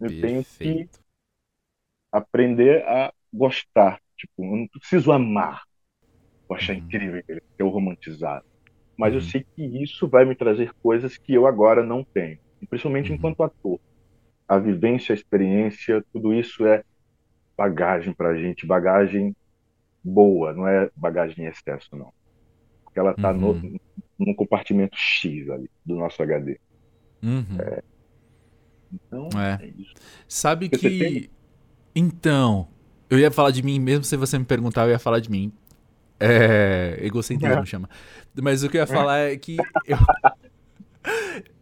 eu 0.00 0.08
Perfeito. 0.08 0.20
tenho 0.20 0.44
que 0.84 0.88
aprender 2.12 2.84
a 2.86 3.12
gostar. 3.32 4.00
Tipo, 4.16 4.44
eu 4.44 4.56
não 4.56 4.68
preciso 4.68 5.12
amar. 5.12 5.64
Vou 6.48 6.56
achar 6.56 6.74
uhum. 6.74 6.80
incrível 6.80 7.22
eu 7.58 7.68
romantizado. 7.68 8.46
Mas 8.96 9.12
uhum. 9.12 9.18
eu 9.18 9.22
sei 9.22 9.46
que 9.54 9.64
isso 9.82 10.08
vai 10.08 10.24
me 10.24 10.34
trazer 10.34 10.72
coisas 10.74 11.16
que 11.16 11.34
eu 11.34 11.46
agora 11.46 11.84
não 11.84 12.04
tenho. 12.04 12.38
Principalmente 12.68 13.10
uhum. 13.10 13.16
enquanto 13.16 13.42
ator. 13.42 13.80
A 14.46 14.58
vivência, 14.58 15.12
a 15.12 15.16
experiência, 15.16 16.04
tudo 16.12 16.32
isso 16.32 16.66
é 16.66 16.82
bagagem 17.56 18.14
pra 18.14 18.36
gente, 18.36 18.64
bagagem 18.64 19.36
boa, 20.02 20.52
não 20.52 20.66
é 20.66 20.90
bagagem 20.96 21.44
em 21.44 21.48
excesso, 21.48 21.94
não. 21.94 22.12
Porque 22.98 23.00
ela 23.00 23.10
está 23.12 23.32
no, 23.32 23.52
uhum. 23.52 23.78
no 24.18 24.34
compartimento 24.34 24.96
X 24.96 25.48
ali 25.50 25.70
do 25.84 25.96
nosso 25.96 26.22
HD. 26.22 26.58
Uhum. 27.22 27.44
É, 27.58 27.82
então, 28.92 29.28
é. 29.40 29.64
é 29.64 29.72
Sabe 30.26 30.68
Porque 30.68 30.90
que. 30.90 30.98
Tem... 30.98 31.30
Então, 31.94 32.68
eu 33.08 33.18
ia 33.18 33.30
falar 33.30 33.50
de 33.50 33.62
mim, 33.62 33.78
mesmo 33.78 34.04
se 34.04 34.16
você 34.16 34.38
me 34.38 34.44
perguntar, 34.44 34.86
eu 34.86 34.90
ia 34.90 34.98
falar 34.98 35.20
de 35.20 35.30
mim. 35.30 35.52
É. 36.20 36.98
Egocentrismo 37.02 37.62
é. 37.62 37.66
chama. 37.66 37.88
Mas 38.40 38.62
o 38.62 38.68
que 38.68 38.76
eu 38.76 38.80
ia 38.80 38.86
falar 38.86 39.18
é 39.18 39.36
que. 39.36 39.56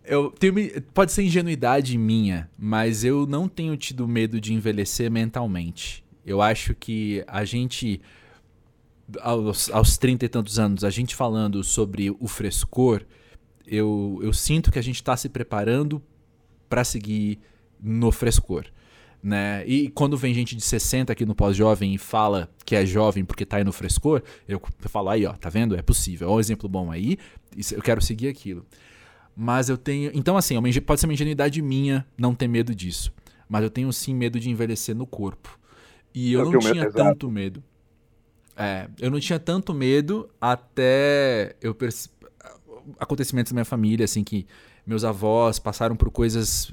Eu, 0.04 0.24
eu 0.24 0.30
tenho, 0.30 0.82
pode 0.94 1.12
ser 1.12 1.22
ingenuidade 1.22 1.96
minha, 1.96 2.50
mas 2.58 3.04
eu 3.04 3.26
não 3.26 3.48
tenho 3.48 3.76
tido 3.76 4.08
medo 4.08 4.40
de 4.40 4.52
envelhecer 4.52 5.08
mentalmente. 5.08 6.04
Eu 6.24 6.42
acho 6.42 6.74
que 6.74 7.22
a 7.28 7.44
gente. 7.44 8.00
Aos, 9.20 9.70
aos 9.70 9.96
30 9.98 10.24
e 10.24 10.28
tantos 10.28 10.58
anos, 10.58 10.82
a 10.82 10.90
gente 10.90 11.14
falando 11.14 11.62
sobre 11.62 12.10
o 12.18 12.26
frescor, 12.26 13.04
eu, 13.66 14.18
eu 14.22 14.32
sinto 14.32 14.70
que 14.70 14.78
a 14.78 14.82
gente 14.82 14.96
está 14.96 15.16
se 15.16 15.28
preparando 15.28 16.02
para 16.68 16.82
seguir 16.84 17.38
no 17.80 18.10
frescor. 18.10 18.66
Né? 19.22 19.66
E 19.66 19.88
quando 19.88 20.16
vem 20.16 20.34
gente 20.34 20.54
de 20.54 20.62
60 20.62 21.12
aqui 21.12 21.24
no 21.24 21.34
pós-jovem 21.34 21.94
e 21.94 21.98
fala 21.98 22.48
que 22.64 22.76
é 22.76 22.86
jovem 22.86 23.24
porque 23.24 23.44
tá 23.44 23.56
aí 23.56 23.64
no 23.64 23.72
frescor, 23.72 24.22
eu 24.46 24.60
falo 24.82 25.08
aí, 25.08 25.26
ó, 25.26 25.32
tá 25.32 25.48
vendo? 25.48 25.76
É 25.76 25.82
possível. 25.82 26.28
Olha 26.28 26.36
um 26.36 26.40
exemplo 26.40 26.68
bom 26.68 26.90
aí, 26.90 27.18
eu 27.72 27.82
quero 27.82 28.00
seguir 28.00 28.28
aquilo. 28.28 28.64
Mas 29.34 29.68
eu 29.68 29.76
tenho. 29.76 30.10
Então, 30.14 30.36
assim, 30.36 30.56
é 30.56 30.80
pode 30.80 31.00
ser 31.00 31.06
uma 31.06 31.12
ingenuidade 31.12 31.60
minha 31.60 32.06
não 32.16 32.34
ter 32.34 32.48
medo 32.48 32.74
disso. 32.74 33.12
Mas 33.48 33.62
eu 33.62 33.70
tenho 33.70 33.92
sim 33.92 34.14
medo 34.14 34.40
de 34.40 34.48
envelhecer 34.48 34.94
no 34.94 35.06
corpo. 35.06 35.58
E 36.14 36.32
eu, 36.32 36.40
eu 36.40 36.50
não 36.52 36.58
tinha 36.58 36.90
tanto 36.90 37.30
medo. 37.30 37.62
É, 38.56 38.88
eu 38.98 39.10
não 39.10 39.20
tinha 39.20 39.38
tanto 39.38 39.74
medo 39.74 40.28
até 40.40 41.54
eu 41.60 41.74
perce... 41.74 42.08
acontecimentos 42.98 43.52
da 43.52 43.54
minha 43.54 43.64
família, 43.64 44.04
assim, 44.04 44.24
que 44.24 44.46
meus 44.86 45.04
avós 45.04 45.58
passaram 45.58 45.94
por 45.94 46.10
coisas 46.10 46.72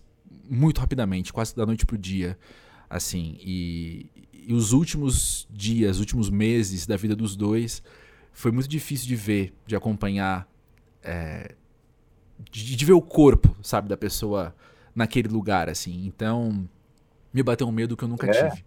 muito 0.49 0.79
rapidamente, 0.79 1.33
quase 1.33 1.55
da 1.55 1.65
noite 1.65 1.85
pro 1.85 1.97
dia, 1.97 2.37
assim, 2.89 3.37
e, 3.39 4.09
e 4.33 4.53
os 4.53 4.71
últimos 4.71 5.47
dias, 5.49 5.97
os 5.97 5.99
últimos 5.99 6.29
meses 6.29 6.85
da 6.85 6.95
vida 6.95 7.15
dos 7.15 7.35
dois 7.35 7.83
foi 8.31 8.51
muito 8.51 8.67
difícil 8.67 9.07
de 9.07 9.15
ver, 9.15 9.53
de 9.65 9.75
acompanhar, 9.75 10.47
é, 11.01 11.53
de, 12.51 12.75
de, 12.75 12.85
ver 12.85 12.93
o 12.93 13.01
corpo, 13.01 13.55
sabe, 13.61 13.87
da 13.87 13.97
pessoa 13.97 14.55
naquele 14.95 15.27
lugar, 15.27 15.69
assim. 15.69 16.05
Então, 16.05 16.67
me 17.31 17.43
bateu 17.43 17.67
um 17.67 17.71
medo 17.71 17.95
que 17.95 18.03
eu 18.03 18.07
nunca 18.07 18.27
é. 18.27 18.31
tive. 18.31 18.65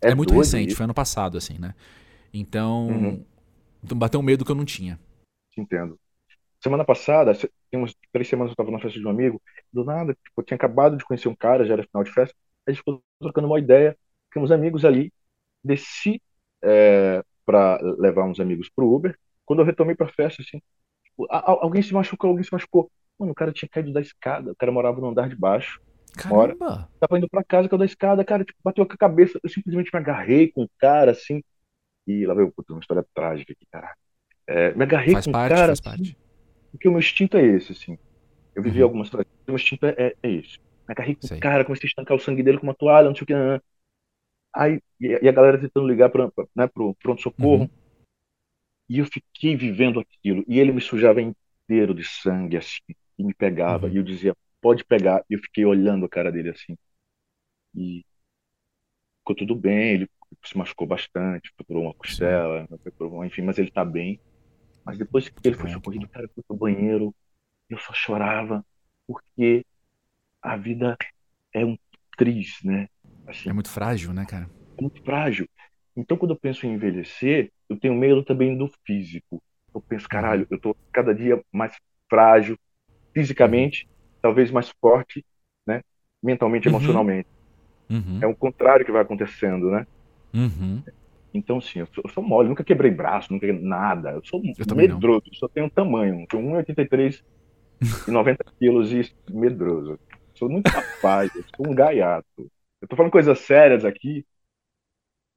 É, 0.00 0.10
é 0.10 0.14
muito 0.14 0.34
recente, 0.34 0.68
isso. 0.68 0.76
foi 0.76 0.84
ano 0.84 0.94
passado, 0.94 1.38
assim, 1.38 1.58
né? 1.58 1.74
Então, 2.32 2.88
uhum. 2.88 3.24
então, 3.82 3.98
bateu 3.98 4.20
um 4.20 4.22
medo 4.22 4.44
que 4.44 4.50
eu 4.50 4.56
não 4.56 4.64
tinha. 4.64 4.98
Entendo. 5.56 5.98
Semana 6.62 6.84
passada, 6.84 7.32
tem 7.34 7.80
umas 7.80 7.94
três 8.12 8.28
semanas 8.28 8.50
eu 8.50 8.52
estava 8.52 8.70
na 8.70 8.78
festa 8.78 8.98
de 8.98 9.06
um 9.06 9.10
amigo, 9.10 9.42
do 9.72 9.84
nada, 9.84 10.14
tipo, 10.14 10.40
eu 10.40 10.44
tinha 10.44 10.56
acabado 10.56 10.96
de 10.96 11.04
conhecer 11.04 11.28
um 11.28 11.34
cara, 11.34 11.64
já 11.64 11.74
era 11.74 11.82
final 11.82 12.04
de 12.04 12.12
festa, 12.12 12.34
a 12.66 12.70
gente 12.70 12.78
ficou 12.78 13.02
trocando 13.20 13.48
uma 13.48 13.58
ideia, 13.58 13.96
ficamos 14.28 14.52
amigos 14.52 14.84
ali, 14.84 15.12
desci 15.62 16.22
é, 16.62 17.22
para 17.44 17.80
levar 17.98 18.24
uns 18.24 18.38
amigos 18.38 18.70
pro 18.70 18.90
Uber, 18.92 19.18
quando 19.44 19.58
eu 19.58 19.66
retomei 19.66 19.96
pra 19.96 20.06
festa, 20.06 20.40
assim, 20.40 20.62
tipo, 21.04 21.26
alguém 21.30 21.82
se 21.82 21.92
machucou, 21.92 22.30
alguém 22.30 22.44
se 22.44 22.52
machucou. 22.52 22.90
Mano, 23.18 23.32
o 23.32 23.34
cara 23.34 23.52
tinha 23.52 23.68
caído 23.68 23.92
da 23.92 24.00
escada, 24.00 24.52
o 24.52 24.56
cara 24.56 24.72
morava 24.72 25.00
no 25.00 25.08
andar 25.08 25.28
de 25.28 25.36
baixo. 25.36 25.80
Caramba! 26.16 26.66
Mora, 26.66 26.88
tava 27.00 27.18
indo 27.18 27.28
pra 27.28 27.42
casa, 27.42 27.68
caiu 27.68 27.78
da 27.78 27.84
escada, 27.84 28.24
cara, 28.24 28.44
tipo, 28.44 28.58
bateu 28.62 28.86
com 28.86 28.92
a 28.92 28.96
cabeça, 28.96 29.38
eu 29.42 29.50
simplesmente 29.50 29.90
me 29.92 29.98
agarrei 29.98 30.52
com 30.52 30.62
o 30.62 30.70
cara, 30.78 31.10
assim, 31.10 31.42
e 32.06 32.26
lá 32.26 32.34
veio, 32.34 32.52
puta, 32.52 32.72
uma 32.72 32.80
história 32.80 33.04
trágica 33.14 33.52
aqui, 33.52 33.66
cara. 33.70 33.94
É, 34.46 34.74
me 34.74 34.82
agarrei 34.82 35.12
faz 35.12 35.26
com 35.26 35.32
parte, 35.32 35.52
o 35.52 35.56
cara, 35.56 35.66
faz 35.66 35.80
assim, 35.80 35.82
parte. 35.82 36.18
Porque 36.70 36.88
o 36.88 36.90
meu 36.90 37.00
instinto 37.00 37.36
é 37.36 37.46
esse, 37.46 37.72
assim. 37.72 37.98
Eu 38.54 38.62
vivi 38.62 38.78
uhum. 38.78 38.84
algumas 38.84 39.08
coisas. 39.08 39.26
O 39.26 39.50
meu 39.50 39.56
instinto 39.56 39.86
é, 39.86 39.94
é, 39.96 40.16
é 40.22 40.30
esse. 40.30 40.58
Me 40.58 40.92
agarrei 40.92 41.14
com 41.14 41.26
o 41.26 41.40
cara, 41.40 41.64
comecei 41.64 41.86
a 41.86 41.90
estancar 41.90 42.16
o 42.16 42.20
sangue 42.20 42.42
dele 42.42 42.58
com 42.58 42.66
uma 42.66 42.74
toalha, 42.74 43.08
não 43.08 43.14
sei 43.14 43.22
o 43.22 43.26
que. 43.26 43.34
Não. 43.34 43.60
Aí, 44.54 44.80
e 45.00 45.28
a 45.28 45.32
galera 45.32 45.58
tentando 45.58 45.86
ligar 45.86 46.10
para 46.10 46.30
né, 46.54 46.66
pro 46.66 46.94
pronto-socorro. 46.96 47.62
Uhum. 47.62 47.70
E 48.88 48.98
eu 48.98 49.06
fiquei 49.06 49.56
vivendo 49.56 50.00
aquilo. 50.00 50.44
E 50.46 50.58
ele 50.58 50.72
me 50.72 50.80
sujava 50.80 51.22
inteiro 51.22 51.94
de 51.94 52.04
sangue, 52.04 52.56
assim. 52.56 52.82
E 53.18 53.24
me 53.24 53.32
pegava. 53.32 53.86
Uhum. 53.86 53.92
E 53.92 53.96
eu 53.96 54.02
dizia, 54.02 54.36
pode 54.60 54.84
pegar. 54.84 55.24
E 55.30 55.34
eu 55.34 55.38
fiquei 55.40 55.64
olhando 55.64 56.04
a 56.04 56.08
cara 56.08 56.30
dele 56.30 56.50
assim. 56.50 56.76
E 57.74 58.04
ficou 59.20 59.36
tudo 59.36 59.54
bem. 59.54 59.94
Ele 59.94 60.10
se 60.42 60.56
machucou 60.56 60.86
bastante, 60.86 61.52
procurou 61.56 61.84
uma 61.84 61.94
costela, 61.94 62.66
enfim, 63.24 63.42
mas 63.42 63.58
ele 63.58 63.70
tá 63.70 63.84
bem. 63.84 64.20
Mas 64.84 64.98
depois 64.98 65.28
que 65.28 65.48
ele 65.48 65.56
foi 65.56 65.70
socorrido, 65.70 66.08
cara, 66.08 66.28
foi 66.34 66.42
pro 66.42 66.56
banheiro, 66.56 67.14
eu 67.70 67.78
só 67.78 67.92
chorava, 67.92 68.64
porque 69.06 69.64
a 70.40 70.56
vida 70.56 70.96
é 71.52 71.64
um 71.64 71.78
triz, 72.16 72.58
né? 72.64 72.88
Assim, 73.26 73.48
é 73.48 73.52
muito 73.52 73.70
frágil, 73.70 74.12
né, 74.12 74.26
cara? 74.26 74.48
É 74.76 74.82
muito 74.82 75.02
frágil. 75.02 75.48
Então, 75.96 76.16
quando 76.16 76.32
eu 76.32 76.38
penso 76.38 76.66
em 76.66 76.74
envelhecer, 76.74 77.52
eu 77.68 77.78
tenho 77.78 77.94
medo 77.94 78.24
também 78.24 78.56
do 78.56 78.70
físico. 78.84 79.42
Eu 79.74 79.80
penso, 79.80 80.08
caralho, 80.08 80.46
eu 80.50 80.58
tô 80.58 80.76
cada 80.90 81.14
dia 81.14 81.42
mais 81.52 81.76
frágil, 82.08 82.58
fisicamente, 83.14 83.88
talvez 84.20 84.50
mais 84.50 84.70
forte, 84.80 85.24
né? 85.66 85.82
Mentalmente, 86.22 86.68
uhum. 86.68 86.74
emocionalmente. 86.74 87.28
Uhum. 87.88 88.18
É 88.22 88.26
o 88.26 88.34
contrário 88.34 88.84
que 88.84 88.92
vai 88.92 89.02
acontecendo, 89.02 89.70
né? 89.70 89.86
Uhum. 90.34 90.82
Então, 91.34 91.60
sim, 91.60 91.80
eu 91.80 91.88
sou, 91.94 92.04
eu 92.04 92.10
sou 92.10 92.22
mole, 92.22 92.48
nunca 92.48 92.64
quebrei 92.64 92.90
braço, 92.90 93.32
nunca 93.32 93.50
nada. 93.52 94.10
Eu 94.10 94.22
sou 94.24 94.42
eu 94.42 94.76
medroso, 94.76 95.24
só 95.34 95.48
tenho 95.48 95.66
um 95.66 95.70
tamanho. 95.70 96.26
Tenho 96.28 96.42
1,83 96.42 97.22
e 98.06 98.10
90 98.10 98.44
quilos 98.58 98.92
e 98.92 99.10
medroso. 99.30 99.98
Sou 100.34 100.48
muito 100.48 100.68
rapaz, 100.68 101.34
eu 101.34 101.44
sou 101.56 101.70
um 101.70 101.74
gaiato. 101.74 102.50
Eu 102.80 102.88
tô 102.88 102.96
falando 102.96 103.12
coisas 103.12 103.38
sérias 103.38 103.84
aqui, 103.84 104.26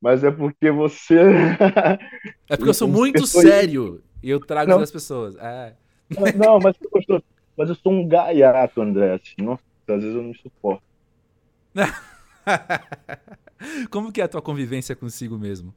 mas 0.01 0.23
é 0.23 0.31
porque 0.31 0.69
você. 0.69 1.19
é 2.49 2.57
porque 2.57 2.69
eu 2.69 2.73
sou 2.73 2.87
muito 2.87 3.21
pessoas... 3.21 3.45
sério 3.45 4.03
e 4.21 4.29
eu 4.29 4.39
trago 4.39 4.71
não. 4.71 4.79
as 4.79 4.91
pessoas. 4.91 5.35
É. 5.37 5.75
Não, 6.09 6.25
não, 6.35 6.59
mas, 6.59 6.75
mas 7.57 7.69
eu 7.69 7.75
sou 7.75 7.93
um 7.93 8.07
gaiato, 8.07 8.81
André. 8.81 9.13
Assim, 9.13 9.41
nossa, 9.41 9.63
às 9.87 10.01
vezes 10.01 10.15
eu 10.15 10.21
não 10.21 10.29
me 10.29 10.37
suporto. 10.37 10.83
Como 13.89 14.11
que 14.11 14.21
é 14.21 14.23
a 14.23 14.27
tua 14.27 14.41
convivência 14.41 14.95
consigo 14.95 15.37
mesmo? 15.37 15.73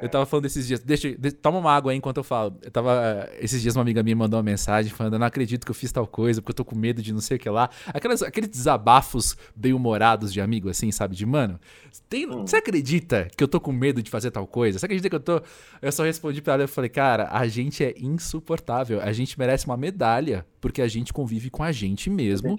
Eu 0.00 0.08
tava 0.08 0.26
falando 0.26 0.46
esses 0.46 0.66
dias, 0.66 0.80
deixa, 0.80 1.14
deixa, 1.16 1.36
toma 1.36 1.58
uma 1.58 1.72
água 1.72 1.92
aí 1.92 1.98
enquanto 1.98 2.18
eu 2.18 2.24
falo. 2.24 2.56
Eu 2.62 2.70
tava, 2.70 3.28
esses 3.38 3.60
dias 3.60 3.76
uma 3.76 3.82
amiga 3.82 4.02
minha 4.02 4.16
mandou 4.16 4.38
uma 4.38 4.42
mensagem 4.42 4.90
falando, 4.90 5.14
eu 5.14 5.18
não 5.18 5.26
acredito 5.26 5.64
que 5.64 5.70
eu 5.70 5.74
fiz 5.74 5.92
tal 5.92 6.06
coisa, 6.06 6.40
porque 6.40 6.52
eu 6.52 6.56
tô 6.56 6.64
com 6.64 6.76
medo 6.76 7.02
de 7.02 7.12
não 7.12 7.20
sei 7.20 7.36
o 7.36 7.40
que 7.40 7.48
lá. 7.48 7.70
Aquelas, 7.88 8.22
aqueles 8.22 8.48
desabafos 8.48 9.36
bem-humorados 9.54 10.32
de 10.32 10.40
amigo, 10.40 10.68
assim, 10.68 10.90
sabe? 10.90 11.14
De, 11.14 11.24
mano, 11.26 11.60
tem, 12.08 12.26
hum. 12.26 12.46
você 12.46 12.56
acredita 12.56 13.28
que 13.36 13.42
eu 13.42 13.48
tô 13.48 13.60
com 13.60 13.72
medo 13.72 14.02
de 14.02 14.10
fazer 14.10 14.30
tal 14.30 14.46
coisa? 14.46 14.78
Você 14.78 14.86
acredita 14.86 15.08
que 15.08 15.16
eu 15.16 15.20
tô... 15.20 15.42
Eu 15.80 15.92
só 15.92 16.02
respondi 16.04 16.40
pra 16.40 16.54
ela, 16.54 16.62
eu 16.64 16.68
falei, 16.68 16.90
cara, 16.90 17.28
a 17.30 17.46
gente 17.46 17.84
é 17.84 17.94
insuportável, 17.98 19.00
a 19.00 19.12
gente 19.12 19.38
merece 19.38 19.66
uma 19.66 19.76
medalha, 19.76 20.46
porque 20.60 20.82
a 20.82 20.88
gente 20.88 21.12
convive 21.12 21.50
com 21.50 21.62
a 21.62 21.72
gente 21.72 22.08
mesmo, 22.08 22.56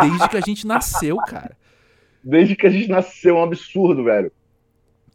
desde 0.00 0.28
que 0.28 0.36
a 0.36 0.40
gente 0.40 0.66
nasceu, 0.66 1.16
cara. 1.18 1.56
Desde 2.22 2.56
que 2.56 2.66
a 2.66 2.70
gente 2.70 2.88
nasceu, 2.88 3.36
é 3.36 3.40
um 3.40 3.44
absurdo, 3.44 4.04
velho. 4.04 4.32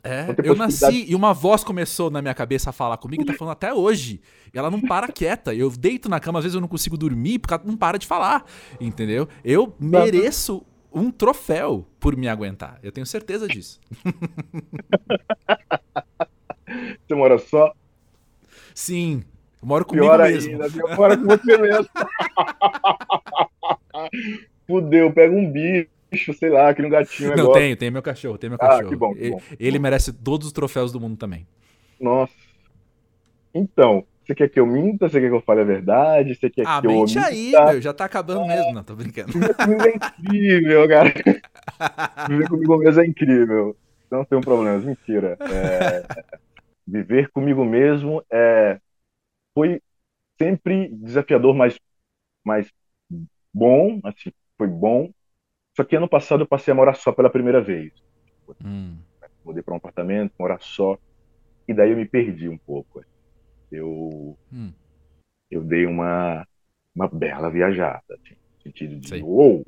É, 0.06 0.26
eu 0.44 0.54
nasci 0.54 1.06
e 1.08 1.16
uma 1.16 1.34
voz 1.34 1.64
começou 1.64 2.12
na 2.12 2.22
minha 2.22 2.34
cabeça 2.34 2.72
a 2.72 2.74
falar 2.74 2.98
comigo 2.98 3.24
e 3.24 3.26
tá 3.26 3.32
falando 3.34 3.54
até 3.54 3.74
hoje. 3.74 4.20
E 4.54 4.58
ela 4.58 4.70
não 4.70 4.82
para 4.82 5.08
quieta. 5.08 5.56
Eu 5.56 5.70
deito 5.70 6.10
na 6.10 6.20
cama, 6.20 6.40
às 6.40 6.44
vezes 6.44 6.56
eu 6.56 6.62
não 6.62 6.68
consigo 6.68 6.98
dormir 6.98 7.40
porque 7.40 7.54
ela 7.54 7.64
não 7.66 7.78
para 7.78 7.98
de 7.98 8.06
falar. 8.06 8.44
Entendeu? 8.82 9.30
Eu 9.46 9.74
mereço 9.80 10.66
um 10.92 11.10
troféu 11.10 11.88
por 12.02 12.18
me 12.18 12.28
aguentar. 12.28 12.80
Eu 12.84 12.92
tenho 12.92 13.08
certeza 13.08 13.48
disso. 13.48 13.80
Você 17.08 17.16
mora 17.16 17.40
só? 17.40 17.74
Sim. 18.76 19.24
Eu 19.62 19.68
moro 19.68 19.86
comigo 19.86 20.06
Pior 20.06 20.20
mesmo. 20.20 20.52
Ainda, 20.52 20.66
eu 20.66 20.98
moro 20.98 21.18
com 21.18 21.28
você 21.28 21.58
mesmo. 21.58 21.88
Fudeu, 24.68 25.14
pega 25.14 25.34
um 25.34 25.50
bicho 25.50 25.88
bicho, 26.14 26.34
sei 26.34 26.50
lá, 26.50 26.70
aquele 26.70 26.88
um 26.88 26.92
gatinho. 26.92 27.36
Não, 27.36 27.52
tenho, 27.52 27.76
tenho 27.76 27.92
meu 27.92 28.02
cachorro, 28.02 28.38
tenho 28.38 28.52
meu 28.52 28.60
cachorro. 28.60 28.88
Ah, 28.88 28.90
que 28.90 28.96
bom, 28.96 29.14
que 29.14 29.32
bom. 29.32 29.42
Ele, 29.52 29.58
ele 29.60 29.80
merece 29.80 30.14
todos 30.14 30.48
os 30.48 30.54
troféus 30.54 30.92
do 30.92 31.00
mundo 31.00 31.18
também. 31.18 31.48
Nossa. 32.00 32.34
Então, 33.54 34.06
você 34.24 34.34
quer 34.34 34.50
que 34.50 34.60
eu 34.60 34.66
minta? 34.66 35.10
Você 35.10 35.20
quer 35.20 35.30
que 35.30 35.36
eu 35.36 35.42
fale 35.42 35.62
a 35.62 35.66
verdade? 35.66 36.36
Você 36.36 36.50
quer 36.50 36.66
ah, 36.66 36.80
que 36.80 36.88
eu 36.88 36.92
mente 36.92 37.18
aí, 37.18 37.52
meu, 37.52 37.82
já 37.82 37.94
tá 37.94 38.06
acabando 38.06 38.46
mesmo. 38.46 38.74
Não, 38.74 38.84
tô 38.84 38.96
brincando. 38.96 39.34
Viver 39.34 39.54
comigo 39.56 39.84
é 39.84 39.96
incrível, 39.96 40.88
cara. 40.88 41.14
Viver 42.30 42.50
comigo 42.50 42.78
mesmo 42.78 43.02
é 43.02 43.06
incrível. 43.06 43.78
Não 44.10 44.24
tem 44.24 44.38
um 44.38 44.42
problema, 44.42 44.78
mentira. 44.78 45.38
É... 45.42 46.06
Viver 46.88 47.30
comigo 47.32 47.66
mesmo 47.66 48.24
é... 48.32 48.80
foi 49.54 49.82
sempre 50.40 50.90
desafiador, 50.90 51.54
mas, 51.56 51.80
mas 52.46 52.72
bom, 53.54 54.00
assim, 54.04 54.32
foi 54.58 54.68
bom, 54.68 55.12
só 55.76 55.84
que 55.84 55.96
ano 55.96 56.08
passado 56.08 56.44
eu 56.44 56.48
passei 56.48 56.72
a 56.72 56.76
morar 56.76 56.94
só 56.94 57.12
pela 57.12 57.30
primeira 57.30 57.62
vez. 57.62 57.92
Hum. 58.64 58.98
Mudei 59.44 59.64
para 59.64 59.74
um 59.74 59.78
apartamento, 59.78 60.34
morar 60.40 60.62
só. 60.62 60.98
E 61.68 61.74
daí 61.74 61.92
eu 61.92 61.98
me 61.98 62.06
perdi 62.06 62.48
um 62.48 62.58
pouco. 62.58 63.04
Eu, 63.72 64.38
hum. 64.52 64.72
eu 65.50 65.64
dei 65.64 65.86
uma, 65.86 66.48
uma 66.96 67.08
bela 67.08 67.50
viajada, 67.50 68.04
assim, 68.10 68.36
no 68.36 68.62
sentido 68.62 69.00
de, 69.00 69.10
Sei. 69.10 69.22
uou! 69.22 69.66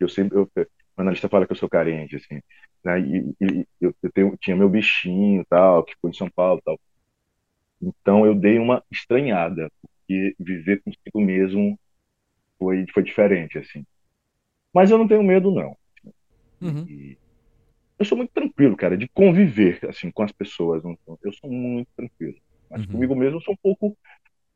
Eu 0.00 0.08
sempre, 0.08 0.38
eu, 0.38 0.50
o 0.56 1.00
analista 1.00 1.28
fala 1.28 1.46
que 1.46 1.52
eu 1.52 1.56
sou 1.56 1.68
carente, 1.68 2.16
assim, 2.16 2.40
né? 2.84 3.00
E, 3.00 3.34
e 3.40 3.66
eu, 3.80 3.94
eu 4.02 4.12
tenho, 4.12 4.36
tinha 4.40 4.56
meu 4.56 4.68
bichinho, 4.68 5.44
tal, 5.48 5.84
que 5.84 5.94
foi 6.00 6.10
em 6.10 6.14
São 6.14 6.28
Paulo, 6.28 6.60
tal. 6.64 6.78
Então 7.80 8.26
eu 8.26 8.34
dei 8.34 8.58
uma 8.58 8.82
estranhada, 8.90 9.70
porque 9.80 10.34
viver 10.38 10.82
consigo 10.82 11.20
mesmo 11.20 11.78
foi, 12.58 12.84
foi 12.92 13.02
diferente, 13.02 13.58
assim. 13.58 13.84
Mas 14.72 14.90
eu 14.90 14.98
não 14.98 15.08
tenho 15.08 15.22
medo, 15.22 15.50
não. 15.50 15.76
Uhum. 16.60 17.14
eu 17.98 18.04
sou 18.04 18.18
muito 18.18 18.32
tranquilo, 18.32 18.76
cara, 18.76 18.96
de 18.96 19.08
conviver 19.08 19.78
assim 19.88 20.10
com 20.10 20.22
as 20.22 20.32
pessoas. 20.32 20.82
Eu 21.22 21.32
sou 21.32 21.50
muito 21.50 21.88
tranquilo. 21.96 22.36
Mas 22.70 22.82
uhum. 22.82 22.92
comigo 22.92 23.16
mesmo 23.16 23.36
eu 23.36 23.40
sou 23.40 23.54
um 23.54 23.58
pouco. 23.62 23.96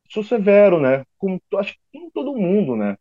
Sou 0.09 0.23
severo, 0.23 0.79
né? 0.79 1.03
Acho 1.57 1.73
que 1.73 1.99
com 1.99 2.09
todo 2.11 2.35
mundo, 2.35 2.75
né? 2.75 2.97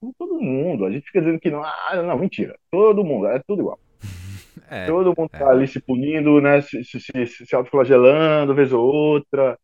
Com 0.00 0.12
todo 0.18 0.40
mundo. 0.40 0.84
A 0.84 0.90
gente 0.90 1.06
fica 1.06 1.20
dizendo 1.20 1.38
que 1.38 1.50
não. 1.50 1.62
Ah, 1.62 2.02
não, 2.02 2.18
mentira. 2.18 2.58
Todo 2.70 3.04
mundo, 3.04 3.26
é 3.26 3.40
tudo 3.46 3.62
igual. 3.62 3.78
É, 4.70 4.84
todo 4.86 5.14
mundo 5.16 5.30
é. 5.32 5.38
tá 5.38 5.48
ali 5.48 5.66
se 5.66 5.80
punindo, 5.80 6.42
né? 6.42 6.60
Se, 6.60 6.84
se, 6.84 7.00
se, 7.00 7.46
se 7.46 7.54
autoflagelando, 7.54 8.54
vez 8.54 8.70
ou 8.70 8.84
outra. 8.84 9.58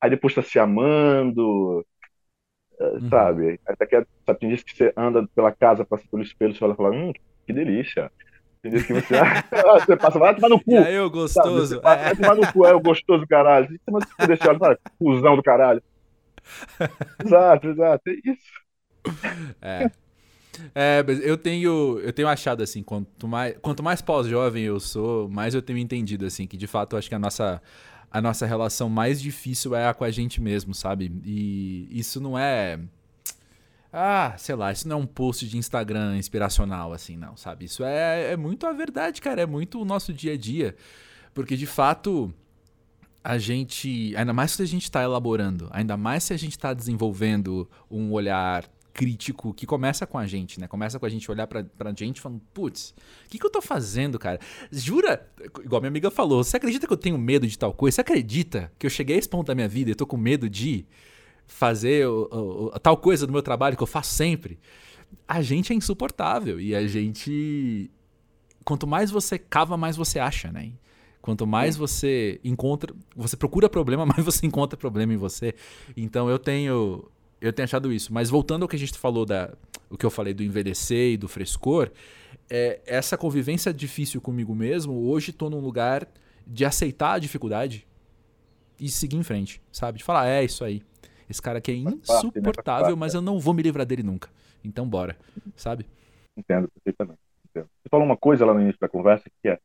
Aí 0.00 0.08
depois 0.08 0.34
tá 0.34 0.42
se 0.42 0.56
amando, 0.58 1.84
uhum. 2.80 3.08
sabe? 3.08 3.60
Até 3.66 3.86
que 3.86 4.06
sabe, 4.26 4.38
tem 4.38 4.48
dias 4.48 4.62
que 4.62 4.74
você 4.74 4.92
anda 4.96 5.26
pela 5.34 5.52
casa, 5.52 5.84
passa 5.84 6.04
pelo 6.10 6.22
espelho, 6.22 6.54
você 6.54 6.64
olha 6.64 6.72
e 6.72 6.76
fala, 6.76 6.90
hum, 6.90 7.12
que 7.46 7.52
delícia. 7.52 8.10
Tem 8.62 8.72
dias 8.72 8.84
que 8.84 8.92
você, 8.94 9.14
você 9.86 9.96
passa, 9.96 10.18
vai 10.18 10.34
tomar 10.34 10.48
no 10.48 10.62
cu. 10.62 10.72
E 10.72 10.76
aí, 10.76 10.98
o 10.98 11.10
gostoso. 11.10 11.74
Sabe? 11.74 11.82
Vai, 11.82 12.10
é. 12.10 12.14
tomar 12.14 12.36
no 12.36 12.52
cu, 12.52 12.66
é 12.66 12.74
o 12.74 12.80
gostoso 12.80 13.26
caralho. 13.26 13.68
Você 13.68 13.90
manda 13.90 14.06
se 14.06 14.26
desse 14.26 14.48
olho, 14.48 14.58
fala, 14.58 14.78
cuzão 14.98 15.36
do 15.36 15.42
caralho. 15.42 15.82
exato, 17.24 17.68
exato, 17.68 18.02
é 18.08 18.12
isso. 18.24 18.60
É. 19.60 19.90
É, 20.74 21.02
mas 21.02 21.24
eu 21.24 21.38
tenho, 21.38 21.98
eu 22.00 22.12
tenho 22.12 22.28
achado 22.28 22.62
assim, 22.62 22.82
quanto 22.82 23.26
mais, 23.26 23.56
quanto 23.62 23.82
mais 23.82 24.02
pós-jovem 24.02 24.64
eu 24.64 24.78
sou, 24.78 25.28
mais 25.28 25.54
eu 25.54 25.62
tenho 25.62 25.78
entendido 25.78 26.26
assim 26.26 26.46
que 26.46 26.56
de 26.56 26.66
fato 26.66 26.94
eu 26.94 26.98
acho 26.98 27.08
que 27.08 27.14
a 27.14 27.18
nossa 27.18 27.62
a 28.10 28.20
nossa 28.20 28.44
relação 28.46 28.88
mais 28.88 29.20
difícil 29.20 29.74
é 29.74 29.86
a 29.88 29.94
com 29.94 30.04
a 30.04 30.10
gente 30.10 30.40
mesmo, 30.40 30.74
sabe? 30.74 31.12
E 31.24 31.88
isso 31.90 32.20
não 32.20 32.38
é. 32.38 32.80
Ah, 33.92 34.34
sei 34.38 34.54
lá, 34.54 34.72
isso 34.72 34.88
não 34.88 34.98
é 34.98 35.00
um 35.00 35.06
post 35.06 35.48
de 35.48 35.56
Instagram 35.56 36.16
inspiracional, 36.16 36.92
assim, 36.92 37.16
não, 37.16 37.36
sabe? 37.36 37.64
Isso 37.64 37.84
é, 37.84 38.32
é 38.32 38.36
muito 38.36 38.66
a 38.66 38.72
verdade, 38.72 39.20
cara, 39.20 39.42
é 39.42 39.46
muito 39.46 39.80
o 39.80 39.84
nosso 39.84 40.12
dia 40.12 40.34
a 40.34 40.36
dia. 40.36 40.76
Porque 41.34 41.56
de 41.56 41.66
fato, 41.66 42.32
a 43.22 43.38
gente. 43.38 44.14
Ainda 44.16 44.32
mais 44.32 44.52
se 44.52 44.62
a 44.62 44.66
gente 44.66 44.84
está 44.84 45.02
elaborando, 45.02 45.68
ainda 45.70 45.96
mais 45.96 46.24
se 46.24 46.32
a 46.32 46.36
gente 46.36 46.52
está 46.52 46.72
desenvolvendo 46.74 47.68
um 47.90 48.12
olhar 48.12 48.64
crítico 48.92 49.54
que 49.54 49.66
começa 49.66 50.06
com 50.06 50.18
a 50.18 50.26
gente, 50.26 50.60
né? 50.60 50.66
Começa 50.66 50.98
com 50.98 51.06
a 51.06 51.08
gente 51.08 51.30
olhar 51.30 51.46
pra, 51.46 51.64
pra 51.64 51.92
gente 51.94 52.20
falando, 52.20 52.40
putz, 52.52 52.94
o 53.26 53.30
que, 53.30 53.38
que 53.38 53.46
eu 53.46 53.50
tô 53.50 53.60
fazendo, 53.60 54.18
cara? 54.18 54.38
Jura, 54.70 55.28
igual 55.64 55.80
minha 55.80 55.88
amiga 55.88 56.10
falou, 56.10 56.42
você 56.42 56.56
acredita 56.56 56.86
que 56.86 56.92
eu 56.92 56.96
tenho 56.96 57.18
medo 57.18 57.46
de 57.46 57.58
tal 57.58 57.72
coisa? 57.72 57.96
Você 57.96 58.00
acredita 58.00 58.72
que 58.78 58.86
eu 58.86 58.90
cheguei 58.90 59.16
a 59.16 59.18
esse 59.18 59.28
ponto 59.28 59.46
da 59.46 59.54
minha 59.54 59.68
vida 59.68 59.90
e 59.90 59.94
tô 59.94 60.06
com 60.06 60.16
medo 60.16 60.48
de 60.48 60.86
fazer 61.46 62.06
o, 62.06 62.28
o, 62.30 62.66
o, 62.66 62.78
tal 62.78 62.96
coisa 62.96 63.26
do 63.26 63.32
meu 63.32 63.42
trabalho 63.42 63.76
que 63.76 63.82
eu 63.82 63.86
faço 63.86 64.14
sempre? 64.14 64.58
A 65.26 65.42
gente 65.42 65.72
é 65.72 65.76
insuportável 65.76 66.60
e 66.60 66.74
a 66.74 66.86
gente. 66.86 67.90
Quanto 68.64 68.86
mais 68.86 69.10
você 69.10 69.38
cava, 69.38 69.76
mais 69.76 69.96
você 69.96 70.18
acha, 70.18 70.52
né? 70.52 70.72
Quanto 71.20 71.46
mais 71.46 71.76
você 71.76 72.40
encontra, 72.42 72.94
você 73.14 73.36
procura 73.36 73.68
problema, 73.68 74.04
mais 74.06 74.24
você 74.24 74.46
encontra 74.46 74.76
problema 74.76 75.12
em 75.12 75.16
você. 75.16 75.54
Então 75.96 76.30
eu 76.30 76.38
tenho 76.38 77.10
eu 77.40 77.52
tenho 77.52 77.64
achado 77.64 77.92
isso. 77.92 78.12
Mas 78.12 78.28
voltando 78.28 78.62
ao 78.62 78.68
que 78.68 78.76
a 78.76 78.78
gente 78.78 78.96
falou, 78.98 79.24
da, 79.24 79.52
o 79.88 79.96
que 79.96 80.04
eu 80.04 80.10
falei 80.10 80.34
do 80.34 80.42
envelhecer 80.42 81.12
e 81.12 81.16
do 81.16 81.28
frescor, 81.28 81.90
é, 82.48 82.80
essa 82.86 83.16
convivência 83.16 83.72
difícil 83.72 84.20
comigo 84.20 84.54
mesmo, 84.54 84.92
hoje 85.08 85.30
estou 85.30 85.48
num 85.48 85.60
lugar 85.60 86.06
de 86.46 86.64
aceitar 86.64 87.14
a 87.14 87.18
dificuldade 87.18 87.86
e 88.78 88.88
seguir 88.88 89.16
em 89.16 89.22
frente, 89.22 89.62
sabe? 89.70 89.98
De 89.98 90.04
falar, 90.04 90.26
é 90.26 90.42
isso 90.42 90.64
aí. 90.64 90.82
Esse 91.28 91.40
cara 91.40 91.58
aqui 91.58 91.70
é 91.70 91.74
insuportável, 91.74 92.96
mas 92.96 93.14
eu 93.14 93.22
não 93.22 93.38
vou 93.38 93.54
me 93.54 93.62
livrar 93.62 93.86
dele 93.86 94.02
nunca. 94.02 94.28
Então 94.64 94.88
bora, 94.88 95.16
sabe? 95.54 95.86
Entendo 96.36 96.68
perfeitamente. 96.68 97.20
Entendo. 97.48 97.68
Você 97.82 97.88
falou 97.88 98.04
uma 98.04 98.16
coisa 98.16 98.44
lá 98.44 98.52
no 98.52 98.60
início 98.60 98.80
da 98.80 98.88
conversa 98.88 99.30
que 99.40 99.48
é, 99.48 99.58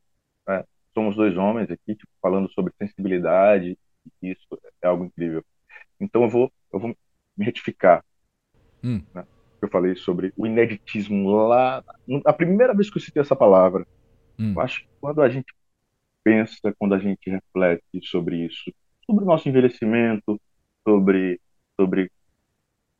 é 0.48 0.64
somos 0.94 1.16
dois 1.16 1.36
homens 1.36 1.70
aqui 1.70 1.94
tipo, 1.94 2.10
falando 2.22 2.48
sobre 2.52 2.72
sensibilidade, 2.78 3.76
e 4.22 4.30
isso 4.30 4.46
é 4.80 4.86
algo 4.86 5.04
incrível. 5.04 5.44
Então 6.00 6.22
eu 6.22 6.28
vou, 6.28 6.52
eu 6.72 6.78
vou 6.78 6.96
me 7.36 7.44
retificar. 7.44 8.04
Hum. 8.82 9.02
Né? 9.14 9.26
Eu 9.60 9.68
falei 9.68 9.96
sobre 9.96 10.32
o 10.36 10.46
ineditismo 10.46 11.30
lá. 11.48 11.84
A 12.24 12.32
primeira 12.32 12.74
vez 12.74 12.90
que 12.90 12.98
eu 12.98 13.02
citei 13.02 13.20
essa 13.20 13.36
palavra, 13.36 13.86
hum. 14.38 14.52
eu 14.54 14.60
acho 14.60 14.82
que 14.82 14.88
quando 15.00 15.22
a 15.22 15.28
gente 15.28 15.52
pensa, 16.22 16.74
quando 16.78 16.94
a 16.94 16.98
gente 16.98 17.30
reflete 17.30 18.00
sobre 18.02 18.46
isso, 18.46 18.72
sobre 19.04 19.24
o 19.24 19.26
nosso 19.26 19.48
envelhecimento, 19.48 20.40
sobre. 20.86 21.40
sobre 21.78 22.10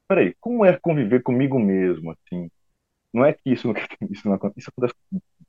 peraí, 0.09 0.35
como 0.41 0.65
é 0.65 0.77
conviver 0.79 1.23
comigo 1.23 1.59
mesmo? 1.59 2.13
assim 2.13 2.49
Não 3.13 3.25
é 3.25 3.33
que 3.33 3.51
isso, 3.51 3.73
isso, 4.11 4.29
não, 4.29 4.39
isso 4.57 4.71
acontece, 4.71 4.95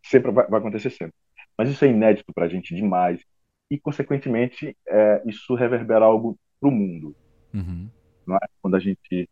sempre 0.03 0.31
vai, 0.31 0.47
vai 0.47 0.59
acontecer 0.59 0.89
sempre. 0.89 1.13
Mas 1.57 1.69
isso 1.69 1.83
é 1.85 1.89
inédito 1.89 2.31
para 2.33 2.45
a 2.45 2.49
gente 2.49 2.75
demais. 2.75 3.21
E, 3.69 3.77
consequentemente, 3.77 4.77
é, 4.87 5.21
isso 5.25 5.53
reverbera 5.55 6.05
algo 6.05 6.39
para 6.59 6.69
o 6.69 6.71
mundo. 6.71 7.15
Uhum 7.53 7.89
não 8.27 8.35
é? 8.35 8.47
quando 8.61 8.75
a 8.75 8.79
gente 8.79 9.29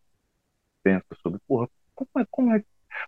pensa 0.84 1.06
sobre, 1.22 1.40
porra, 1.48 1.68
como 1.94 2.10
é, 2.18 2.26
como 2.30 2.56
é? 2.56 2.64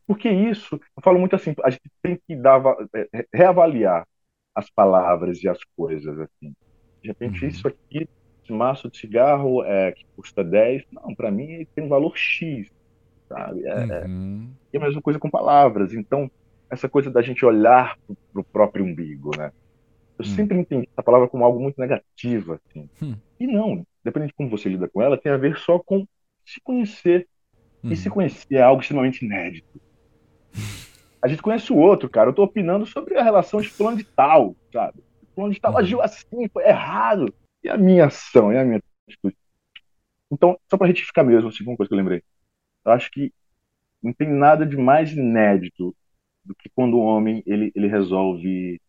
Porque 0.06 0.30
isso, 0.30 0.76
eu 0.76 1.04
falo 1.04 1.20
muito 1.20 1.36
assim, 1.36 1.54
a 1.64 1.70
gente 1.70 1.90
tem 2.02 2.20
que 2.28 2.36
dar, 2.36 2.62
é, 2.94 3.26
reavaliar 3.34 4.06
as 4.54 4.70
palavras 4.70 5.44
e 5.44 5.48
as 5.48 5.60
coisas, 5.76 6.20
assim. 6.20 6.54
De 7.02 7.10
repente, 7.10 7.44
uhum. 7.44 7.50
isso 7.50 7.68
aqui, 7.68 8.10
esse 8.44 8.52
maço 8.52 8.90
de 8.90 8.98
cigarro 8.98 9.64
é, 9.64 9.92
que 9.92 10.06
custa 10.16 10.44
10, 10.44 10.84
não, 10.92 11.14
para 11.16 11.32
mim 11.32 11.66
tem 11.76 11.84
um 11.84 11.90
valor 11.90 12.18
X, 12.18 12.70
sabe? 13.30 13.66
É, 13.66 13.70
é, 13.70 14.06
uhum. 14.06 14.52
é 14.74 14.78
a 14.78 14.82
mesma 14.82 15.02
coisa 15.02 15.20
com 15.20 15.30
palavras. 15.30 15.94
Então, 15.94 16.30
essa 16.70 16.90
coisa 16.90 17.10
da 17.10 17.22
gente 17.22 17.46
olhar 17.46 17.98
para 18.34 18.42
o 18.42 18.44
próprio 18.44 18.84
umbigo, 18.84 19.32
né? 19.38 19.52
Eu 20.18 20.26
hum. 20.26 20.36
sempre 20.36 20.58
entendi 20.58 20.88
essa 20.92 21.04
palavra 21.04 21.28
como 21.28 21.44
algo 21.44 21.60
muito 21.60 21.80
negativo, 21.80 22.54
assim. 22.54 22.90
Hum. 23.02 23.16
E 23.40 23.46
não, 23.46 23.86
dependendo 24.04 24.30
de 24.30 24.36
como 24.36 24.50
você 24.50 24.70
lida 24.70 24.88
com 24.88 25.02
ela, 25.02 25.18
tem 25.18 25.32
a 25.32 25.38
ver 25.38 25.58
só 25.58 25.80
com 25.80 26.08
se 26.46 26.60
conhecer. 26.62 27.28
Hum. 27.84 27.92
E 27.92 27.96
se 27.96 28.10
conhecer 28.10 28.56
é 28.56 28.62
algo 28.62 28.82
extremamente 28.82 29.24
inédito. 29.24 29.80
A 31.22 31.28
gente 31.28 31.42
conhece 31.42 31.74
o 31.74 31.78
outro, 31.78 32.08
cara. 32.10 32.30
Eu 32.30 32.34
tô 32.34 32.44
opinando 32.44 32.86
sobre 32.86 33.18
a 33.18 33.24
relação 33.24 33.60
de 33.60 33.70
plano 33.70 33.98
de 33.98 34.04
tal, 34.04 34.56
sabe? 34.72 35.04
Plano 35.36 35.52
de 35.52 35.60
tal 35.60 35.74
uhum. 35.74 35.80
agiu 35.80 36.02
assim, 36.02 36.48
foi 36.48 36.64
errado. 36.64 37.34
E 37.64 37.70
a 37.70 37.78
minha 37.78 38.06
ação, 38.06 38.54
e 38.54 38.58
a 38.58 38.64
minha 38.64 38.82
atitude. 39.08 39.36
Então, 40.32 40.60
só 40.70 40.78
pra 40.78 40.88
retificar 40.88 41.26
mesmo, 41.26 41.50
assim, 41.50 41.64
uma 41.64 41.76
coisa 41.76 41.88
que 41.88 41.94
eu 41.94 41.98
lembrei. 41.98 42.24
Eu 42.86 42.92
acho 42.92 43.10
que 43.10 43.34
não 44.02 44.14
tem 44.14 44.30
nada 44.30 44.66
de 44.66 44.78
mais 44.78 45.12
inédito 45.12 45.96
do 46.46 46.56
que 46.56 46.70
quando 46.70 46.98
o 46.98 47.04
homem 47.04 47.44
ele, 47.46 47.72
ele 47.76 47.88
resolve 47.88 48.80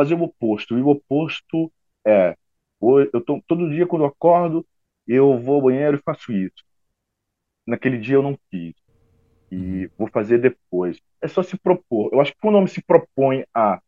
fazer 0.00 0.14
o 0.14 0.22
oposto. 0.22 0.78
E 0.78 0.82
o 0.82 0.88
oposto 0.88 1.70
é, 2.06 2.34
eu 2.80 3.20
tô, 3.20 3.42
todo 3.46 3.70
dia 3.70 3.86
quando 3.86 4.02
eu 4.02 4.08
acordo, 4.08 4.66
eu 5.06 5.38
vou 5.38 5.56
ao 5.56 5.62
banheiro 5.62 5.98
e 5.98 6.02
faço 6.02 6.32
isso. 6.32 6.64
Naquele 7.66 7.98
dia 7.98 8.14
eu 8.14 8.22
não 8.22 8.38
fiz. 8.50 8.74
E 9.50 9.84
uhum. 9.84 9.90
vou 9.98 10.08
fazer 10.08 10.38
depois. 10.38 10.98
É 11.20 11.28
só 11.28 11.42
se 11.42 11.58
propor. 11.58 12.10
Eu 12.12 12.20
acho 12.20 12.32
que 12.32 12.38
quando 12.40 12.54
o 12.54 12.58
homem 12.58 12.68
se 12.68 12.82
propõe 12.82 13.44
a, 13.54 13.80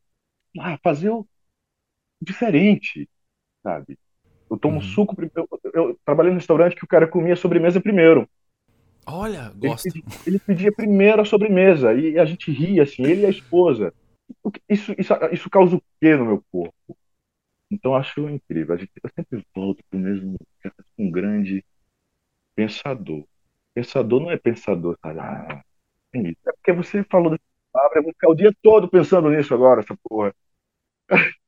a 0.59 0.79
fazer 0.83 1.09
o 1.09 1.27
diferente, 2.21 3.09
sabe? 3.63 3.99
Eu 4.51 4.59
tomo 4.59 4.77
uhum. 4.77 4.83
suco. 4.83 5.17
Eu, 5.35 5.49
eu, 5.65 5.73
eu 5.73 6.01
trabalhei 6.05 6.31
no 6.33 6.39
restaurante 6.39 6.77
que 6.77 6.85
o 6.85 6.89
cara 6.89 7.09
comia 7.09 7.37
sobremesa 7.37 7.81
primeiro. 7.81 8.29
Olha, 9.07 9.53
gosto. 9.57 9.87
Ele 9.87 10.03
pedia, 10.03 10.19
ele 10.27 10.39
pedia 10.39 10.73
primeiro 10.73 11.23
a 11.23 11.25
sobremesa 11.25 11.95
e 11.95 12.19
a 12.19 12.25
gente 12.25 12.53
ria, 12.53 12.83
assim, 12.83 13.03
ele 13.03 13.23
e 13.23 13.27
a 13.27 13.31
esposa. 13.31 13.95
Isso, 14.69 14.95
isso, 14.99 15.15
isso 15.33 15.51
causa 15.51 15.77
o 15.77 15.83
quê 16.01 16.17
no 16.17 16.27
meu 16.27 16.45
corpo? 16.51 16.97
Então 17.71 17.95
acho 17.95 18.29
incrível. 18.29 18.75
A 18.75 18.79
gente, 18.79 18.93
eu 19.03 19.11
sempre 19.15 19.47
volto 19.55 19.83
para 19.89 19.99
o 19.99 20.03
mesmo 20.03 20.37
um 20.99 21.11
grande 21.11 21.65
pensador. 22.55 23.25
Pensador 23.75 24.21
não 24.21 24.31
é 24.31 24.37
pensador, 24.37 24.99
sabe? 25.01 25.21
Ah, 25.21 25.65
é 26.15 26.53
porque 26.53 26.73
você 26.73 27.03
falou 27.05 27.31
dessa 27.31 27.43
palavra, 27.73 27.99
eu 27.99 28.03
vou 28.03 28.13
ficar 28.13 28.29
o 28.29 28.35
dia 28.35 28.53
todo 28.63 28.89
pensando 28.89 29.31
nisso 29.31 29.55
agora, 29.55 29.81
essa 29.81 29.97
porra. 30.05 30.35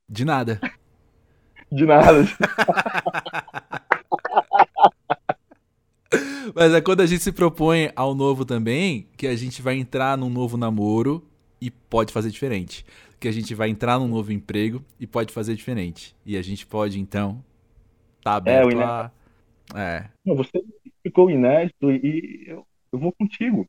De 0.09 0.25
nada. 0.25 0.61
De 1.71 1.85
nada. 1.85 2.25
Mas 6.55 6.73
é 6.73 6.81
quando 6.81 7.01
a 7.01 7.07
gente 7.07 7.23
se 7.23 7.33
propõe 7.33 7.91
ao 7.97 8.15
novo 8.15 8.45
também, 8.45 9.09
que 9.17 9.27
a 9.27 9.35
gente 9.35 9.61
vai 9.61 9.77
entrar 9.77 10.17
num 10.17 10.31
novo 10.31 10.57
namoro 10.57 11.27
e 11.65 11.71
pode 11.71 12.13
fazer 12.13 12.31
diferente. 12.31 12.85
Que 13.19 13.27
a 13.27 13.33
gente 13.33 13.55
vai 13.55 13.71
entrar 13.71 13.99
num 13.99 14.09
novo 14.09 14.33
emprego 14.33 14.85
e 15.01 15.07
pode 15.07 15.33
fazer 15.33 15.55
diferente. 15.55 16.15
E 16.27 16.37
a 16.37 16.43
gente 16.43 16.67
pode, 16.67 17.01
então, 17.01 17.43
tá 18.23 18.33
é, 18.33 18.37
aberto 18.37 18.81
é, 18.81 18.85
a. 18.85 19.11
É. 19.75 20.11
Não, 20.23 20.37
você 20.37 20.63
ficou 21.03 21.31
inédito 21.31 21.91
e 21.91 22.45
eu, 22.47 22.67
eu 22.93 22.99
vou 22.99 23.13
contigo. 23.13 23.67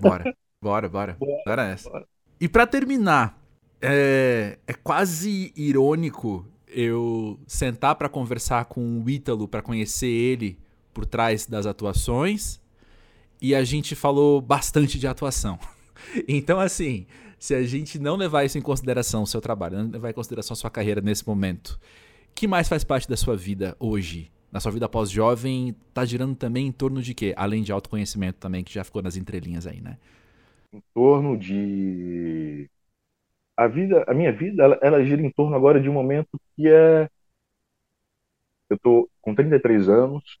Bora, 0.00 0.34
bora, 0.60 0.88
bora. 0.88 1.16
Bora, 1.20 1.42
bora 1.46 1.68
essa. 1.68 1.88
Bora. 1.88 2.06
E 2.40 2.48
para 2.48 2.66
terminar, 2.66 3.40
é, 3.80 4.58
é 4.66 4.72
quase 4.72 5.52
irônico 5.56 6.44
eu 6.66 7.38
sentar 7.46 7.94
para 7.94 8.08
conversar 8.08 8.64
com 8.64 9.00
o 9.00 9.08
Ítalo, 9.08 9.46
para 9.46 9.62
conhecer 9.62 10.08
ele 10.08 10.58
por 10.92 11.06
trás 11.06 11.46
das 11.46 11.64
atuações, 11.64 12.60
e 13.40 13.54
a 13.54 13.62
gente 13.62 13.94
falou 13.94 14.40
bastante 14.40 14.98
de 14.98 15.06
atuação. 15.06 15.58
Então, 16.28 16.60
assim, 16.60 17.06
se 17.38 17.54
a 17.54 17.62
gente 17.62 17.98
não 17.98 18.16
levar 18.16 18.44
isso 18.44 18.58
em 18.58 18.62
consideração, 18.62 19.22
o 19.22 19.26
seu 19.26 19.40
trabalho, 19.40 19.78
não 19.78 19.90
levar 19.90 20.10
em 20.10 20.14
consideração 20.14 20.54
a 20.54 20.56
sua 20.56 20.70
carreira 20.70 21.00
nesse 21.00 21.26
momento, 21.26 21.78
que 22.34 22.46
mais 22.46 22.68
faz 22.68 22.84
parte 22.84 23.08
da 23.08 23.16
sua 23.16 23.36
vida 23.36 23.76
hoje? 23.78 24.30
Na 24.50 24.60
sua 24.60 24.70
vida 24.70 24.88
pós-jovem, 24.88 25.74
tá 25.94 26.04
girando 26.04 26.36
também 26.36 26.66
em 26.66 26.72
torno 26.72 27.00
de 27.02 27.14
quê? 27.14 27.34
Além 27.36 27.62
de 27.62 27.72
autoconhecimento 27.72 28.38
também, 28.38 28.62
que 28.62 28.72
já 28.72 28.84
ficou 28.84 29.02
nas 29.02 29.16
entrelinhas 29.16 29.66
aí, 29.66 29.80
né? 29.80 29.96
Em 30.72 30.82
torno 30.94 31.36
de 31.38 32.68
a 33.56 33.66
vida, 33.68 34.04
a 34.08 34.14
minha 34.14 34.32
vida, 34.32 34.62
ela, 34.62 34.78
ela 34.82 35.04
gira 35.04 35.22
em 35.22 35.30
torno 35.30 35.56
agora 35.56 35.80
de 35.80 35.88
um 35.88 35.92
momento 35.92 36.40
que 36.56 36.68
é 36.68 37.08
eu 38.70 38.78
tô 38.78 39.10
com 39.20 39.34
33 39.34 39.88
anos, 39.88 40.38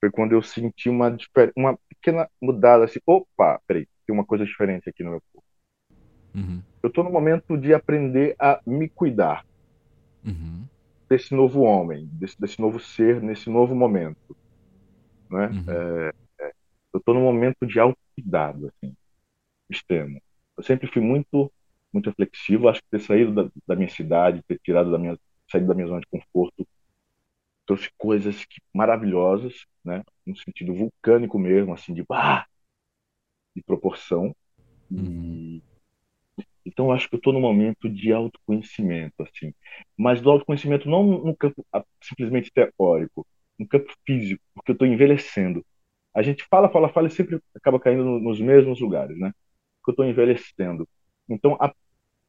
foi 0.00 0.10
quando 0.10 0.32
eu 0.32 0.42
senti 0.42 0.88
uma 0.88 1.16
uma 1.56 1.78
pequena 1.88 2.28
mudada 2.40 2.84
assim, 2.84 3.00
opa, 3.06 3.60
peraí, 3.66 3.86
tem 4.06 4.14
uma 4.14 4.24
coisa 4.24 4.44
diferente 4.44 4.88
aqui 4.88 5.02
no 5.02 5.10
meu 5.10 5.22
corpo. 5.32 5.48
Uhum. 6.34 6.62
Eu 6.82 6.90
tô 6.90 7.02
no 7.02 7.10
momento 7.10 7.56
de 7.56 7.74
aprender 7.74 8.36
a 8.38 8.60
me 8.66 8.88
cuidar. 8.88 9.44
Uhum. 10.24 10.64
Desse 11.08 11.34
novo 11.34 11.62
homem, 11.62 12.08
desse, 12.12 12.38
desse 12.40 12.60
novo 12.60 12.78
ser, 12.80 13.22
nesse 13.22 13.48
novo 13.48 13.74
momento. 13.74 14.36
Né? 15.30 15.46
Uhum. 15.48 15.64
É, 15.68 16.12
é, 16.40 16.52
eu 16.92 17.00
tô 17.00 17.14
no 17.14 17.20
momento 17.20 17.66
de 17.66 17.78
autocuidado, 17.78 18.68
assim, 18.68 18.94
extremo. 19.70 20.20
Eu 20.56 20.62
sempre 20.62 20.86
fui 20.86 21.02
muito 21.02 21.50
muito 21.96 22.10
reflexivo. 22.10 22.68
Acho 22.68 22.80
que 22.82 22.90
ter 22.90 23.00
saído 23.00 23.32
da, 23.32 23.50
da 23.66 23.74
minha 23.74 23.88
cidade, 23.88 24.42
ter 24.46 24.58
tirado 24.62 24.90
da 24.90 24.98
minha, 24.98 25.18
saído 25.50 25.66
da 25.66 25.74
minha 25.74 25.86
zona 25.86 26.00
de 26.00 26.06
conforto, 26.06 26.66
trouxe 27.66 27.90
coisas 27.96 28.44
que, 28.44 28.60
maravilhosas, 28.72 29.66
né? 29.84 30.02
No 30.24 30.36
sentido 30.36 30.74
vulcânico 30.74 31.38
mesmo, 31.38 31.72
assim, 31.72 31.92
de 31.94 32.04
bah, 32.04 32.46
de 33.56 33.62
proporção. 33.62 34.36
Uhum. 34.88 35.60
então 36.64 36.92
acho 36.92 37.08
que 37.08 37.16
eu 37.16 37.18
estou 37.18 37.32
num 37.32 37.40
momento 37.40 37.88
de 37.88 38.12
autoconhecimento, 38.12 39.14
assim, 39.20 39.52
mas 39.96 40.20
do 40.20 40.30
autoconhecimento 40.30 40.88
não 40.88 41.02
no 41.24 41.36
campo 41.36 41.66
simplesmente 42.00 42.52
teórico, 42.52 43.26
no 43.58 43.66
campo 43.66 43.92
físico, 44.06 44.42
porque 44.54 44.70
eu 44.72 44.74
estou 44.74 44.86
envelhecendo. 44.86 45.64
A 46.14 46.22
gente 46.22 46.44
fala, 46.50 46.68
fala, 46.68 46.88
fala 46.88 47.08
e 47.08 47.10
sempre 47.10 47.40
acaba 47.54 47.80
caindo 47.80 48.04
nos 48.04 48.40
mesmos 48.40 48.80
lugares, 48.80 49.18
né? 49.18 49.32
Porque 49.78 49.90
eu 49.90 49.92
estou 49.92 50.06
envelhecendo. 50.06 50.88
Então, 51.28 51.56
a, 51.60 51.74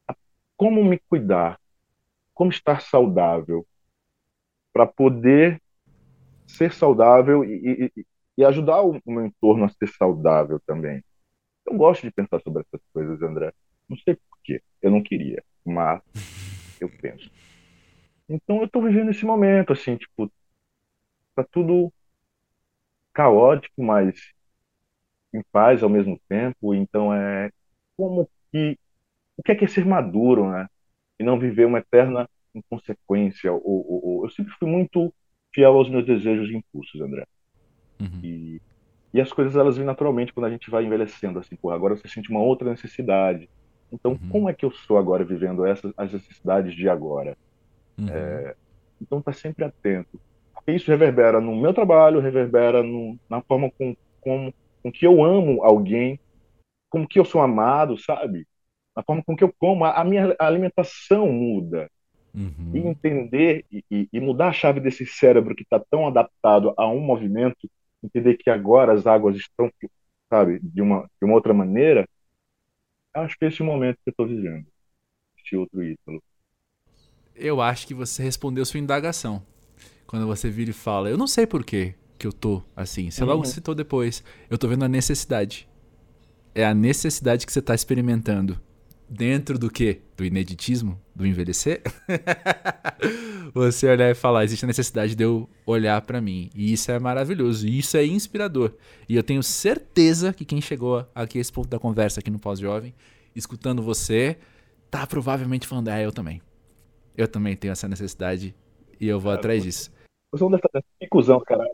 a, 0.08 0.16
como 0.56 0.84
me 0.84 0.98
cuidar? 1.08 1.60
Como 2.34 2.50
estar 2.50 2.80
saudável? 2.82 3.66
Para 4.72 4.86
poder 4.86 5.60
ser 6.46 6.72
saudável 6.72 7.44
e, 7.44 7.90
e, 7.96 8.06
e 8.38 8.44
ajudar 8.44 8.82
o, 8.82 9.00
o 9.04 9.12
meu 9.12 9.26
entorno 9.26 9.64
a 9.64 9.68
ser 9.68 9.88
saudável 9.88 10.60
também. 10.66 11.02
Eu 11.68 11.76
gosto 11.76 12.02
de 12.02 12.10
pensar 12.10 12.40
sobre 12.40 12.62
essas 12.62 12.80
coisas, 12.92 13.20
André. 13.22 13.52
Não 13.88 13.96
sei 13.98 14.16
porquê. 14.28 14.62
Eu 14.80 14.90
não 14.90 15.02
queria, 15.02 15.42
mas 15.64 16.02
eu 16.80 16.88
penso. 16.88 17.30
Então 18.28 18.62
eu 18.62 18.68
tô 18.68 18.80
vivendo 18.82 19.10
esse 19.10 19.24
momento, 19.24 19.72
assim, 19.72 19.96
tipo, 19.96 20.30
tá 21.34 21.44
tudo 21.44 21.92
caótico, 23.12 23.82
mas 23.82 24.32
em 25.32 25.42
paz 25.52 25.82
ao 25.82 25.90
mesmo 25.90 26.20
tempo. 26.28 26.74
Então 26.74 27.12
é 27.12 27.50
como 27.96 28.28
que 28.50 28.78
o 29.36 29.42
que 29.42 29.52
é, 29.52 29.54
que 29.54 29.64
é 29.64 29.68
ser 29.68 29.84
maduro, 29.84 30.50
né? 30.50 30.66
E 31.18 31.22
não 31.22 31.38
viver 31.38 31.66
uma 31.66 31.78
eterna 31.78 32.28
inconsequência. 32.54 33.52
Ou, 33.52 33.62
ou, 33.62 34.04
ou... 34.04 34.24
Eu 34.24 34.30
sempre 34.30 34.52
fui 34.58 34.68
muito 34.68 35.14
fiel 35.54 35.74
aos 35.76 35.88
meus 35.88 36.04
desejos 36.04 36.50
e 36.50 36.56
impulsos, 36.56 37.00
André. 37.00 37.26
Uhum. 38.00 38.20
E, 38.22 38.60
e 39.18 39.20
as 39.20 39.32
coisas 39.32 39.56
elas 39.56 39.76
vêm 39.76 39.84
naturalmente 39.84 40.32
quando 40.32 40.46
a 40.46 40.50
gente 40.50 40.70
vai 40.70 40.84
envelhecendo, 40.84 41.38
assim, 41.38 41.56
pô, 41.56 41.70
agora 41.70 41.96
você 41.96 42.08
sente 42.08 42.30
uma 42.30 42.40
outra 42.40 42.70
necessidade. 42.70 43.48
Então, 43.92 44.12
uhum. 44.12 44.28
como 44.30 44.48
é 44.48 44.54
que 44.54 44.64
eu 44.64 44.70
sou 44.70 44.96
agora 44.96 45.24
vivendo 45.24 45.66
essas 45.66 45.92
as 45.96 46.12
necessidades 46.12 46.74
de 46.74 46.88
agora? 46.88 47.36
Uhum. 47.98 48.08
É, 48.08 48.54
então, 49.00 49.20
tá 49.20 49.32
sempre 49.32 49.64
atento. 49.64 50.20
Porque 50.54 50.72
isso 50.72 50.90
reverbera 50.90 51.40
no 51.40 51.56
meu 51.56 51.74
trabalho, 51.74 52.20
reverbera 52.20 52.82
no, 52.82 53.18
na 53.28 53.40
forma 53.42 53.70
com, 53.76 53.96
com, 54.20 54.52
com 54.82 54.92
que 54.92 55.06
eu 55.06 55.24
amo 55.24 55.64
alguém, 55.64 56.20
como 56.88 57.08
que 57.08 57.18
eu 57.18 57.24
sou 57.24 57.40
amado, 57.40 57.98
sabe? 57.98 58.46
a 58.98 59.02
forma 59.02 59.22
com 59.22 59.36
que 59.36 59.44
eu 59.44 59.54
como, 59.58 59.84
a 59.84 60.04
minha 60.04 60.34
alimentação 60.40 61.30
muda. 61.30 61.88
Uhum. 62.34 62.72
E 62.74 62.78
entender 62.78 63.64
e, 63.70 64.08
e, 64.12 64.20
mudar 64.20 64.48
a 64.48 64.52
chave 64.52 64.80
desse 64.80 65.06
cérebro 65.06 65.54
que 65.54 65.62
está 65.62 65.80
tão 65.80 66.06
adaptado 66.06 66.74
a 66.76 66.86
um 66.86 67.00
movimento, 67.00 67.70
entender 68.02 68.36
que 68.36 68.50
agora 68.50 68.92
as 68.92 69.06
águas 69.06 69.36
estão, 69.36 69.70
sabe, 70.28 70.60
de 70.62 70.80
uma, 70.80 71.08
de 71.20 71.24
uma 71.24 71.34
outra 71.34 71.52
maneira, 71.52 72.08
acho 73.14 73.36
que 73.38 73.44
é 73.44 73.48
esse 73.48 73.62
momento 73.62 73.96
que 73.96 74.08
eu 74.08 74.12
estou 74.12 74.26
vivendo. 74.26 74.66
Este 75.36 75.56
outro 75.56 75.82
ídolo. 75.82 76.22
Eu 77.34 77.60
acho 77.60 77.86
que 77.86 77.94
você 77.94 78.22
respondeu 78.22 78.64
sua 78.64 78.80
indagação. 78.80 79.42
Quando 80.06 80.26
você 80.26 80.50
vira 80.50 80.70
e 80.70 80.74
fala, 80.74 81.10
eu 81.10 81.18
não 81.18 81.26
sei 81.26 81.46
por 81.46 81.64
que 81.64 81.94
que 82.18 82.26
eu 82.26 82.32
tô 82.32 82.62
assim. 82.74 83.10
Você 83.10 83.22
uhum. 83.22 83.28
logo 83.28 83.44
citou 83.44 83.74
depois. 83.74 84.24
Eu 84.50 84.58
tô 84.58 84.66
vendo 84.66 84.84
a 84.84 84.88
necessidade. 84.88 85.68
É 86.54 86.64
a 86.64 86.74
necessidade 86.74 87.46
que 87.46 87.52
você 87.52 87.60
está 87.60 87.74
experimentando 87.74 88.60
dentro 89.08 89.58
do 89.58 89.70
que? 89.70 90.00
Do 90.16 90.24
ineditismo? 90.24 91.00
Do 91.14 91.26
envelhecer? 91.26 91.82
você 93.54 93.88
olhar 93.88 94.10
e 94.10 94.14
falar, 94.14 94.44
existe 94.44 94.64
a 94.64 94.68
necessidade 94.68 95.14
de 95.14 95.24
eu 95.24 95.48
olhar 95.64 96.00
para 96.02 96.20
mim. 96.20 96.50
E 96.54 96.72
isso 96.72 96.90
é 96.90 96.98
maravilhoso, 96.98 97.66
e 97.66 97.78
isso 97.78 97.96
é 97.96 98.04
inspirador. 98.04 98.74
E 99.08 99.16
eu 99.16 99.22
tenho 99.22 99.42
certeza 99.42 100.32
que 100.32 100.44
quem 100.44 100.60
chegou 100.60 101.06
aqui 101.14 101.38
a 101.38 101.40
esse 101.40 101.52
ponto 101.52 101.68
da 101.68 101.78
conversa 101.78 102.20
aqui 102.20 102.30
no 102.30 102.38
Pós-Jovem, 102.38 102.94
escutando 103.34 103.82
você, 103.82 104.36
tá 104.90 105.06
provavelmente 105.06 105.66
falando, 105.66 105.88
é, 105.88 106.04
eu 106.04 106.12
também. 106.12 106.42
Eu 107.16 107.26
também 107.26 107.56
tenho 107.56 107.72
essa 107.72 107.88
necessidade 107.88 108.54
e 109.00 109.08
eu 109.08 109.18
vou 109.18 109.30
cara, 109.30 109.40
atrás 109.40 109.62
disso. 109.62 109.90
Você 110.32 110.44
estar 110.44 110.82
que 111.00 111.08
cuzão, 111.08 111.40
caralho. 111.40 111.70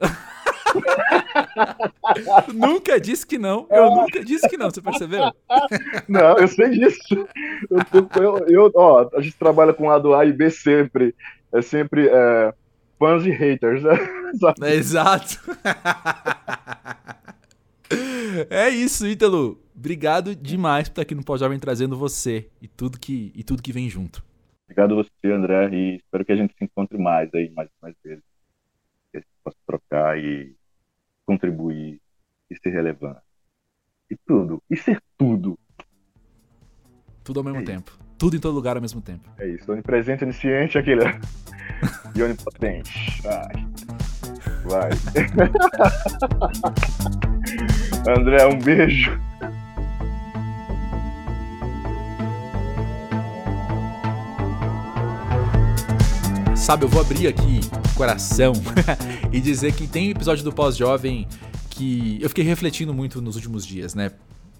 nunca 2.54 3.00
disse 3.00 3.26
que 3.26 3.38
não. 3.38 3.66
Eu 3.70 3.90
nunca 3.90 4.24
disse 4.24 4.48
que 4.48 4.56
não, 4.56 4.70
você 4.70 4.80
percebeu? 4.82 5.32
Não, 6.08 6.36
eu 6.38 6.48
sei 6.48 6.70
disso. 6.70 7.28
Eu, 7.70 8.08
eu, 8.22 8.38
eu, 8.48 8.72
ó, 8.74 9.08
a 9.14 9.20
gente 9.20 9.36
trabalha 9.36 9.72
com 9.72 9.88
lado 9.88 10.14
A 10.14 10.24
e 10.24 10.32
B 10.32 10.50
sempre. 10.50 11.14
É 11.52 11.62
sempre 11.62 12.08
é, 12.08 12.52
fãs 12.98 13.24
e 13.24 13.30
haters. 13.30 13.82
Né? 13.82 13.94
É, 14.62 14.74
exato. 14.74 15.40
É 18.50 18.68
isso, 18.68 19.06
Ítalo. 19.06 19.58
Obrigado 19.74 20.36
demais 20.36 20.88
por 20.88 20.92
estar 20.92 21.02
aqui 21.02 21.14
no 21.14 21.24
Pós-Jovem 21.24 21.58
trazendo 21.58 21.96
você 21.96 22.50
e 22.60 22.68
tudo 22.68 22.98
que, 22.98 23.32
e 23.34 23.42
tudo 23.42 23.62
que 23.62 23.72
vem 23.72 23.88
junto. 23.88 24.22
Obrigado 24.64 24.92
a 24.92 24.96
você, 24.96 25.32
André, 25.32 25.70
e 25.72 25.96
espero 25.96 26.24
que 26.24 26.32
a 26.32 26.36
gente 26.36 26.54
se 26.58 26.64
encontre 26.64 26.98
mais 26.98 27.32
aí, 27.32 27.50
mais, 27.50 27.70
mais 27.80 27.94
vezes. 28.04 28.22
Que 29.10 29.16
a 29.16 29.20
gente 29.20 29.30
possa 29.42 29.56
trocar 29.66 30.18
e 30.18 30.54
contribuir 31.28 32.00
e 32.50 32.56
ser 32.56 32.70
relevante. 32.70 33.20
E 34.10 34.16
tudo. 34.26 34.62
E 34.70 34.76
ser 34.78 34.98
tudo. 35.18 35.58
Tudo 37.22 37.40
ao 37.40 37.44
mesmo 37.44 37.60
é 37.60 37.64
tempo. 37.64 37.90
Isso. 37.90 38.00
Tudo 38.16 38.36
em 38.36 38.40
todo 38.40 38.54
lugar 38.54 38.76
ao 38.76 38.80
mesmo 38.80 39.02
tempo. 39.02 39.28
É 39.38 39.46
isso. 39.46 39.70
Onipresente, 39.70 40.24
onisciente, 40.24 40.78
aquele. 40.78 41.02
e 42.16 42.22
onipotente. 42.22 43.20
Vai. 43.22 43.52
Vai. 44.64 44.90
André, 48.16 48.46
um 48.46 48.58
beijo. 48.58 49.10
Sabe, 56.68 56.84
eu 56.84 56.88
vou 56.90 57.00
abrir 57.00 57.26
aqui 57.26 57.60
o 57.92 57.96
coração 57.96 58.52
e 59.32 59.40
dizer 59.40 59.72
que 59.72 59.86
tem 59.86 60.08
um 60.08 60.10
episódio 60.10 60.44
do 60.44 60.52
Pós-Jovem 60.52 61.26
que 61.70 62.18
eu 62.20 62.28
fiquei 62.28 62.44
refletindo 62.44 62.92
muito 62.92 63.22
nos 63.22 63.36
últimos 63.36 63.64
dias, 63.64 63.94
né? 63.94 64.12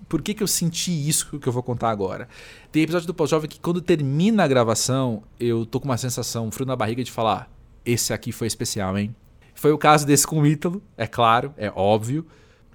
Por 0.08 0.22
que, 0.22 0.32
que 0.32 0.42
eu 0.42 0.46
senti 0.46 0.90
isso 1.06 1.38
que 1.38 1.46
eu 1.46 1.52
vou 1.52 1.62
contar 1.62 1.90
agora? 1.90 2.26
Tem 2.72 2.82
episódio 2.82 3.06
do 3.06 3.12
Pós-Jovem 3.12 3.46
que 3.46 3.60
quando 3.60 3.82
termina 3.82 4.42
a 4.42 4.48
gravação, 4.48 5.22
eu 5.38 5.66
tô 5.66 5.78
com 5.78 5.84
uma 5.84 5.98
sensação, 5.98 6.46
um 6.46 6.50
frio 6.50 6.64
na 6.64 6.74
barriga 6.74 7.04
de 7.04 7.12
falar: 7.12 7.52
esse 7.84 8.10
aqui 8.10 8.32
foi 8.32 8.46
especial, 8.46 8.96
hein? 8.96 9.14
Foi 9.54 9.70
o 9.70 9.76
caso 9.76 10.06
desse 10.06 10.26
com 10.26 10.40
o 10.40 10.46
Ítalo, 10.46 10.82
é 10.96 11.06
claro, 11.06 11.52
é 11.58 11.70
óbvio. 11.76 12.26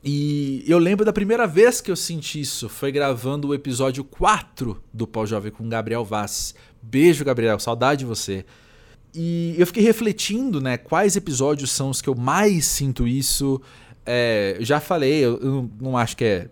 E 0.03 0.63
eu 0.67 0.77
lembro 0.77 1.03
da 1.03 1.11
primeira 1.11 1.47
vez 1.47 1.81
que 1.81 1.89
eu 1.89 1.95
senti 1.95 2.41
isso, 2.41 2.69
foi 2.69 2.91
gravando 2.91 3.47
o 3.47 3.55
episódio 3.55 4.03
4 4.03 4.79
do 4.93 5.07
Pós-Jovem 5.07 5.51
com 5.51 5.67
Gabriel 5.67 6.05
Vaz. 6.05 6.53
Beijo, 6.79 7.25
Gabriel, 7.25 7.57
saudade 7.57 8.01
de 8.01 8.05
você. 8.05 8.45
E 9.15 9.53
eu 9.57 9.67
fiquei 9.67 9.83
refletindo, 9.83 10.59
né, 10.59 10.77
quais 10.77 11.15
episódios 11.15 11.71
são 11.71 11.89
os 11.89 12.01
que 12.01 12.09
eu 12.09 12.15
mais 12.15 12.65
sinto 12.65 13.07
isso. 13.07 13.61
É, 14.05 14.57
já 14.59 14.79
falei, 14.79 15.23
eu, 15.23 15.39
eu 15.39 15.69
não 15.79 15.95
acho 15.95 16.17
que 16.17 16.23
é 16.23 16.49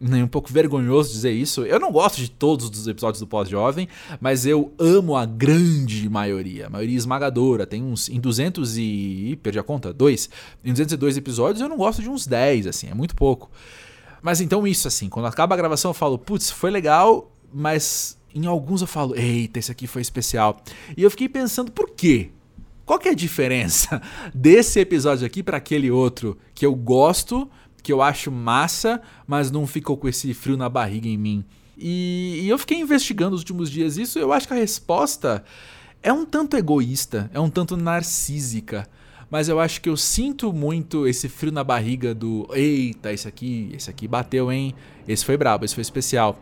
nem 0.00 0.22
um 0.22 0.28
pouco 0.28 0.52
vergonhoso 0.52 1.12
dizer 1.12 1.32
isso. 1.32 1.64
Eu 1.64 1.80
não 1.80 1.90
gosto 1.90 2.16
de 2.16 2.30
todos 2.30 2.68
os 2.68 2.86
episódios 2.86 3.20
do 3.20 3.26
Pós-Jovem, 3.26 3.88
mas 4.20 4.46
eu 4.46 4.72
amo 4.78 5.16
a 5.16 5.26
grande 5.26 6.08
maioria, 6.08 6.66
a 6.66 6.70
maioria 6.70 6.96
esmagadora. 6.96 7.66
Tem 7.66 7.82
uns 7.82 8.08
em 8.08 8.20
200 8.20 8.78
e 8.78 9.38
perdi 9.42 9.58
a 9.58 9.62
conta, 9.62 9.92
dois. 9.92 10.30
Em 10.64 10.72
202 10.72 11.16
episódios 11.16 11.60
eu 11.60 11.68
não 11.68 11.76
gosto 11.76 12.00
de 12.00 12.08
uns 12.08 12.26
10, 12.26 12.68
assim, 12.68 12.88
é 12.88 12.94
muito 12.94 13.14
pouco. 13.14 13.50
Mas 14.22 14.40
então 14.40 14.66
isso 14.66 14.88
assim, 14.88 15.08
quando 15.08 15.26
acaba 15.26 15.54
a 15.54 15.58
gravação 15.58 15.90
eu 15.90 15.94
falo, 15.94 16.18
putz, 16.18 16.50
foi 16.50 16.70
legal, 16.70 17.32
mas 17.52 18.17
em 18.38 18.46
alguns 18.46 18.80
eu 18.80 18.86
falo, 18.86 19.14
eita, 19.16 19.58
esse 19.58 19.70
aqui 19.70 19.86
foi 19.86 20.02
especial. 20.02 20.60
E 20.96 21.02
eu 21.02 21.10
fiquei 21.10 21.28
pensando, 21.28 21.72
por 21.72 21.90
quê? 21.90 22.30
Qual 22.86 22.98
que 22.98 23.08
é 23.08 23.10
a 23.10 23.14
diferença 23.14 24.00
desse 24.34 24.80
episódio 24.80 25.26
aqui 25.26 25.42
para 25.42 25.58
aquele 25.58 25.90
outro 25.90 26.38
que 26.54 26.64
eu 26.64 26.74
gosto, 26.74 27.50
que 27.82 27.92
eu 27.92 28.00
acho 28.00 28.30
massa, 28.30 29.00
mas 29.26 29.50
não 29.50 29.66
ficou 29.66 29.96
com 29.96 30.08
esse 30.08 30.32
frio 30.32 30.56
na 30.56 30.68
barriga 30.68 31.08
em 31.08 31.18
mim? 31.18 31.44
E, 31.76 32.40
e 32.42 32.48
eu 32.48 32.58
fiquei 32.58 32.78
investigando 32.78 33.34
os 33.34 33.42
últimos 33.42 33.70
dias 33.70 33.96
isso, 33.96 34.18
eu 34.18 34.32
acho 34.32 34.48
que 34.48 34.54
a 34.54 34.56
resposta 34.56 35.44
é 36.02 36.12
um 36.12 36.24
tanto 36.24 36.56
egoísta, 36.56 37.30
é 37.32 37.38
um 37.38 37.50
tanto 37.50 37.76
narcísica 37.76 38.88
mas 39.30 39.48
eu 39.48 39.60
acho 39.60 39.80
que 39.80 39.88
eu 39.88 39.96
sinto 39.96 40.52
muito 40.52 41.06
esse 41.06 41.28
frio 41.28 41.52
na 41.52 41.62
barriga 41.62 42.14
do 42.14 42.48
eita, 42.52 43.12
esse 43.12 43.28
aqui, 43.28 43.70
esse 43.74 43.90
aqui 43.90 44.08
bateu, 44.08 44.50
hein? 44.50 44.74
Esse 45.06 45.24
foi 45.24 45.36
brabo, 45.36 45.64
esse 45.64 45.74
foi 45.74 45.82
especial 45.82 46.40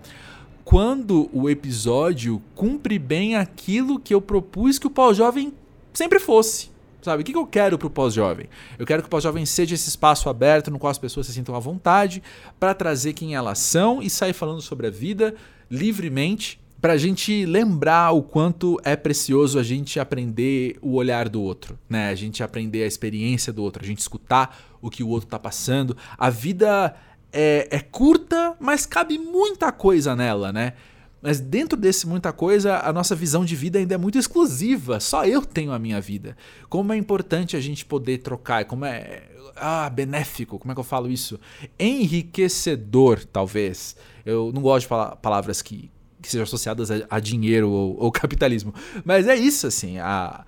quando 0.67 1.31
o 1.33 1.49
episódio 1.49 2.43
cumpre 2.57 2.99
bem 2.99 3.37
aquilo 3.37 4.01
que 4.01 4.13
eu 4.13 4.21
propus 4.21 4.81
que 4.81 4.89
o 4.89 4.91
pós-jovem 4.91 5.53
sempre 5.95 6.19
fosse. 6.19 6.73
Sabe? 7.01 7.23
O 7.23 7.25
que 7.25 7.37
eu 7.37 7.47
quero 7.47 7.79
pro 7.79 7.89
pós-jovem? 7.89 8.49
Eu 8.77 8.85
quero 8.85 9.01
que 9.01 9.07
o 9.07 9.11
pós-jovem 9.11 9.47
seja 9.47 9.77
esse 9.77 9.89
espaço 9.89 10.29
aberto 10.29 10.69
no 10.69 10.77
qual 10.81 10.91
as 10.91 10.99
pessoas 10.99 11.29
se 11.29 11.33
sintam 11.33 11.55
à 11.55 11.61
vontade 11.61 12.21
para 12.59 12.75
trazer 12.75 13.13
quem 13.13 13.37
elas 13.37 13.61
são 13.61 14.03
e 14.03 14.11
sair 14.11 14.33
falando 14.33 14.61
sobre 14.61 14.89
a 14.89 14.91
vida 14.91 15.37
livremente, 15.71 16.61
para 16.81 16.95
a 16.95 16.99
gente 16.99 17.47
lembrar 17.47 18.11
o 18.11 18.21
quanto 18.21 18.77
é 18.83 18.97
precioso 18.97 19.61
a 19.61 19.63
gente 19.63 20.01
aprender 20.01 20.77
o 20.83 20.95
olhar 20.95 21.29
do 21.29 21.41
outro, 21.41 21.79
né? 21.89 22.09
A 22.09 22.15
gente 22.17 22.43
aprender 22.43 22.83
a 22.83 22.87
experiência 22.89 23.53
do 23.53 23.63
outro, 23.63 23.85
a 23.85 23.87
gente 23.87 24.01
escutar 24.01 24.59
o 24.83 24.91
que 24.91 25.05
o 25.05 25.09
outro 25.09 25.29
está 25.29 25.39
passando. 25.39 25.97
A 26.19 26.29
vida 26.29 26.93
é, 27.33 27.69
é 27.71 27.81
curta, 27.81 28.57
mas 28.59 28.87
cabe 28.87 29.19
muita 29.19 29.71
coisa 29.73 30.17
nela, 30.17 30.53
né? 30.53 30.75
Mas 31.21 31.41
dentro 31.41 31.77
desse 31.77 32.07
muita 32.07 32.33
coisa, 32.33 32.79
a 32.79 32.93
nossa 32.93 33.15
visão 33.15 33.45
de 33.45 33.57
vida 33.57 33.79
ainda 33.79 33.95
é 33.95 33.99
muito 33.99 34.19
exclusiva. 34.19 35.01
Só 35.01 35.25
eu 35.25 35.43
tenho 35.45 35.73
a 35.73 35.79
minha 35.79 36.01
vida. 36.01 36.37
Como 36.69 36.93
é 36.93 36.97
importante 36.97 37.57
a 37.57 37.61
gente 37.61 37.85
poder 37.85 38.19
trocar, 38.19 38.65
como 38.65 38.85
é 38.85 39.25
ah, 39.57 39.89
benéfico, 39.89 40.59
como 40.59 40.71
é 40.71 40.75
que 40.75 40.81
eu 40.81 40.85
falo 40.85 41.11
isso? 41.11 41.41
Enriquecedor, 41.79 43.25
talvez. 43.25 43.97
Eu 44.25 44.53
não 44.55 44.63
gosto 44.63 44.89
de 44.89 45.17
palavras 45.21 45.63
que, 45.63 45.91
que 46.21 46.29
sejam 46.29 46.45
associadas 46.45 46.91
a, 46.91 47.07
a 47.09 47.19
dinheiro 47.19 47.71
ou, 47.71 47.97
ou, 47.99 48.13
capitalismo. 48.13 48.75
Mas 49.05 49.27
é 49.27 49.35
isso, 49.35 49.67
assim, 49.67 49.99
a, 49.99 50.45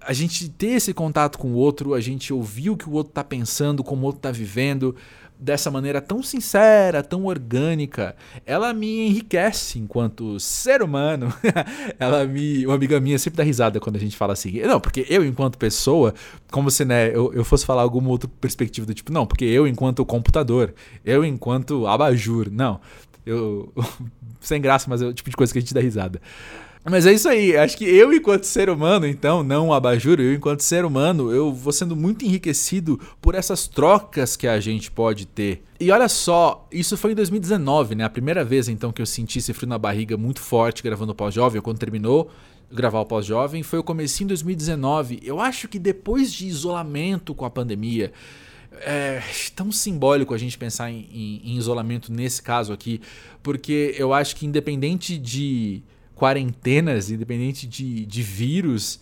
a 0.00 0.12
gente 0.12 0.48
ter 0.48 0.68
esse 0.68 0.94
contato 0.94 1.38
com 1.38 1.48
o 1.52 1.54
outro, 1.54 1.94
a 1.94 2.00
gente 2.00 2.32
ouvir 2.32 2.70
o 2.70 2.76
que 2.76 2.88
o 2.88 2.92
outro 2.92 3.10
está 3.10 3.22
pensando, 3.22 3.84
como 3.84 4.02
o 4.02 4.06
outro 4.06 4.20
está 4.20 4.32
vivendo 4.32 4.96
dessa 5.38 5.70
maneira 5.70 6.00
tão 6.00 6.22
sincera, 6.22 7.02
tão 7.02 7.26
orgânica, 7.26 8.16
ela 8.44 8.72
me 8.72 9.08
enriquece 9.08 9.78
enquanto 9.78 10.40
ser 10.40 10.82
humano. 10.82 11.32
ela 11.98 12.24
me. 12.24 12.66
Uma 12.66 12.74
amiga 12.74 12.98
minha 13.00 13.18
sempre 13.18 13.36
dá 13.36 13.42
risada 13.42 13.78
quando 13.78 13.96
a 13.96 13.98
gente 13.98 14.16
fala 14.16 14.32
assim. 14.32 14.60
Não, 14.62 14.80
porque 14.80 15.06
eu, 15.08 15.24
enquanto 15.24 15.58
pessoa, 15.58 16.14
como 16.50 16.70
se 16.70 16.84
né, 16.84 17.08
eu, 17.08 17.32
eu 17.34 17.44
fosse 17.44 17.66
falar 17.66 17.82
alguma 17.82 18.10
outra 18.10 18.28
perspectiva 18.40 18.86
do 18.86 18.94
tipo, 18.94 19.12
não, 19.12 19.26
porque 19.26 19.44
eu, 19.44 19.66
enquanto 19.66 20.04
computador, 20.04 20.74
eu, 21.04 21.24
enquanto 21.24 21.86
abajur. 21.86 22.48
Não. 22.50 22.80
Eu. 23.24 23.72
Sem 24.40 24.60
graça, 24.60 24.86
mas 24.88 25.02
é 25.02 25.06
o 25.06 25.12
tipo 25.12 25.28
de 25.28 25.36
coisa 25.36 25.52
que 25.52 25.58
a 25.58 25.60
gente 25.60 25.74
dá 25.74 25.80
risada. 25.80 26.20
Mas 26.88 27.04
é 27.04 27.12
isso 27.12 27.28
aí. 27.28 27.56
Acho 27.56 27.76
que 27.76 27.84
eu, 27.84 28.12
enquanto 28.12 28.44
ser 28.44 28.70
humano, 28.70 29.06
então, 29.06 29.42
não 29.42 29.68
o 29.68 29.74
abajur, 29.74 30.20
eu, 30.20 30.32
enquanto 30.32 30.60
ser 30.60 30.84
humano, 30.84 31.32
eu 31.32 31.52
vou 31.52 31.72
sendo 31.72 31.96
muito 31.96 32.24
enriquecido 32.24 33.00
por 33.20 33.34
essas 33.34 33.66
trocas 33.66 34.36
que 34.36 34.46
a 34.46 34.60
gente 34.60 34.90
pode 34.90 35.26
ter. 35.26 35.64
E 35.80 35.90
olha 35.90 36.08
só, 36.08 36.66
isso 36.70 36.96
foi 36.96 37.10
em 37.10 37.14
2019, 37.16 37.96
né? 37.96 38.04
A 38.04 38.10
primeira 38.10 38.44
vez, 38.44 38.68
então, 38.68 38.92
que 38.92 39.02
eu 39.02 39.06
senti 39.06 39.40
esse 39.40 39.52
frio 39.52 39.68
na 39.68 39.78
barriga 39.78 40.16
muito 40.16 40.40
forte 40.40 40.80
gravando 40.82 41.10
o 41.10 41.14
pós-jovem, 41.14 41.60
quando 41.60 41.78
terminou 41.78 42.30
gravar 42.70 43.00
o 43.00 43.06
pós-jovem, 43.06 43.64
foi 43.64 43.80
o 43.80 43.82
começo 43.82 44.22
em 44.22 44.26
2019. 44.26 45.20
Eu 45.24 45.40
acho 45.40 45.66
que 45.66 45.80
depois 45.80 46.32
de 46.32 46.46
isolamento 46.46 47.34
com 47.34 47.44
a 47.44 47.50
pandemia, 47.50 48.12
é 48.80 49.20
tão 49.54 49.72
simbólico 49.72 50.34
a 50.34 50.38
gente 50.38 50.56
pensar 50.56 50.90
em, 50.90 51.08
em, 51.12 51.52
em 51.52 51.56
isolamento 51.56 52.12
nesse 52.12 52.42
caso 52.42 52.72
aqui, 52.72 53.00
porque 53.42 53.94
eu 53.98 54.12
acho 54.12 54.36
que 54.36 54.46
independente 54.46 55.16
de 55.18 55.82
quarentenas, 56.16 57.10
independente 57.10 57.66
de, 57.66 58.06
de 58.06 58.22
vírus, 58.22 58.98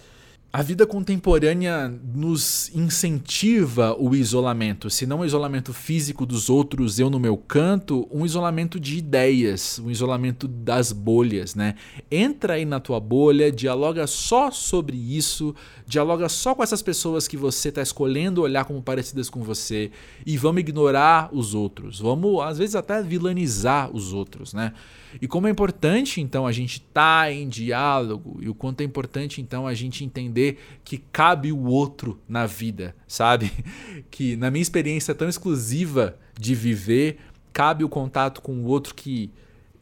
a 0.54 0.62
vida 0.62 0.86
contemporânea 0.86 1.92
nos 2.14 2.70
incentiva 2.72 3.92
o 3.98 4.14
isolamento, 4.14 4.88
se 4.88 5.04
não 5.04 5.18
o 5.18 5.24
isolamento 5.24 5.72
físico 5.72 6.24
dos 6.24 6.48
outros, 6.48 7.00
eu 7.00 7.10
no 7.10 7.18
meu 7.18 7.36
canto, 7.36 8.06
um 8.08 8.24
isolamento 8.24 8.78
de 8.78 8.96
ideias, 8.96 9.80
um 9.80 9.90
isolamento 9.90 10.46
das 10.46 10.92
bolhas, 10.92 11.56
né? 11.56 11.74
Entra 12.08 12.52
aí 12.52 12.64
na 12.64 12.78
tua 12.78 13.00
bolha, 13.00 13.50
dialoga 13.50 14.06
só 14.06 14.48
sobre 14.52 14.96
isso, 14.96 15.56
dialoga 15.88 16.28
só 16.28 16.54
com 16.54 16.62
essas 16.62 16.82
pessoas 16.82 17.26
que 17.26 17.36
você 17.36 17.70
está 17.70 17.82
escolhendo 17.82 18.42
olhar 18.42 18.64
como 18.64 18.80
parecidas 18.80 19.28
com 19.28 19.42
você 19.42 19.90
e 20.24 20.36
vamos 20.36 20.60
ignorar 20.60 21.30
os 21.32 21.52
outros, 21.52 21.98
vamos 21.98 22.40
às 22.42 22.58
vezes 22.58 22.76
até 22.76 23.02
vilanizar 23.02 23.90
os 23.92 24.12
outros, 24.12 24.54
né? 24.54 24.72
E 25.20 25.28
como 25.28 25.46
é 25.46 25.50
importante 25.50 26.20
então 26.20 26.46
a 26.46 26.52
gente 26.52 26.74
estar 26.74 27.24
tá 27.24 27.32
em 27.32 27.48
diálogo 27.48 28.38
e 28.40 28.48
o 28.48 28.54
quanto 28.54 28.80
é 28.80 28.84
importante 28.84 29.40
então 29.40 29.66
a 29.66 29.74
gente 29.74 30.04
entender 30.04 30.43
que 30.84 30.98
cabe 30.98 31.52
o 31.52 31.64
outro 31.64 32.18
na 32.28 32.46
vida, 32.46 32.94
sabe? 33.06 33.52
Que 34.10 34.36
na 34.36 34.50
minha 34.50 34.62
experiência 34.62 35.14
tão 35.14 35.28
exclusiva 35.28 36.16
de 36.38 36.54
viver, 36.54 37.18
cabe 37.52 37.84
o 37.84 37.88
contato 37.88 38.40
com 38.40 38.52
o 38.52 38.64
outro 38.66 38.94
que 38.94 39.30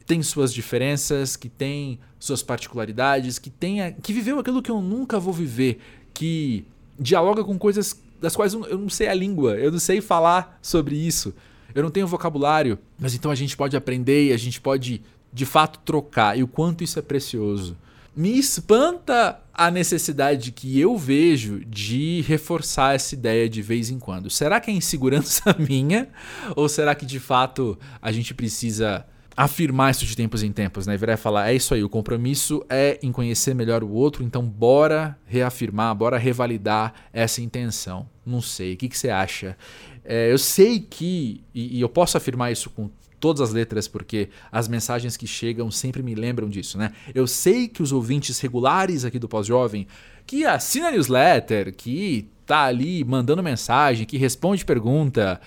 tem 0.05 0.21
suas 0.21 0.53
diferenças, 0.53 1.35
que 1.35 1.49
tem 1.49 1.99
suas 2.19 2.43
particularidades, 2.43 3.39
que 3.39 3.49
tem 3.49 3.93
que 4.01 4.13
viveu 4.13 4.39
aquilo 4.39 4.61
que 4.61 4.71
eu 4.71 4.81
nunca 4.81 5.19
vou 5.19 5.33
viver, 5.33 5.79
que 6.13 6.65
dialoga 6.99 7.43
com 7.43 7.57
coisas 7.57 7.99
das 8.21 8.35
quais 8.35 8.53
eu 8.53 8.77
não 8.77 8.89
sei 8.89 9.07
a 9.07 9.13
língua, 9.13 9.55
eu 9.57 9.71
não 9.71 9.79
sei 9.79 9.99
falar 9.99 10.57
sobre 10.61 10.95
isso, 10.95 11.33
eu 11.75 11.83
não 11.83 11.89
tenho 11.89 12.07
vocabulário, 12.07 12.79
mas 12.99 13.13
então 13.13 13.31
a 13.31 13.35
gente 13.35 13.57
pode 13.57 13.75
aprender 13.75 14.27
e 14.29 14.33
a 14.33 14.37
gente 14.37 14.61
pode 14.61 15.01
de 15.31 15.45
fato 15.45 15.79
trocar 15.79 16.37
e 16.37 16.43
o 16.43 16.47
quanto 16.47 16.83
isso 16.83 16.99
é 16.99 17.01
precioso. 17.01 17.75
Me 18.15 18.37
espanta 18.37 19.41
a 19.53 19.69
necessidade 19.69 20.51
que 20.51 20.79
eu 20.79 20.97
vejo 20.97 21.63
de 21.65 22.21
reforçar 22.21 22.95
essa 22.95 23.13
ideia 23.13 23.47
de 23.47 23.61
vez 23.61 23.91
em 23.91 23.99
quando. 23.99 24.29
Será 24.29 24.59
que 24.59 24.71
é 24.71 24.73
insegurança 24.73 25.55
minha? 25.59 26.09
Ou 26.55 26.67
será 26.67 26.95
que 26.95 27.05
de 27.05 27.19
fato 27.19 27.77
a 28.01 28.11
gente 28.11 28.33
precisa 28.33 29.05
afirmar 29.35 29.91
isso 29.91 30.05
de 30.05 30.15
tempos 30.15 30.43
em 30.43 30.51
tempos, 30.51 30.87
né? 30.87 30.95
Virar 30.95 31.13
e 31.13 31.17
falar, 31.17 31.49
é 31.49 31.55
isso 31.55 31.73
aí, 31.73 31.83
o 31.83 31.89
compromisso 31.89 32.63
é 32.69 32.99
em 33.01 33.11
conhecer 33.11 33.53
melhor 33.53 33.83
o 33.83 33.89
outro, 33.89 34.23
então 34.23 34.43
bora 34.43 35.17
reafirmar, 35.25 35.93
bora 35.95 36.17
revalidar 36.17 36.93
essa 37.11 37.41
intenção. 37.41 38.07
Não 38.25 38.41
sei, 38.41 38.73
o 38.73 38.77
que, 38.77 38.89
que 38.89 38.97
você 38.97 39.09
acha? 39.09 39.57
É, 40.05 40.31
eu 40.31 40.37
sei 40.37 40.79
que, 40.79 41.43
e, 41.53 41.77
e 41.77 41.81
eu 41.81 41.89
posso 41.89 42.17
afirmar 42.17 42.51
isso 42.51 42.69
com 42.69 42.89
todas 43.23 43.39
as 43.39 43.53
letras, 43.53 43.87
porque 43.87 44.27
as 44.51 44.67
mensagens 44.67 45.15
que 45.15 45.25
chegam 45.25 45.71
sempre 45.71 46.03
me 46.03 46.13
lembram 46.13 46.49
disso, 46.49 46.77
né? 46.77 46.91
Eu 47.15 47.25
sei 47.25 47.69
que 47.69 47.81
os 47.81 47.93
ouvintes 47.93 48.37
regulares 48.41 49.05
aqui 49.05 49.17
do 49.17 49.29
Pós-Jovem, 49.29 49.87
que 50.27 50.43
assina 50.43 50.89
a 50.89 50.91
newsletter, 50.91 51.73
que 51.73 52.27
tá 52.45 52.63
ali 52.63 53.01
mandando 53.05 53.41
mensagem, 53.41 54.05
que 54.05 54.17
responde 54.17 54.65
pergunta, 54.65 55.39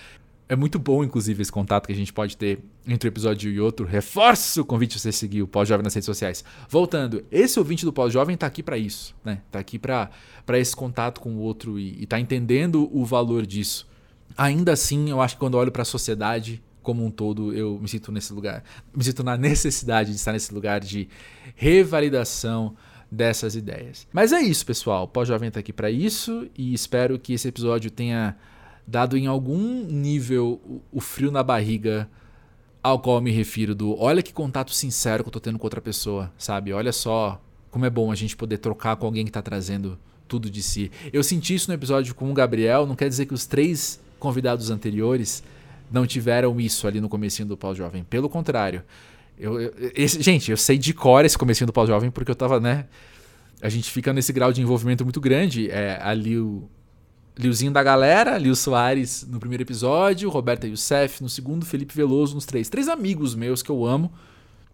é 0.49 0.55
muito 0.55 0.79
bom, 0.79 1.03
inclusive, 1.03 1.39
esse 1.39 1.51
contato 1.51 1.85
que 1.85 1.93
a 1.93 1.95
gente 1.95 2.11
pode 2.11 2.35
ter 2.35 2.57
entre 2.87 3.07
um 3.07 3.11
episódio 3.11 3.51
e 3.51 3.59
outro. 3.59 3.85
Reforço 3.85 4.61
o 4.61 4.65
convite 4.65 4.95
de 4.95 4.99
você 4.99 5.11
seguir 5.11 5.43
o 5.43 5.47
Pós-Jovem 5.47 5.83
nas 5.83 5.93
redes 5.93 6.07
sociais. 6.07 6.43
Voltando, 6.67 7.23
esse 7.31 7.59
ouvinte 7.59 7.85
do 7.85 7.93
Pós-Jovem 7.93 8.33
está 8.33 8.47
aqui 8.47 8.63
para 8.63 8.75
isso, 8.79 9.13
né? 9.23 9.41
Tá 9.51 9.59
aqui 9.59 9.77
para 9.77 10.09
esse 10.53 10.75
contato 10.75 11.21
com 11.21 11.35
o 11.35 11.41
outro 11.41 11.77
e, 11.77 12.01
está 12.01 12.19
entendendo 12.19 12.89
o 12.91 13.05
valor 13.05 13.45
disso. 13.45 13.87
Ainda 14.35 14.73
assim, 14.73 15.11
eu 15.11 15.21
acho 15.21 15.35
que 15.35 15.39
quando 15.39 15.53
eu 15.53 15.59
olho 15.59 15.71
para 15.71 15.83
a 15.83 15.85
sociedade 15.85 16.63
como 16.87 17.05
um 17.05 17.11
todo, 17.11 17.53
eu 17.53 17.77
me 17.81 17.87
sinto 17.89 18.13
nesse 18.13 18.31
lugar. 18.31 18.63
Me 18.95 19.03
sinto 19.03 19.21
na 19.21 19.35
necessidade 19.35 20.11
de 20.11 20.15
estar 20.15 20.31
nesse 20.31 20.53
lugar 20.53 20.79
de 20.79 21.09
revalidação 21.53 22.77
dessas 23.11 23.57
ideias. 23.57 24.07
Mas 24.13 24.31
é 24.31 24.39
isso, 24.39 24.65
pessoal. 24.65 25.05
Pós-Jovem 25.05 25.49
está 25.49 25.59
aqui 25.59 25.73
para 25.73 25.91
isso 25.91 26.47
e 26.57 26.73
espero 26.73 27.19
que 27.19 27.33
esse 27.33 27.45
episódio 27.45 27.91
tenha 27.91 28.37
dado 28.87 29.17
em 29.17 29.27
algum 29.27 29.83
nível 29.83 30.81
o, 30.89 31.01
frio 31.01 31.29
na 31.29 31.43
barriga 31.43 32.09
ao 32.81 32.99
qual 32.99 33.17
eu 33.17 33.21
me 33.21 33.31
refiro 33.31 33.75
do 33.75 33.99
olha 33.99 34.23
que 34.23 34.31
contato 34.31 34.73
sincero 34.73 35.25
que 35.25 35.27
eu 35.27 35.33
tô 35.33 35.41
tendo 35.41 35.59
com 35.59 35.65
outra 35.65 35.81
pessoa, 35.81 36.31
sabe? 36.37 36.71
Olha 36.71 36.93
só 36.93 37.41
como 37.69 37.83
é 37.83 37.89
bom 37.89 38.13
a 38.13 38.15
gente 38.15 38.37
poder 38.37 38.59
trocar 38.59 38.95
com 38.95 39.05
alguém 39.05 39.25
que 39.25 39.31
tá 39.31 39.41
trazendo 39.41 39.99
tudo 40.25 40.49
de 40.49 40.63
si. 40.63 40.89
Eu 41.11 41.21
senti 41.21 41.53
isso 41.53 41.69
no 41.69 41.73
episódio 41.73 42.15
com 42.15 42.31
o 42.31 42.33
Gabriel, 42.33 42.87
não 42.87 42.95
quer 42.95 43.09
dizer 43.09 43.25
que 43.25 43.33
os 43.33 43.45
três 43.45 43.99
convidados 44.17 44.69
anteriores 44.69 45.43
não 45.91 46.05
tiveram 46.05 46.59
isso 46.59 46.87
ali 46.87 46.99
no 46.99 47.09
comecinho 47.09 47.47
do 47.47 47.57
Pau 47.57 47.73
Jovem. 47.73 48.03
Pelo 48.03 48.29
contrário. 48.29 48.83
Eu, 49.37 49.59
eu 49.59 49.73
esse, 49.95 50.21
gente, 50.21 50.51
eu 50.51 50.57
sei 50.57 50.77
de 50.77 50.93
cor 50.93 51.23
esse 51.23 51.37
comecinho 51.37 51.67
do 51.67 51.73
Pau 51.73 51.85
Jovem 51.85 52.09
porque 52.09 52.31
eu 52.31 52.35
tava, 52.35 52.59
né? 52.59 52.85
A 53.61 53.69
gente 53.69 53.89
fica 53.89 54.13
nesse 54.13 54.31
grau 54.33 54.51
de 54.51 54.61
envolvimento 54.61 55.03
muito 55.03 55.19
grande. 55.19 55.69
É, 55.69 55.99
ali 56.01 56.37
o, 56.37 56.69
Liuzinho 57.37 57.71
da 57.71 57.83
galera, 57.83 58.37
Liu 58.37 58.55
Soares 58.55 59.25
no 59.29 59.39
primeiro 59.39 59.61
episódio, 59.61 60.27
Roberta 60.27 60.65
Youssef 60.65 61.21
no 61.21 61.29
segundo, 61.29 61.67
Felipe 61.67 61.95
Veloso 61.95 62.33
nos 62.33 62.45
três. 62.47 62.67
Três 62.67 62.87
amigos 62.87 63.35
meus 63.35 63.61
que 63.61 63.69
eu 63.69 63.85
amo, 63.85 64.11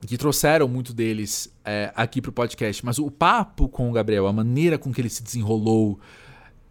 que 0.08 0.18
trouxeram 0.18 0.66
muito 0.68 0.94
deles 0.94 1.54
é, 1.66 1.92
aqui 1.94 2.22
pro 2.22 2.32
podcast. 2.32 2.86
Mas 2.86 3.00
o 3.00 3.12
papo 3.12 3.68
com 3.68 3.90
o 3.90 3.92
Gabriel, 3.92 4.28
a 4.28 4.34
maneira 4.34 4.78
com 4.78 4.94
que 4.94 5.02
ele 5.02 5.10
se 5.10 5.22
desenrolou, 5.22 6.00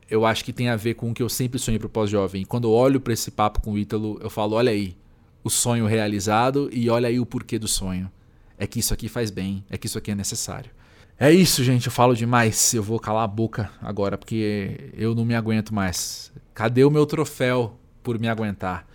eu 0.09 0.27
acho 0.27 0.45
que 0.45 0.53
tem 0.53 0.69
a 0.69 0.77
ver 0.77 0.95
com 0.95 1.11
o 1.11 1.15
que 1.15 1.23
eu 1.23 1.29
sempre 1.29 1.59
sonhei 1.59 1.79
pro 1.79 1.89
pós-jovem. 1.89 2.45
Quando 2.45 2.69
eu 2.69 2.73
olho 2.73 3.01
para 3.01 3.13
esse 3.13 3.31
papo 3.31 3.61
com 3.61 3.73
o 3.73 3.79
Ítalo, 3.79 4.19
eu 4.23 4.31
falo: 4.31 4.55
olha 4.55 4.71
aí, 4.71 4.97
o 5.43 5.51
sonho 5.51 5.87
realizado 5.87 6.69
e 6.73 6.89
olha 6.89 7.09
aí 7.09 7.19
o 7.19 7.27
porquê 7.27 7.59
do 7.59 7.69
sonho. 7.69 8.11
É 8.59 8.67
que 8.67 8.79
isso 8.79 8.95
aqui 8.95 9.09
faz 9.09 9.31
bem, 9.31 9.65
é 9.69 9.77
que 9.77 9.87
isso 9.87 9.99
aqui 9.99 10.11
é 10.11 10.15
necessário. 10.15 10.71
É 11.19 11.31
isso, 11.31 11.63
gente. 11.63 11.87
Eu 11.87 11.93
falo 11.93 12.15
demais. 12.15 12.75
Eu 12.75 12.83
vou 12.83 12.99
calar 12.99 13.25
a 13.25 13.29
boca 13.29 13.71
agora 13.81 14.19
porque 14.19 14.93
eu 14.97 15.15
não 15.15 15.25
me 15.25 15.35
aguento 15.35 15.75
mais. 15.75 16.33
Cadê 16.55 16.85
o 16.85 16.91
meu 16.91 17.07
troféu 17.07 17.79
por 18.03 18.19
me 18.19 18.29
aguentar? 18.29 18.87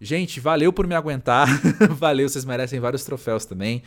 Gente, 0.00 0.40
valeu 0.40 0.72
por 0.72 0.86
me 0.86 0.94
aguentar. 0.94 1.48
valeu, 1.94 2.28
vocês 2.28 2.44
merecem 2.44 2.80
vários 2.80 3.04
troféus 3.04 3.44
também. 3.44 3.82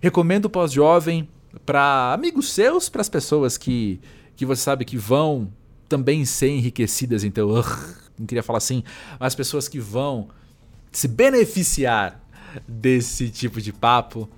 Recomendo 0.00 0.46
o 0.46 0.50
pós-jovem 0.50 1.28
para 1.66 2.12
amigos 2.12 2.48
seus, 2.50 2.88
para 2.88 3.00
as 3.00 3.08
pessoas 3.08 3.56
que, 3.58 4.00
que 4.34 4.46
você 4.46 4.62
sabe 4.62 4.84
que 4.84 4.96
vão 4.96 5.52
também 5.90 6.24
ser 6.24 6.48
enriquecidas. 6.48 7.24
Então, 7.24 7.50
uh, 7.50 7.64
não 8.18 8.24
queria 8.24 8.42
falar 8.42 8.58
assim, 8.58 8.82
mas 9.18 9.34
pessoas 9.34 9.68
que 9.68 9.80
vão 9.80 10.28
se 10.90 11.06
beneficiar 11.08 12.20
desse 12.66 13.28
tipo 13.28 13.60
de 13.60 13.72
papo. 13.72 14.28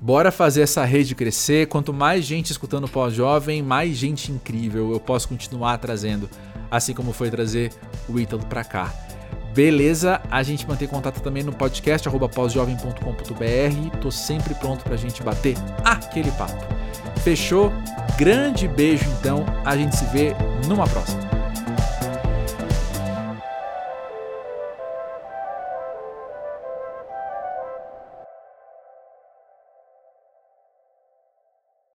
Bora 0.00 0.32
fazer 0.32 0.62
essa 0.62 0.84
rede 0.84 1.14
crescer. 1.14 1.66
Quanto 1.66 1.92
mais 1.92 2.24
gente 2.24 2.50
escutando 2.50 2.88
pós-jovem, 2.88 3.62
mais 3.62 3.96
gente 3.96 4.32
incrível 4.32 4.92
eu 4.92 5.00
posso 5.00 5.28
continuar 5.28 5.76
trazendo, 5.78 6.30
assim 6.70 6.94
como 6.94 7.12
foi 7.12 7.30
trazer 7.30 7.70
o 8.08 8.18
Ítalo 8.18 8.46
pra 8.46 8.64
cá. 8.64 8.94
Beleza? 9.52 10.20
A 10.30 10.42
gente 10.42 10.66
mantém 10.66 10.86
contato 10.86 11.20
também 11.20 11.42
no 11.42 11.52
podcast 11.52 12.08
pós-jovem.com.br. 12.28 13.98
Tô 14.00 14.10
sempre 14.10 14.54
pronto 14.54 14.84
pra 14.84 14.96
gente 14.96 15.22
bater 15.22 15.56
aquele 15.84 16.30
papo. 16.32 16.64
Fechou? 17.22 17.72
Grande 18.16 18.68
beijo 18.68 19.04
então. 19.18 19.44
A 19.64 19.76
gente 19.76 19.96
se 19.96 20.04
vê 20.06 20.34
numa 20.68 20.86
próxima. 20.86 21.39